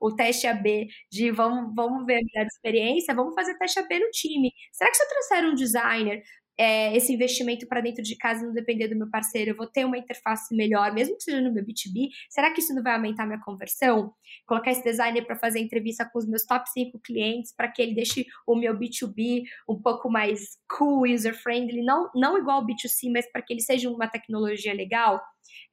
o 0.00 0.14
teste 0.14 0.46
AB 0.46 0.88
de 1.10 1.30
vamos, 1.30 1.74
vamos 1.74 2.04
ver 2.06 2.14
a 2.14 2.24
melhor 2.24 2.46
experiência, 2.46 3.14
vamos 3.14 3.34
fazer 3.34 3.56
teste 3.58 3.78
AB 3.78 3.98
no 3.98 4.10
time. 4.10 4.52
Será 4.72 4.90
que 4.90 4.96
se 4.96 5.02
eu 5.02 5.08
trouxer 5.08 5.44
um 5.44 5.54
designer 5.54 6.22
é, 6.60 6.94
esse 6.94 7.10
investimento 7.10 7.66
para 7.66 7.80
dentro 7.80 8.02
de 8.02 8.14
casa 8.16 8.44
não 8.44 8.52
depender 8.52 8.86
do 8.86 8.94
meu 8.94 9.08
parceiro, 9.08 9.52
eu 9.52 9.56
vou 9.56 9.66
ter 9.66 9.86
uma 9.86 9.96
interface 9.96 10.54
melhor, 10.54 10.92
mesmo 10.92 11.16
que 11.16 11.22
seja 11.22 11.40
no 11.40 11.50
meu 11.50 11.64
B2B, 11.64 12.10
será 12.28 12.52
que 12.52 12.60
isso 12.60 12.74
não 12.74 12.82
vai 12.82 12.92
aumentar 12.92 13.24
minha 13.24 13.40
conversão? 13.40 14.12
Colocar 14.46 14.70
esse 14.70 14.84
designer 14.84 15.24
para 15.24 15.36
fazer 15.36 15.58
entrevista 15.58 16.04
com 16.04 16.18
os 16.18 16.28
meus 16.28 16.44
top 16.44 16.68
5 16.70 17.00
clientes 17.02 17.54
para 17.56 17.66
que 17.66 17.80
ele 17.80 17.94
deixe 17.94 18.26
o 18.46 18.54
meu 18.54 18.78
B2B 18.78 19.44
um 19.66 19.80
pouco 19.80 20.10
mais 20.10 20.58
cool, 20.68 21.10
user-friendly, 21.10 21.82
não, 21.82 22.10
não 22.14 22.36
igual 22.36 22.58
ao 22.58 22.66
B2C, 22.66 23.10
mas 23.10 23.24
para 23.32 23.40
que 23.40 23.54
ele 23.54 23.62
seja 23.62 23.88
uma 23.88 24.06
tecnologia 24.06 24.74
legal? 24.74 25.18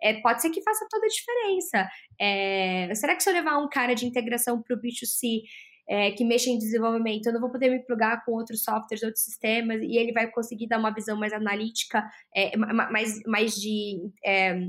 É, 0.01 0.21
pode 0.21 0.41
ser 0.41 0.51
que 0.51 0.63
faça 0.63 0.87
toda 0.89 1.05
a 1.05 1.09
diferença. 1.09 1.89
É, 2.17 2.95
será 2.95 3.13
que 3.13 3.23
se 3.23 3.29
eu 3.29 3.33
levar 3.33 3.57
um 3.57 3.67
cara 3.67 3.93
de 3.93 4.05
integração 4.05 4.61
para 4.61 4.73
o 4.73 4.79
B2C 4.79 5.41
é, 5.89 6.11
que 6.11 6.25
mexa 6.25 6.49
em 6.49 6.57
desenvolvimento, 6.57 7.27
eu 7.27 7.33
não 7.33 7.39
vou 7.39 7.51
poder 7.51 7.69
me 7.69 7.83
plugar 7.85 8.23
com 8.25 8.33
outros 8.33 8.63
softwares, 8.63 9.03
outros 9.03 9.23
sistemas, 9.23 9.81
e 9.81 9.97
ele 9.97 10.11
vai 10.11 10.29
conseguir 10.29 10.67
dar 10.67 10.79
uma 10.79 10.93
visão 10.93 11.17
mais 11.17 11.31
analítica, 11.31 12.03
é, 12.35 12.55
mais, 12.57 13.19
mais 13.25 13.55
de 13.55 14.11
é, 14.25 14.67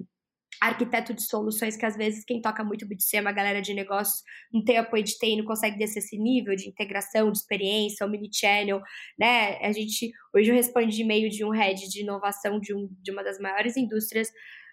arquiteto 0.61 1.15
de 1.15 1.23
soluções, 1.23 1.77
que 1.77 1.87
às 1.87 1.97
vezes 1.97 2.25
quem 2.25 2.41
toca 2.41 2.65
muito 2.65 2.87
B2C 2.87 3.15
é 3.15 3.21
uma 3.21 3.33
galera 3.33 3.61
de 3.61 3.75
negócios, 3.75 4.23
não 4.53 4.65
tem 4.65 4.77
apoio 4.77 5.03
de 5.03 5.17
TI, 5.17 5.37
não 5.37 5.45
consegue 5.45 5.79
descer 5.79 6.01
esse 6.01 6.19
nível 6.19 6.55
de 6.57 6.69
integração, 6.69 7.31
de 7.31 7.39
experiência, 7.39 8.07
o 8.07 8.11
mini-channel, 8.11 8.81
né? 9.19 9.59
A 9.59 9.73
gente, 9.73 10.11
hoje 10.35 10.51
eu 10.51 10.55
respondi 10.55 11.03
e-mail 11.03 11.29
de 11.31 11.45
um 11.45 11.51
head 11.51 11.89
de 11.89 12.03
inovação 12.03 12.59
de, 12.61 12.75
um, 12.75 12.89
de 13.03 13.11
uma 13.13 13.23
das 13.23 13.39
maiores 13.39 13.77
indústrias 13.77 14.29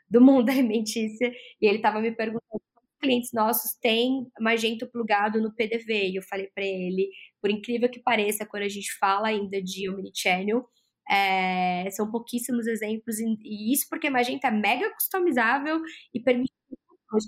do 0.09 0.21
mundo 0.21 0.49
alimentícia, 0.49 1.31
e 1.61 1.67
ele 1.67 1.77
estava 1.77 2.01
me 2.01 2.11
perguntando 2.11 2.61
clientes 2.99 3.31
nossos 3.33 3.73
têm 3.81 4.27
Magento 4.39 4.89
plugado 4.91 5.41
no 5.41 5.53
PDV. 5.53 6.09
E 6.09 6.15
eu 6.15 6.23
falei 6.23 6.49
para 6.53 6.63
ele, 6.63 7.09
por 7.41 7.49
incrível 7.49 7.89
que 7.89 8.01
pareça, 8.01 8.45
quando 8.45 8.63
a 8.63 8.69
gente 8.69 8.91
fala 8.97 9.27
ainda 9.27 9.61
de 9.61 9.89
Omnichannel, 9.89 10.65
é, 11.09 11.89
são 11.91 12.09
pouquíssimos 12.09 12.65
exemplos, 12.65 13.19
e 13.19 13.71
isso 13.71 13.85
porque 13.89 14.09
Magento 14.09 14.47
é 14.47 14.51
mega 14.51 14.91
customizável 14.93 15.79
e 16.13 16.19
permite 16.19 16.54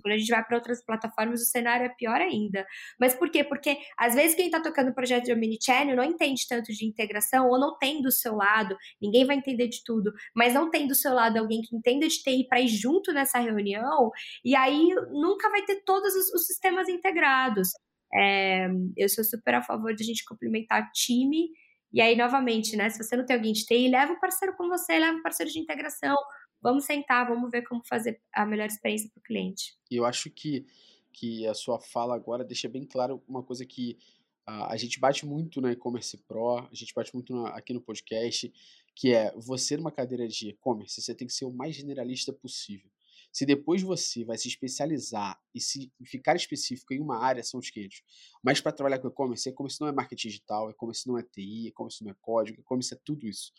quando 0.02 0.13
a 0.13 0.17
gente 0.17 0.30
vai 0.30 0.43
para 0.43 0.58
outras 0.58 0.84
plataformas, 0.84 1.41
o 1.41 1.45
cenário 1.45 1.86
é 1.86 1.89
pior 1.89 2.19
ainda. 2.19 2.65
Mas 3.00 3.15
por 3.15 3.30
quê? 3.30 3.43
Porque 3.43 3.78
às 3.97 4.13
vezes 4.15 4.36
quem 4.36 4.47
está 4.47 4.60
tocando 4.60 4.89
o 4.89 4.93
projeto 4.93 5.26
de 5.26 5.34
Omnichannel 5.34 5.95
não 5.95 6.04
entende 6.04 6.47
tanto 6.47 6.71
de 6.73 6.86
integração 6.86 7.47
ou 7.50 7.60
não 7.60 7.78
tem 7.78 8.02
do 8.02 8.12
seu 8.12 8.36
lado, 8.36 8.76
ninguém 9.02 9.26
vai 9.26 9.38
entender 9.38 9.67
de 9.67 9.84
tudo, 9.84 10.12
mas 10.36 10.54
não 10.54 10.69
tem 10.69 10.88
do 10.88 10.95
seu 10.95 11.13
lado 11.13 11.38
alguém 11.38 11.62
que 11.62 11.76
entenda 11.76 12.08
de 12.08 12.21
TI 12.21 12.47
para 12.47 12.60
ir 12.60 12.67
junto 12.67 13.13
nessa 13.13 13.39
reunião, 13.39 14.12
e 14.43 14.56
aí 14.56 14.89
nunca 15.12 15.50
vai 15.50 15.63
ter 15.63 15.84
todos 15.86 16.13
os, 16.15 16.34
os 16.34 16.45
sistemas 16.47 16.89
integrados. 16.89 17.69
É, 18.13 18.67
eu 18.95 19.10
sou 19.10 19.23
super 19.23 19.56
a 19.56 19.62
favor 19.62 19.93
de 19.93 20.04
a 20.04 20.06
gente 20.06 20.26
complementar 20.26 20.91
time. 20.91 21.50
E 21.93 22.02
aí, 22.02 22.15
novamente, 22.15 22.76
né? 22.76 22.89
Se 22.89 23.02
você 23.02 23.15
não 23.15 23.26
tem 23.26 23.36
alguém 23.36 23.54
de 23.54 23.65
TI, 23.65 23.89
leva 23.89 24.13
o 24.13 24.19
parceiro 24.19 24.56
com 24.58 24.67
você, 24.67 25.00
leva 25.00 25.17
o 25.17 25.23
parceiro 25.23 25.52
de 25.52 25.60
integração, 25.60 26.15
vamos 26.62 26.86
sentar, 26.86 27.28
vamos 27.28 27.50
ver 27.50 27.63
como 27.63 27.84
fazer 27.86 28.22
a 28.34 28.46
melhor 28.46 28.67
experiência 28.67 29.10
para 29.13 29.20
o 29.20 29.24
cliente. 29.24 29.78
Eu 29.89 30.06
acho 30.06 30.30
que, 30.30 30.65
que 31.13 31.46
a 31.48 31.54
sua 31.54 31.80
fala 31.80 32.15
agora 32.15 32.43
deixa 32.43 32.67
bem 32.67 32.86
claro 32.86 33.24
uma 33.28 33.43
coisa 33.43 33.65
que 33.65 33.98
a, 34.46 34.74
a 34.74 34.78
gente 34.78 35.00
bate 35.00 35.26
muito 35.26 35.60
na 35.60 35.72
e-commerce 35.72 36.17
pro, 36.28 36.60
a 36.60 36.70
gente 36.74 36.93
bate 36.93 37.13
muito 37.13 37.34
na, 37.34 37.50
aqui 37.50 37.74
no 37.74 37.82
podcast, 37.82 38.52
que 38.96 39.13
é 39.13 39.32
você 39.36 39.78
numa 39.78 39.91
cadeira 39.91 40.28
de 40.28 40.50
e-commerce, 40.50 41.02
você 41.02 41.13
tem 41.13 41.28
que 41.28 41.34
ser 41.34 41.46
o 41.46 41.54
mais 41.54 41.76
generalista 41.76 42.34
possível. 42.34 42.89
Se 43.32 43.46
depois 43.46 43.84
você 43.84 44.24
vai 44.24 44.38
se 44.38 44.48
especializar 44.48 45.39
e 45.54 45.62
se 45.62 45.91
ficar 46.06 46.36
específico 46.36 46.93
em 46.93 47.00
uma 47.00 47.20
área, 47.20 47.43
são 47.43 47.60
os 47.60 47.70
500. 47.70 48.02
Mas 48.41 48.60
para 48.60 48.72
trabalhar 48.72 49.00
com 49.00 49.08
e-commerce, 49.10 49.48
e-commerce 49.50 49.80
não 49.80 49.88
é 49.88 49.91
marketing 49.91 50.30
digital, 50.30 50.72
e-commerce 50.72 51.08
não 51.08 51.20
é 51.20 51.24
TI, 51.24 51.67
e-commerce 51.67 52.04
não 52.04 52.12
é 52.12 52.15
código, 52.20 52.62
e-commerce 52.62 52.93
é 52.93 52.98
tudo 53.04 53.28
isso. 53.28 53.52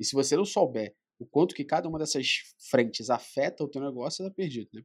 E 0.00 0.04
se 0.04 0.14
você 0.14 0.36
não 0.36 0.44
souber 0.44 0.94
o 1.18 1.26
quanto 1.26 1.54
que 1.54 1.64
cada 1.64 1.88
uma 1.88 1.98
dessas 1.98 2.42
frentes 2.70 3.08
afeta 3.08 3.64
o 3.64 3.68
teu 3.68 3.80
negócio, 3.80 4.18
você 4.18 4.28
tá 4.28 4.34
perdido, 4.34 4.68
né? 4.72 4.82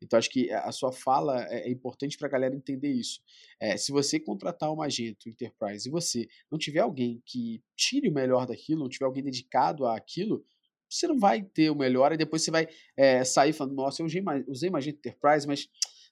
Então, 0.00 0.18
acho 0.18 0.30
que 0.30 0.50
a 0.50 0.70
sua 0.70 0.92
fala 0.92 1.44
é, 1.48 1.68
é 1.68 1.70
importante 1.70 2.16
para 2.16 2.28
a 2.28 2.30
galera 2.30 2.54
entender 2.54 2.92
isso. 2.92 3.20
É, 3.60 3.76
se 3.76 3.90
você 3.90 4.20
contratar 4.20 4.72
uma 4.72 4.86
agente 4.86 5.28
enterprise 5.28 5.88
e 5.88 5.92
você 5.92 6.28
não 6.50 6.58
tiver 6.58 6.80
alguém 6.80 7.22
que 7.26 7.62
tire 7.76 8.08
o 8.08 8.14
melhor 8.14 8.46
daquilo, 8.46 8.80
não 8.80 8.88
tiver 8.88 9.06
alguém 9.06 9.24
dedicado 9.24 9.86
àquilo, 9.86 10.44
você 10.88 11.06
não 11.06 11.18
vai 11.18 11.42
ter 11.42 11.70
o 11.70 11.76
melhor 11.76 12.12
e 12.12 12.16
depois 12.16 12.42
você 12.42 12.50
vai 12.50 12.68
é, 12.96 13.24
sair 13.24 13.52
falando, 13.52 13.74
nossa, 13.74 14.02
eu 14.02 14.06
usei, 14.06 14.20
uma 14.68 14.78
agente 14.78 14.98
enterprise, 14.98 15.46
mas 15.46 15.68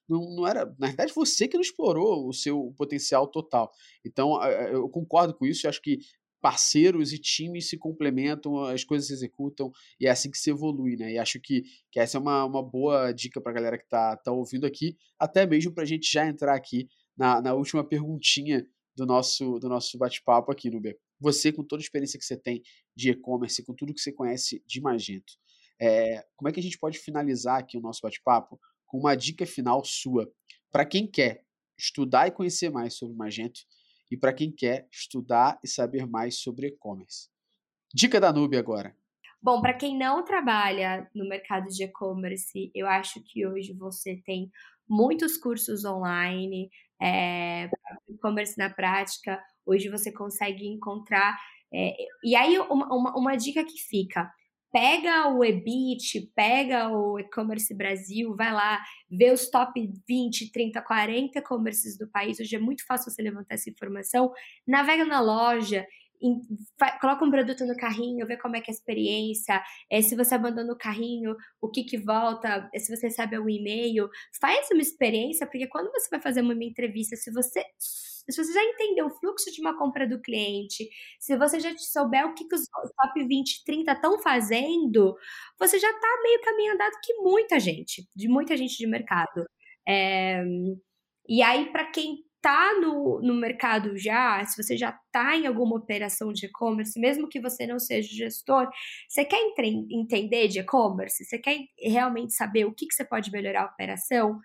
não, 0.09 0.35
não, 0.35 0.47
era. 0.47 0.67
Na 0.79 0.89
verdade, 0.89 1.13
você 1.15 1.47
que 1.47 1.55
não 1.55 1.61
explorou 1.61 2.27
o 2.27 2.33
seu 2.33 2.75
potencial 2.77 3.29
total. 3.29 3.71
Então, 4.05 4.43
eu 4.43 4.89
concordo 4.89 5.33
com 5.33 5.47
isso 5.47 5.65
e 5.65 5.69
acho 5.69 5.81
que 5.81 5.99
parceiros 6.41 7.13
e 7.13 7.19
times 7.19 7.69
se 7.69 7.77
complementam, 7.77 8.65
as 8.65 8.85
coisas 8.85 9.09
se 9.09 9.13
executam 9.13 9.71
e 9.99 10.07
é 10.07 10.11
assim 10.11 10.31
que 10.31 10.39
se 10.39 10.51
evolui, 10.51 10.97
né? 10.97 11.13
E 11.13 11.19
acho 11.19 11.41
que, 11.41 11.63
que 11.91 12.01
essa 12.01 12.19
é 12.19 12.21
uma, 12.21 12.45
uma 12.45 12.63
boa 12.63 13.13
dica 13.13 13.41
para 13.41 13.53
a 13.53 13.55
galera 13.55 13.79
que 13.79 13.85
está 13.85 14.17
tá 14.17 14.33
ouvindo 14.33 14.67
aqui, 14.67 14.97
até 15.19 15.47
mesmo 15.47 15.73
para 15.73 15.83
a 15.83 15.87
gente 15.87 16.11
já 16.11 16.27
entrar 16.27 16.55
aqui 16.55 16.89
na, 17.17 17.41
na 17.41 17.55
última 17.55 17.85
perguntinha 17.85 18.67
do 18.97 19.07
nosso, 19.07 19.59
do 19.59 19.69
nosso 19.69 19.97
bate-papo 19.99 20.51
aqui, 20.51 20.71
Nubia. 20.71 20.97
Você, 21.21 21.53
com 21.53 21.63
toda 21.63 21.83
a 21.83 21.85
experiência 21.85 22.19
que 22.19 22.25
você 22.25 22.37
tem 22.37 22.63
de 22.97 23.11
e-commerce, 23.11 23.65
com 23.65 23.75
tudo 23.75 23.95
que 23.95 24.01
você 24.01 24.13
conhece 24.13 24.63
de 24.67 24.81
Magento, 24.81 25.35
é, 25.81 26.25
como 26.37 26.49
é 26.49 26.53
que 26.53 26.61
a 26.61 26.63
gente 26.63 26.79
pode 26.79 26.99
finalizar 26.99 27.59
aqui 27.59 27.77
o 27.77 27.81
nosso 27.81 28.01
bate-papo 28.03 28.59
com 28.87 28.99
uma 28.99 29.15
dica 29.15 29.47
final 29.47 29.85
sua 29.85 30.31
para 30.71 30.85
quem 30.85 31.07
quer 31.07 31.43
estudar 31.79 32.29
e 32.29 32.31
conhecer 32.31 32.71
mais 32.71 32.95
sobre 32.95 33.17
Magento 33.17 33.61
e 34.11 34.17
para 34.17 34.33
quem 34.33 34.51
quer 34.51 34.89
estudar 34.91 35.59
e 35.63 35.69
saber 35.69 36.07
mais 36.07 36.37
sobre 36.37 36.69
e-commerce. 36.69 37.29
Dica 37.95 38.21
da 38.21 38.33
Nube 38.33 38.57
agora. 38.57 38.95
Bom, 39.43 39.61
para 39.61 39.73
quem 39.73 39.97
não 39.97 40.25
trabalha 40.25 41.09
no 41.15 41.27
mercado 41.29 41.69
de 41.69 41.85
e-commerce, 41.85 42.71
eu 42.75 42.87
acho 42.87 43.23
que 43.23 43.47
hoje 43.47 43.73
você 43.73 44.17
tem 44.25 44.51
muitos 44.89 45.39
cursos 45.39 45.85
online, 45.85 46.71
é, 47.01 47.71
e-commerce 48.09 48.59
na 48.59 48.69
prática. 48.69 49.43
Hoje 49.65 49.89
você 49.89 50.13
consegue 50.13 50.67
encontrar. 50.67 51.39
É, 51.73 51.97
e 52.23 52.37
aí, 52.37 52.59
uma, 52.59 52.95
uma, 52.95 53.17
uma 53.17 53.37
dica 53.37 53.65
que 53.65 53.79
fica: 53.79 54.31
pega 54.73 55.29
o 55.29 55.45
EBIT, 55.45 56.31
pega 56.35 56.89
o 56.89 57.19
e-commerce 57.19 57.75
Brasil, 57.75 58.35
vai 58.37 58.53
lá, 58.53 58.81
vê 59.11 59.31
os 59.31 59.49
top 59.51 59.91
20, 60.09 60.53
30, 60.53 60.81
40 60.83 61.39
e-commerces 61.39 61.99
do 61.99 62.09
país. 62.09 62.39
Hoje 62.39 62.57
é 62.57 62.59
muito 62.59 62.85
fácil 62.87 63.11
você 63.11 63.23
levantar 63.23 63.55
essa 63.55 63.71
informação. 63.71 64.33
Navega 64.67 65.05
na 65.05 65.21
loja, 65.21 65.87
em, 66.23 66.41
coloca 67.01 67.25
um 67.25 67.31
produto 67.31 67.65
no 67.65 67.75
carrinho, 67.77 68.27
vê 68.27 68.37
como 68.37 68.57
é 68.57 68.61
que 68.61 68.71
é 68.71 68.73
a 68.73 68.77
experiência, 68.77 69.63
é, 69.91 70.03
se 70.03 70.15
você 70.15 70.35
abandona 70.35 70.73
o 70.73 70.79
carrinho, 70.79 71.35
o 71.61 71.69
que 71.69 71.83
que 71.83 71.97
volta, 71.97 72.69
é, 72.75 72.79
se 72.79 72.95
você 72.95 73.07
recebe 73.07 73.39
o 73.39 73.49
e-mail, 73.49 74.09
faz 74.41 74.69
uma 74.71 74.83
experiência, 74.83 75.47
porque 75.47 75.67
quando 75.67 75.91
você 75.91 76.09
vai 76.11 76.21
fazer 76.21 76.43
uma 76.43 76.53
entrevista, 76.55 77.17
se 77.17 77.33
você 77.33 77.65
se 78.31 78.43
você 78.45 78.53
já 78.53 78.63
entendeu 78.65 79.07
o 79.07 79.11
fluxo 79.11 79.51
de 79.53 79.61
uma 79.61 79.77
compra 79.79 80.07
do 80.07 80.21
cliente, 80.21 80.89
se 81.19 81.37
você 81.37 81.61
já 81.61 81.77
souber 81.79 82.27
o 82.27 82.35
que, 82.35 82.47
que 82.47 82.55
os 82.55 82.67
top 82.69 83.25
20, 83.27 83.65
30 83.65 83.93
estão 83.93 84.21
fazendo, 84.23 85.17
você 85.59 85.79
já 85.79 85.91
está 85.91 86.09
meio 86.23 86.41
caminho 86.43 86.75
andado 86.75 86.93
que 87.03 87.15
muita 87.15 87.59
gente, 87.61 88.07
de 88.15 88.29
muita 88.29 88.57
gente 88.57 88.77
de 88.77 88.87
mercado. 88.87 89.47
É, 89.89 90.43
e 91.29 91.43
aí, 91.43 91.71
para 91.73 91.87
quem 91.91 92.25
tá 92.41 92.75
no, 92.81 93.21
no 93.21 93.35
mercado 93.35 93.97
já, 93.99 94.43
se 94.45 94.63
você 94.63 94.77
já 94.77 94.91
está 95.07 95.37
em 95.37 95.47
alguma 95.47 95.77
operação 95.77 96.33
de 96.33 96.47
e-commerce, 96.47 96.99
mesmo 96.99 97.29
que 97.29 97.41
você 97.41 97.67
não 97.67 97.79
seja 97.79 98.09
gestor, 98.09 98.69
você 99.09 99.25
quer 99.25 99.41
entender 99.91 100.49
de 100.49 100.61
e-commerce? 100.61 101.25
Você 101.25 101.39
quer 101.39 101.59
realmente 101.79 102.33
saber 102.33 102.65
o 102.65 102.75
que, 102.75 102.87
que 102.87 102.95
você 102.95 103.05
pode 103.05 103.31
melhorar 103.31 103.63
a 103.63 103.67
operação? 103.67 104.39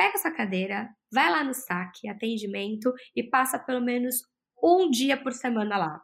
Pega 0.00 0.14
essa 0.14 0.30
cadeira, 0.30 0.88
vai 1.12 1.30
lá 1.30 1.44
no 1.44 1.52
saque, 1.52 2.08
atendimento 2.08 2.90
e 3.14 3.22
passa 3.22 3.58
pelo 3.58 3.82
menos 3.82 4.22
um 4.62 4.90
dia 4.90 5.14
por 5.14 5.30
semana 5.30 5.76
lá. 5.76 6.00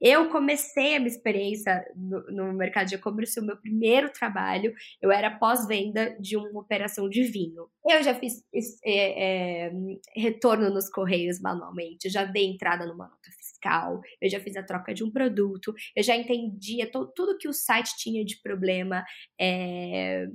Eu 0.00 0.30
comecei 0.30 0.94
a 0.94 1.00
minha 1.00 1.10
experiência 1.10 1.84
no, 1.96 2.22
no 2.30 2.52
mercado 2.52 2.86
de 2.86 2.94
e-commerce, 2.94 3.40
o 3.40 3.44
meu 3.44 3.56
primeiro 3.56 4.12
trabalho, 4.12 4.72
eu 5.00 5.10
era 5.10 5.28
pós-venda 5.28 6.16
de 6.20 6.36
uma 6.36 6.60
operação 6.60 7.08
de 7.08 7.24
vinho. 7.24 7.66
Eu 7.84 8.00
já 8.04 8.14
fiz 8.14 8.44
é, 8.84 9.66
é, 9.66 9.72
retorno 10.14 10.70
nos 10.70 10.88
correios 10.88 11.40
manualmente, 11.40 12.08
já 12.08 12.24
dei 12.24 12.46
entrada 12.46 12.86
numa 12.86 13.08
nota 13.08 13.30
fiscal, 13.36 14.00
eu 14.20 14.30
já 14.30 14.38
fiz 14.38 14.56
a 14.56 14.62
troca 14.62 14.94
de 14.94 15.02
um 15.02 15.10
produto, 15.10 15.74
eu 15.96 16.02
já 16.04 16.14
entendia 16.14 16.88
tudo 16.88 17.38
que 17.40 17.48
o 17.48 17.52
site 17.52 17.96
tinha 17.96 18.24
de 18.24 18.40
problema. 18.40 19.04
É, 19.36 20.28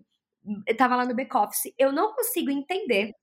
eu 0.66 0.78
tava 0.78 0.96
lá 0.96 1.06
no 1.06 1.16
back-office, 1.16 1.74
eu 1.78 1.92
não 1.92 2.14
consigo 2.14 2.50
entender 2.50 3.14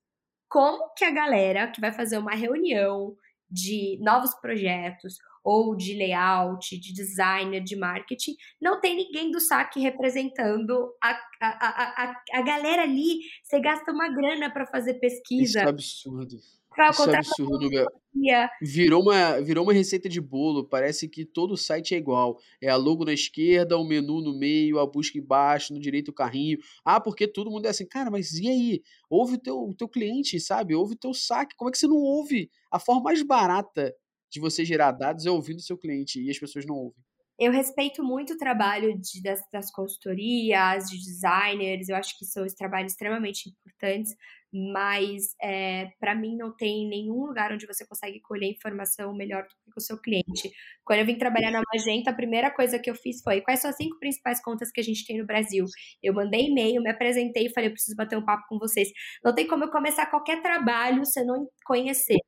como 0.49 0.93
que 0.95 1.03
a 1.03 1.11
galera 1.11 1.69
que 1.71 1.81
vai 1.81 1.91
fazer 1.91 2.17
uma 2.17 2.33
reunião 2.35 3.15
de 3.49 3.97
novos 4.01 4.33
projetos 4.35 5.15
ou 5.43 5.75
de 5.75 5.93
layout, 5.93 6.79
de 6.79 6.91
designer, 6.91 7.61
de 7.61 7.75
marketing, 7.75 8.35
não 8.59 8.81
tem 8.81 8.95
ninguém 8.95 9.29
do 9.29 9.39
saque 9.39 9.79
representando 9.79 10.91
a, 11.03 11.11
a, 11.11 11.19
a, 11.41 12.03
a, 12.03 12.23
a 12.33 12.41
galera 12.41 12.81
ali. 12.81 13.19
Você 13.43 13.59
gasta 13.59 13.91
uma 13.91 14.09
grana 14.09 14.51
para 14.51 14.65
fazer 14.65 14.95
pesquisa. 14.95 15.43
Isso 15.43 15.59
é 15.59 15.69
absurdo. 15.69 16.35
Isso 16.35 17.09
é 17.11 17.17
absurdo, 17.17 17.69
meu. 18.15 18.47
Virou 18.61 19.01
uma, 19.01 19.41
virou 19.41 19.63
uma 19.63 19.73
receita 19.73 20.07
de 20.07 20.21
bolo. 20.21 20.67
Parece 20.67 21.07
que 21.07 21.25
todo 21.25 21.57
site 21.57 21.93
é 21.93 21.97
igual. 21.97 22.39
É 22.61 22.69
a 22.69 22.75
logo 22.75 23.03
na 23.03 23.13
esquerda, 23.13 23.77
o 23.77 23.85
menu 23.85 24.21
no 24.21 24.37
meio, 24.37 24.79
a 24.79 24.85
busca 24.85 25.17
embaixo, 25.17 25.73
no 25.73 25.79
direito 25.79 26.09
o 26.09 26.13
carrinho. 26.13 26.57
Ah, 26.83 26.99
porque 26.99 27.27
todo 27.27 27.51
mundo 27.51 27.65
é 27.65 27.69
assim. 27.69 27.85
Cara, 27.85 28.09
mas 28.09 28.33
e 28.33 28.47
aí? 28.47 28.81
Ouve 29.09 29.35
o 29.35 29.39
teu, 29.39 29.57
o 29.57 29.73
teu 29.73 29.87
cliente, 29.87 30.39
sabe? 30.39 30.73
Ouve 30.73 30.93
o 30.93 30.97
teu 30.97 31.13
saque. 31.13 31.55
Como 31.55 31.69
é 31.69 31.71
que 31.71 31.77
você 31.77 31.87
não 31.87 31.97
ouve? 31.97 32.49
A 32.71 32.79
forma 32.79 33.03
mais 33.03 33.21
barata 33.21 33.93
de 34.31 34.39
você 34.39 34.65
gerar 34.65 34.91
dados 34.91 35.25
é 35.25 35.31
ouvindo 35.31 35.59
o 35.59 35.63
seu 35.63 35.77
cliente 35.77 36.21
e 36.21 36.29
as 36.29 36.39
pessoas 36.39 36.65
não 36.65 36.75
ouvem. 36.75 37.03
Eu 37.37 37.51
respeito 37.51 38.01
muito 38.01 38.33
o 38.33 38.37
trabalho 38.37 38.97
de, 38.97 39.21
das, 39.21 39.41
das 39.51 39.69
consultorias, 39.69 40.85
de 40.85 40.97
designers, 40.97 41.89
eu 41.89 41.95
acho 41.95 42.17
que 42.17 42.23
são 42.23 42.45
trabalhos 42.57 42.93
extremamente 42.93 43.49
importantes, 43.49 44.15
mas 44.55 45.35
é, 45.41 45.91
para 45.99 46.15
mim 46.15 46.37
não 46.37 46.55
tem 46.55 46.87
nenhum 46.87 47.25
lugar 47.25 47.51
onde 47.51 47.67
você 47.67 47.85
consegue 47.85 48.21
colher 48.21 48.49
informação 48.49 49.13
melhor 49.13 49.43
do 49.43 49.71
que 49.73 49.77
o 49.77 49.81
seu 49.81 49.99
cliente. 50.01 50.49
Quando 50.85 50.99
eu 50.99 51.05
vim 51.05 51.17
trabalhar 51.17 51.51
na 51.51 51.61
Magenta, 51.73 52.11
a 52.11 52.15
primeira 52.15 52.49
coisa 52.49 52.79
que 52.79 52.89
eu 52.89 52.95
fiz 52.95 53.21
foi 53.21 53.41
quais 53.41 53.59
são 53.59 53.69
as 53.69 53.75
cinco 53.75 53.99
principais 53.99 54.41
contas 54.41 54.71
que 54.71 54.79
a 54.79 54.83
gente 54.83 55.05
tem 55.05 55.17
no 55.17 55.25
Brasil. 55.25 55.65
Eu 56.01 56.13
mandei 56.13 56.47
e-mail, 56.47 56.81
me 56.81 56.89
apresentei 56.89 57.47
e 57.47 57.53
falei, 57.53 57.69
eu 57.69 57.73
preciso 57.73 57.97
bater 57.97 58.17
um 58.17 58.23
papo 58.23 58.45
com 58.47 58.57
vocês. 58.57 58.89
Não 59.23 59.35
tem 59.35 59.45
como 59.45 59.65
eu 59.65 59.71
começar 59.71 60.09
qualquer 60.09 60.41
trabalho 60.41 61.05
se 61.05 61.19
eu 61.19 61.25
não 61.25 61.47
conhecer. 61.65 62.19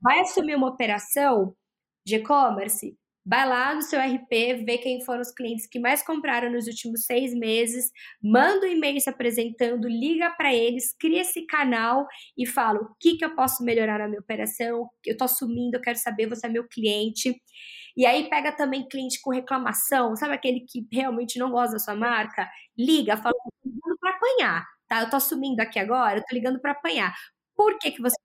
Vai 0.00 0.20
assumir 0.20 0.56
uma 0.56 0.68
operação 0.70 1.54
de 2.06 2.16
e-commerce? 2.16 2.96
Vai 3.24 3.48
lá 3.48 3.74
no 3.74 3.82
seu 3.82 4.00
RP, 4.00 4.64
vê 4.64 4.78
quem 4.78 5.04
foram 5.04 5.20
os 5.20 5.30
clientes 5.30 5.66
que 5.66 5.78
mais 5.78 6.02
compraram 6.02 6.50
nos 6.50 6.66
últimos 6.66 7.04
seis 7.04 7.32
meses, 7.32 7.90
manda 8.20 8.66
um 8.66 8.70
e-mail 8.70 9.00
se 9.00 9.08
apresentando, 9.08 9.88
liga 9.88 10.30
para 10.30 10.52
eles, 10.52 10.92
cria 10.98 11.20
esse 11.20 11.46
canal 11.46 12.06
e 12.36 12.44
fala 12.46 12.80
o 12.80 12.94
que, 12.98 13.16
que 13.16 13.24
eu 13.24 13.34
posso 13.36 13.62
melhorar 13.62 14.00
na 14.00 14.08
minha 14.08 14.20
operação, 14.20 14.88
eu 15.06 15.12
estou 15.12 15.26
assumindo, 15.26 15.76
eu 15.76 15.80
quero 15.80 15.98
saber, 15.98 16.26
você 16.26 16.46
é 16.46 16.50
meu 16.50 16.66
cliente. 16.66 17.40
E 17.96 18.06
aí 18.06 18.28
pega 18.28 18.50
também 18.50 18.88
cliente 18.88 19.20
com 19.20 19.30
reclamação, 19.30 20.16
sabe 20.16 20.34
aquele 20.34 20.60
que 20.60 20.86
realmente 20.92 21.38
não 21.38 21.50
gosta 21.50 21.74
da 21.74 21.78
sua 21.78 21.94
marca? 21.94 22.48
Liga, 22.76 23.16
fala, 23.16 23.34
eu 23.34 23.52
tô 23.62 23.68
ligando 23.70 23.98
para 24.00 24.10
apanhar, 24.16 24.66
tá? 24.88 25.00
Eu 25.00 25.04
estou 25.04 25.18
assumindo 25.18 25.62
aqui 25.62 25.78
agora, 25.78 26.18
eu 26.18 26.24
tô 26.24 26.34
ligando 26.34 26.60
para 26.60 26.72
apanhar. 26.72 27.14
Por 27.54 27.78
que, 27.78 27.92
que 27.92 28.02
você 28.02 28.16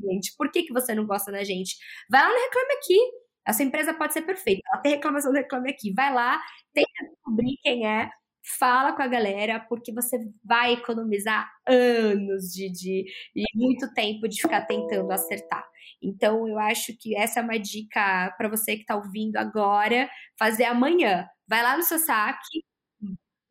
cliente? 0.00 0.34
Por 0.36 0.50
que, 0.50 0.62
que 0.62 0.72
você 0.72 0.94
não 0.94 1.06
gosta 1.06 1.32
da 1.32 1.42
gente? 1.44 1.76
Vai 2.10 2.22
lá 2.22 2.28
no 2.28 2.34
Reclame 2.34 2.72
Aqui. 2.74 3.25
Essa 3.46 3.62
empresa 3.62 3.94
pode 3.94 4.12
ser 4.12 4.22
perfeita. 4.22 4.62
Ela 4.72 4.82
tem 4.82 4.92
reclamação 4.92 5.32
do 5.32 5.36
Reclame 5.36 5.70
Aqui. 5.70 5.92
Vai 5.94 6.12
lá, 6.12 6.40
tenta 6.74 7.10
descobrir 7.10 7.56
quem 7.62 7.86
é, 7.86 8.10
fala 8.58 8.92
com 8.92 9.02
a 9.02 9.06
galera, 9.08 9.60
porque 9.60 9.92
você 9.92 10.18
vai 10.44 10.74
economizar 10.74 11.50
anos 11.66 12.52
de, 12.52 12.70
de 12.70 13.04
e 13.34 13.44
muito 13.54 13.92
tempo 13.94 14.28
de 14.28 14.40
ficar 14.40 14.62
tentando 14.62 15.10
acertar. 15.12 15.64
Então, 16.02 16.46
eu 16.46 16.58
acho 16.58 16.96
que 16.98 17.16
essa 17.16 17.40
é 17.40 17.42
uma 17.42 17.58
dica 17.58 18.34
para 18.36 18.48
você 18.48 18.76
que 18.76 18.82
está 18.82 18.96
ouvindo 18.96 19.36
agora, 19.36 20.08
fazer 20.38 20.64
amanhã. 20.64 21.26
Vai 21.48 21.62
lá 21.62 21.76
no 21.76 21.82
seu 21.82 21.98
saque, 21.98 22.64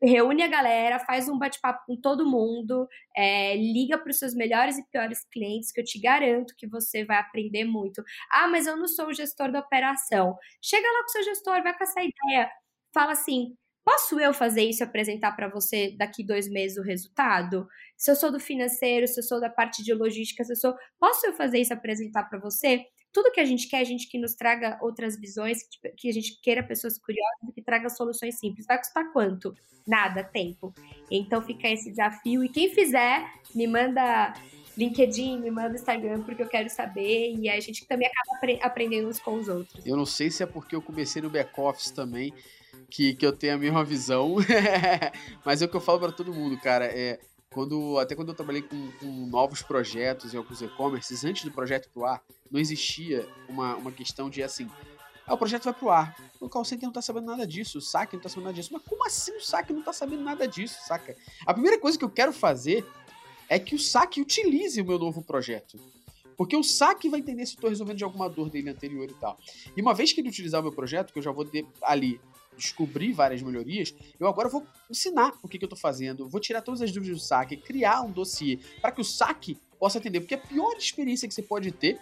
reúne 0.01 0.43
a 0.43 0.47
galera, 0.47 0.99
faz 0.99 1.27
um 1.29 1.37
bate-papo 1.37 1.83
com 1.87 1.95
todo 1.99 2.29
mundo, 2.29 2.87
é, 3.15 3.55
liga 3.55 3.97
para 3.97 4.09
os 4.11 4.17
seus 4.19 4.33
melhores 4.33 4.77
e 4.77 4.87
piores 4.89 5.25
clientes, 5.31 5.71
que 5.71 5.81
eu 5.81 5.85
te 5.85 5.99
garanto 5.99 6.55
que 6.57 6.67
você 6.67 7.05
vai 7.05 7.17
aprender 7.17 7.65
muito. 7.65 8.03
Ah, 8.31 8.47
mas 8.47 8.67
eu 8.67 8.77
não 8.77 8.87
sou 8.87 9.07
o 9.07 9.13
gestor 9.13 9.51
da 9.51 9.59
operação. 9.59 10.37
Chega 10.61 10.87
lá 10.87 10.99
com 11.03 11.09
o 11.09 11.11
seu 11.11 11.23
gestor, 11.23 11.63
vai 11.63 11.77
com 11.77 11.83
essa 11.83 12.01
ideia, 12.01 12.49
fala 12.93 13.11
assim. 13.13 13.55
Posso 13.83 14.19
eu 14.19 14.33
fazer 14.33 14.63
isso 14.63 14.81
e 14.81 14.85
apresentar 14.85 15.33
para 15.35 15.47
você 15.47 15.95
daqui 15.95 16.23
dois 16.25 16.49
meses 16.49 16.75
o 16.77 16.81
resultado? 16.81 17.67
Se 17.95 18.09
eu 18.09 18.15
sou 18.15 18.31
do 18.31 18.39
financeiro, 18.39 19.07
se 19.07 19.19
eu 19.19 19.23
sou 19.23 19.39
da 19.39 19.49
parte 19.49 19.83
de 19.83 19.93
logística, 19.93 20.43
se 20.43 20.53
eu 20.53 20.55
sou. 20.55 20.75
Posso 20.99 21.25
eu 21.27 21.33
fazer 21.33 21.59
isso 21.59 21.71
e 21.71 21.75
apresentar 21.75 22.23
para 22.23 22.39
você? 22.39 22.83
Tudo 23.16 23.32
que 23.32 23.39
a 23.39 23.45
gente 23.45 23.70
quer, 23.70 23.80
a 23.80 23.84
gente 23.86 24.09
que 24.09 24.20
nos 24.20 24.36
traga 24.36 24.78
outras 24.82 25.18
visões, 25.18 25.59
que 25.95 26.09
a 26.09 26.11
gente 26.11 26.38
queira 26.41 26.61
pessoas 26.61 26.97
curiosas, 26.97 27.55
que 27.55 27.61
traga 27.61 27.88
soluções 27.88 28.38
simples. 28.38 28.66
Vai 28.68 28.78
custar 28.78 29.09
quanto? 29.13 29.55
Nada, 29.88 30.22
tempo. 30.22 30.74
Então 31.09 31.41
fica 31.41 31.70
esse 31.70 31.89
desafio. 31.89 32.43
E 32.43 32.49
quem 32.49 32.70
fizer, 32.76 33.26
me 33.55 33.68
manda 33.68 34.34
LinkedIn, 34.78 35.39
me 35.39 35.49
manda 35.49 35.76
Instagram, 35.76 36.24
porque 36.24 36.43
eu 36.43 36.49
quero 36.49 36.70
saber. 36.70 37.34
E 37.39 37.47
a 37.47 37.57
gente 37.61 37.88
também 37.88 38.09
acaba 38.09 38.68
aprendendo 38.68 39.07
uns 39.07 39.18
com 39.18 39.36
os 39.36 39.47
outros. 39.47 39.86
Eu 39.86 39.95
não 39.95 40.05
sei 40.05 40.30
se 40.30 40.43
é 40.43 40.45
porque 40.45 40.76
eu 40.76 40.82
comecei 40.82 41.22
no 41.22 41.30
back-office 41.30 41.91
também, 41.91 42.34
que, 42.89 43.16
que 43.16 43.26
eu 43.26 43.32
tenho 43.32 43.53
a 43.53 43.57
mesma 43.57 43.86
visão. 43.86 44.36
Mas 45.45 45.61
é 45.61 45.66
o 45.66 45.70
que 45.70 45.78
eu 45.78 45.82
falo 45.82 46.01
para 46.01 46.11
todo 46.11 46.34
mundo, 46.34 46.59
cara. 46.59 46.86
É, 46.86 47.18
quando, 47.55 47.97
até 47.97 48.13
quando 48.13 48.28
eu 48.28 48.36
trabalhei 48.36 48.61
com, 48.61 48.91
com 48.99 49.07
novos 49.28 49.61
projetos 49.61 50.34
em 50.34 50.38
alguns 50.38 50.61
e-commerces, 50.61 51.24
antes 51.24 51.45
do 51.45 51.51
projeto 51.51 51.89
pro 51.89 52.03
ar, 52.03 52.22
não 52.56 52.62
existia 52.62 53.28
uma, 53.49 53.76
uma 53.76 53.91
questão 53.91 54.30
de 54.30 54.41
assim. 54.41 54.70
Ah, 55.28 55.34
o 55.34 55.38
projeto 55.38 55.66
vai 55.66 55.74
pro 55.74 55.89
ar. 55.89 56.16
O 56.39 56.47
call 56.47 56.64
center 56.64 56.86
não 56.86 56.93
tá 56.93 57.01
sabendo 57.01 57.26
nada 57.26 57.45
disso, 57.45 57.80
o 57.80 57.82
saque 57.82 58.16
não 58.16 58.24
tá 58.24 58.30
sabendo 58.30 58.45
nada 58.45 58.56
disso. 58.56 58.70
Mas 58.72 58.82
como 58.84 59.06
assim 59.06 59.36
o 59.36 59.41
saque 59.41 59.74
não 59.74 59.82
tá 59.82 59.91
sabendo 59.91 60.24
nada 60.24 60.47
disso, 60.47 60.78
saca? 60.88 61.18
A 61.45 61.53
primeira 61.53 61.78
coisa 61.78 61.97
que 61.97 62.06
eu 62.06 62.10
quero 62.10 62.32
fazer 62.32 62.86
é 63.49 63.60
que 63.60 63.76
o 63.76 63.80
saque 63.80 64.22
utilize 64.22 64.80
o 64.80 64.86
meu 64.86 64.97
novo 64.97 65.22
projeto. 65.22 65.78
Porque 66.38 66.56
o 66.56 66.64
saque 66.64 67.10
vai 67.10 67.20
entender 67.20 67.45
se 67.45 67.56
eu 67.56 67.62
tô 67.62 67.68
resolvendo 67.68 67.97
de 67.97 68.03
alguma 68.06 68.30
dor 68.30 68.49
dele 68.49 68.70
anterior 68.70 69.10
e 69.10 69.14
tal. 69.16 69.38
E 69.76 69.82
uma 69.82 69.93
vez 69.93 70.14
que 70.14 70.22
ele 70.22 70.30
utilizar 70.30 70.62
o 70.62 70.64
meu 70.64 70.72
projeto, 70.72 71.12
que 71.12 71.20
eu 71.20 71.24
já 71.24 71.32
vou 71.32 71.43
ter 71.43 71.66
ali 71.82 72.22
descobrir 72.56 73.12
várias 73.12 73.41
melhorias, 73.41 73.93
eu 74.18 74.28
agora 74.28 74.47
vou 74.47 74.66
ensinar 74.89 75.34
o 75.43 75.47
que, 75.49 75.58
que 75.58 75.66
eu 75.66 75.68
estou 75.68 75.78
fazendo, 75.78 76.30
vou 76.30 76.39
tirar 76.39 76.62
todas 76.62 76.82
as 76.82 76.89
dúvidas 76.89 77.18
do 77.18 77.22
saque, 77.22 77.58
criar 77.58 78.01
um 78.01 78.12
dossiê 78.12 78.60
para 78.80 78.93
que 78.93 79.01
o 79.01 79.03
saque 79.03 79.58
possa 79.78 79.97
atender, 79.97 80.22
porque 80.22 80.36
a 80.36 80.38
pior 80.38 80.74
experiência 80.78 81.28
que 81.28 81.34
você 81.34 81.43
pode 81.43 81.70
ter 81.74 81.99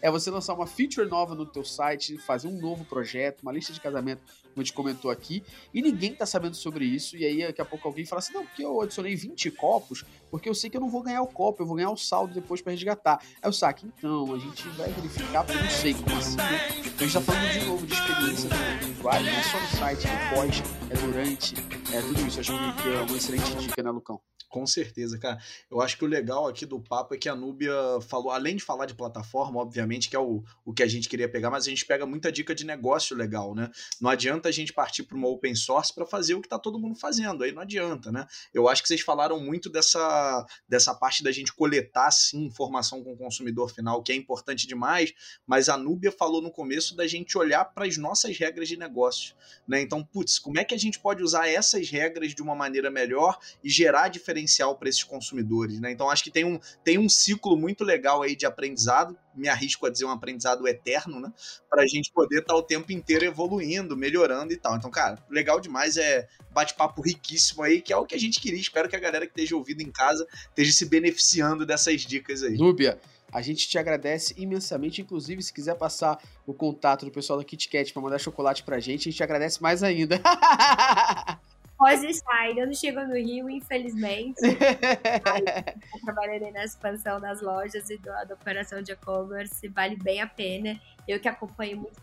é 0.00 0.10
você 0.10 0.30
lançar 0.30 0.54
uma 0.54 0.66
feature 0.66 1.08
nova 1.08 1.34
no 1.34 1.46
teu 1.46 1.64
site, 1.64 2.18
fazer 2.18 2.48
um 2.48 2.60
novo 2.60 2.84
projeto, 2.84 3.42
uma 3.42 3.52
lista 3.52 3.72
de 3.72 3.80
casamento, 3.80 4.20
como 4.42 4.56
a 4.56 4.60
gente 4.60 4.72
comentou 4.72 5.10
aqui, 5.10 5.42
e 5.72 5.80
ninguém 5.80 6.14
tá 6.14 6.26
sabendo 6.26 6.56
sobre 6.56 6.84
isso, 6.84 7.16
e 7.16 7.24
aí 7.24 7.46
daqui 7.46 7.60
a 7.60 7.64
pouco 7.64 7.86
alguém 7.86 8.04
fala 8.04 8.18
assim, 8.18 8.34
não, 8.34 8.44
porque 8.44 8.64
eu 8.64 8.80
adicionei 8.82 9.14
20 9.14 9.50
copos, 9.52 10.04
porque 10.30 10.48
eu 10.48 10.54
sei 10.54 10.68
que 10.68 10.76
eu 10.76 10.80
não 10.80 10.90
vou 10.90 11.02
ganhar 11.02 11.22
o 11.22 11.26
copo, 11.26 11.62
eu 11.62 11.66
vou 11.66 11.76
ganhar 11.76 11.90
o 11.90 11.96
saldo 11.96 12.34
depois 12.34 12.60
para 12.60 12.72
resgatar. 12.72 13.18
Aí 13.20 13.48
eu 13.48 13.52
saco, 13.52 13.86
então, 13.86 14.34
a 14.34 14.38
gente 14.38 14.68
vai 14.70 14.90
verificar, 14.90 15.44
porque 15.44 15.58
eu 15.58 15.62
não 15.62 15.70
sei 15.70 15.94
como 15.94 16.16
assim, 16.16 16.36
né? 16.36 16.68
Então 16.78 16.94
a 16.98 17.02
gente 17.04 17.12
tá 17.12 17.20
falando 17.20 17.52
de 17.52 17.64
novo 17.64 17.86
de 17.86 17.94
experiência 17.94 18.48
do 18.48 18.92
usuário, 18.98 19.26
não 19.26 19.32
é 19.32 19.42
só 19.42 19.60
no 19.60 19.68
site, 19.68 20.08
pós, 20.34 20.62
é 20.90 20.94
durante, 20.94 21.54
é 21.94 22.00
tudo 22.00 22.26
isso. 22.26 22.40
Acho 22.40 22.52
que 22.82 22.88
é 22.88 23.00
uma 23.00 23.16
excelente 23.16 23.54
dica, 23.56 23.82
né, 23.82 23.90
Lucão? 23.90 24.20
Com 24.52 24.66
certeza, 24.66 25.18
cara. 25.18 25.38
Eu 25.70 25.80
acho 25.80 25.96
que 25.96 26.04
o 26.04 26.06
legal 26.06 26.46
aqui 26.46 26.66
do 26.66 26.78
papo 26.78 27.14
é 27.14 27.16
que 27.16 27.26
a 27.26 27.34
Núbia 27.34 27.72
falou, 28.06 28.30
além 28.30 28.54
de 28.54 28.62
falar 28.62 28.84
de 28.84 28.94
plataforma, 28.94 29.58
obviamente, 29.58 30.10
que 30.10 30.14
é 30.14 30.18
o, 30.18 30.44
o 30.62 30.74
que 30.74 30.82
a 30.82 30.86
gente 30.86 31.08
queria 31.08 31.26
pegar, 31.26 31.50
mas 31.50 31.66
a 31.66 31.70
gente 31.70 31.86
pega 31.86 32.04
muita 32.04 32.30
dica 32.30 32.54
de 32.54 32.66
negócio 32.66 33.16
legal, 33.16 33.54
né? 33.54 33.70
Não 33.98 34.10
adianta 34.10 34.50
a 34.50 34.52
gente 34.52 34.70
partir 34.70 35.04
para 35.04 35.16
uma 35.16 35.26
open 35.26 35.54
source 35.54 35.94
para 35.94 36.04
fazer 36.04 36.34
o 36.34 36.40
que 36.42 36.46
está 36.46 36.58
todo 36.58 36.78
mundo 36.78 36.94
fazendo, 36.94 37.42
aí 37.42 37.50
não 37.50 37.62
adianta, 37.62 38.12
né? 38.12 38.26
Eu 38.52 38.68
acho 38.68 38.82
que 38.82 38.88
vocês 38.88 39.00
falaram 39.00 39.40
muito 39.40 39.70
dessa, 39.70 40.46
dessa 40.68 40.94
parte 40.94 41.22
da 41.22 41.32
gente 41.32 41.50
coletar, 41.54 42.10
sim, 42.10 42.44
informação 42.44 43.02
com 43.02 43.14
o 43.14 43.16
consumidor 43.16 43.70
final, 43.70 44.02
que 44.02 44.12
é 44.12 44.14
importante 44.14 44.66
demais, 44.66 45.14
mas 45.46 45.70
a 45.70 45.78
Núbia 45.78 46.12
falou 46.12 46.42
no 46.42 46.50
começo 46.50 46.94
da 46.94 47.06
gente 47.06 47.38
olhar 47.38 47.64
para 47.64 47.86
as 47.86 47.96
nossas 47.96 48.36
regras 48.36 48.68
de 48.68 48.76
negócio, 48.76 49.34
né? 49.66 49.80
Então, 49.80 50.04
putz, 50.04 50.38
como 50.38 50.58
é 50.58 50.64
que 50.64 50.74
a 50.74 50.78
gente 50.78 50.98
pode 50.98 51.22
usar 51.22 51.48
essas 51.48 51.88
regras 51.88 52.34
de 52.34 52.42
uma 52.42 52.54
maneira 52.54 52.90
melhor 52.90 53.38
e 53.64 53.70
gerar 53.70 54.08
diferença 54.08 54.41
diferencial 54.42 54.76
para 54.76 54.88
esses 54.88 55.02
consumidores, 55.02 55.80
né? 55.80 55.90
Então 55.90 56.10
acho 56.10 56.24
que 56.24 56.30
tem 56.30 56.44
um, 56.44 56.58
tem 56.84 56.98
um 56.98 57.08
ciclo 57.08 57.56
muito 57.56 57.84
legal 57.84 58.22
aí 58.22 58.34
de 58.34 58.44
aprendizado, 58.46 59.16
me 59.34 59.48
arrisco 59.48 59.86
a 59.86 59.90
dizer 59.90 60.04
um 60.04 60.10
aprendizado 60.10 60.66
eterno, 60.66 61.20
né? 61.20 61.32
Para 61.70 61.82
a 61.82 61.86
gente 61.86 62.12
poder 62.12 62.40
estar 62.40 62.54
tá 62.54 62.58
o 62.58 62.62
tempo 62.62 62.92
inteiro 62.92 63.24
evoluindo, 63.24 63.96
melhorando 63.96 64.52
e 64.52 64.56
tal. 64.56 64.76
Então, 64.76 64.90
cara, 64.90 65.18
legal 65.30 65.60
demais, 65.60 65.96
é 65.96 66.28
bate-papo 66.50 67.00
riquíssimo 67.02 67.62
aí, 67.62 67.80
que 67.80 67.92
é 67.92 67.96
o 67.96 68.04
que 68.04 68.14
a 68.14 68.20
gente 68.20 68.40
queria. 68.40 68.60
Espero 68.60 68.88
que 68.88 68.96
a 68.96 69.00
galera 69.00 69.26
que 69.26 69.32
esteja 69.32 69.56
ouvindo 69.56 69.80
em 69.80 69.90
casa 69.90 70.26
esteja 70.48 70.72
se 70.72 70.84
beneficiando 70.86 71.64
dessas 71.64 72.02
dicas 72.02 72.42
aí. 72.42 72.56
Núbia, 72.56 73.00
a 73.32 73.40
gente 73.40 73.68
te 73.68 73.78
agradece 73.78 74.34
imensamente. 74.36 75.00
Inclusive, 75.00 75.42
se 75.42 75.52
quiser 75.52 75.74
passar 75.76 76.18
o 76.46 76.52
contato 76.52 77.06
do 77.06 77.10
pessoal 77.10 77.38
da 77.38 77.44
KitKat 77.44 77.92
para 77.92 78.02
mandar 78.02 78.18
chocolate 78.18 78.62
pra 78.62 78.78
gente, 78.78 79.08
a 79.08 79.12
gente 79.12 79.22
agradece 79.22 79.62
mais 79.62 79.82
ainda. 79.82 80.20
Pode 81.82 82.06
ainda 82.30 82.64
não 82.64 82.72
chegou 82.72 83.04
no 83.08 83.16
Rio, 83.16 83.50
infelizmente. 83.50 84.38
Estou 84.46 86.00
trabalhando 86.04 86.52
na 86.52 86.64
expansão 86.64 87.20
das 87.20 87.42
lojas 87.42 87.90
e 87.90 87.98
da, 87.98 88.22
da 88.22 88.34
operação 88.36 88.80
de 88.80 88.92
e-commerce, 88.92 89.66
vale 89.66 89.96
bem 89.96 90.20
a 90.20 90.28
pena. 90.28 90.80
Eu 91.08 91.18
que 91.18 91.26
acompanho 91.26 91.78
muito 91.78 92.00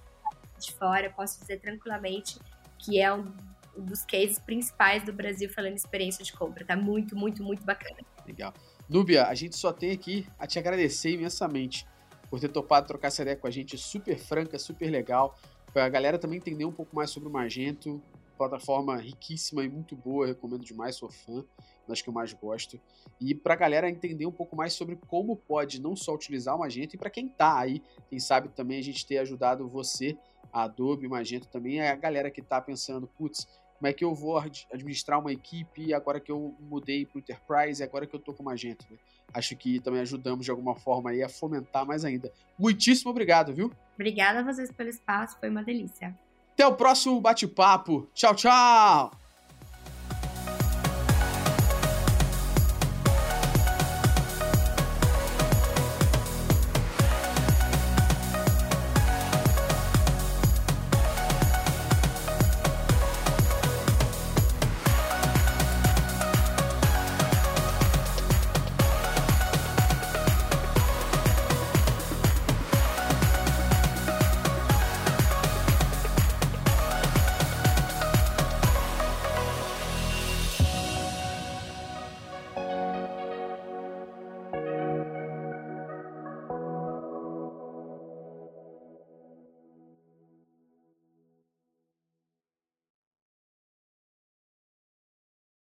de 0.60 0.74
fora, 0.74 1.10
posso 1.10 1.40
dizer 1.40 1.62
tranquilamente 1.62 2.38
que 2.78 3.00
é 3.00 3.14
um 3.14 3.32
dos 3.78 4.04
cases 4.04 4.38
principais 4.38 5.02
do 5.06 5.14
Brasil 5.14 5.50
falando 5.50 5.78
experiência 5.78 6.26
de 6.26 6.34
compra. 6.34 6.66
Tá 6.66 6.76
muito, 6.76 7.16
muito, 7.16 7.42
muito 7.42 7.64
bacana. 7.64 8.00
Legal. 8.28 8.54
Núbia, 8.90 9.28
a 9.28 9.34
gente 9.34 9.56
só 9.56 9.72
tem 9.72 9.92
aqui 9.92 10.28
a 10.38 10.46
te 10.46 10.60
agradecer 10.60 11.12
imensamente 11.12 11.88
por 12.30 12.38
ter 12.38 12.50
topado 12.50 12.86
trocar 12.86 13.08
essa 13.08 13.22
ideia 13.22 13.38
com 13.38 13.48
a 13.48 13.52
gente, 13.52 13.78
super 13.78 14.20
franca, 14.20 14.60
super 14.60 14.90
legal. 14.90 15.40
A 15.74 15.88
galera 15.88 16.20
também 16.20 16.38
entender 16.38 16.66
um 16.66 16.72
pouco 16.74 16.94
mais 16.94 17.12
sobre 17.12 17.30
o 17.30 17.32
Magento, 17.32 18.04
plataforma 18.40 18.96
riquíssima 18.96 19.66
e 19.66 19.70
muito 19.70 19.98
boa, 19.98 20.26
recomendo 20.26 20.64
demais, 20.64 20.96
sou 20.96 21.12
fã, 21.12 21.44
das 21.86 22.02
que 22.02 22.08
eu 22.08 22.14
mais 22.14 22.32
gosto. 22.32 22.80
E 23.20 23.36
para 23.36 23.54
a 23.54 23.58
galera 23.58 23.90
entender 23.90 24.26
um 24.26 24.32
pouco 24.32 24.56
mais 24.56 24.72
sobre 24.72 24.96
como 24.96 25.36
pode 25.36 25.82
não 25.82 25.94
só 25.94 26.16
utilizar 26.16 26.56
o 26.56 26.60
Magento, 26.60 26.96
e 26.96 26.98
para 26.98 27.10
quem 27.10 27.28
tá 27.28 27.60
aí, 27.60 27.84
quem 28.10 28.18
sabe 28.18 28.48
também 28.48 28.80
a 28.80 28.84
gente 28.84 29.06
ter 29.06 29.18
ajudado 29.18 29.68
você, 29.68 30.18
a 30.54 30.64
Adobe, 30.64 31.06
Magento 31.08 31.50
também, 31.50 31.82
é 31.82 31.90
a 31.90 31.96
galera 31.96 32.32
que 32.32 32.42
tá 32.42 32.62
pensando, 32.62 33.08
putz, 33.08 33.46
como 33.78 33.88
é 33.88 33.94
que 33.94 34.06
eu 34.06 34.16
vou 34.16 34.38
administrar 34.38 35.20
uma 35.20 35.34
equipe 35.34 35.94
agora 35.94 36.20
que 36.20 36.32
eu 36.32 36.56
mudei 36.60 37.06
para 37.06 37.18
o 37.18 37.20
Enterprise 37.20 37.82
e 37.82 37.86
agora 37.86 38.08
que 38.08 38.16
eu 38.16 38.20
tô 38.20 38.34
com 38.34 38.42
o 38.42 38.46
Magento, 38.46 38.86
né? 38.90 38.98
Acho 39.34 39.56
que 39.56 39.80
também 39.80 40.02
ajudamos 40.02 40.46
de 40.46 40.52
alguma 40.52 40.76
forma 40.76 41.12
aí 41.12 41.22
a 41.22 41.30
fomentar 41.30 41.86
mais 41.86 42.04
ainda. 42.04 42.32
Muitíssimo 42.58 43.12
obrigado, 43.12 43.54
viu? 43.54 43.72
Obrigada 43.96 44.40
a 44.40 44.44
vocês 44.44 44.72
pelo 44.72 44.90
espaço, 44.90 45.38
foi 45.40 45.50
uma 45.50 45.64
delícia. 45.64 46.18
Até 46.60 46.68
o 46.68 46.76
próximo 46.76 47.22
bate-papo. 47.22 48.10
Tchau, 48.14 48.36
tchau! 48.36 49.19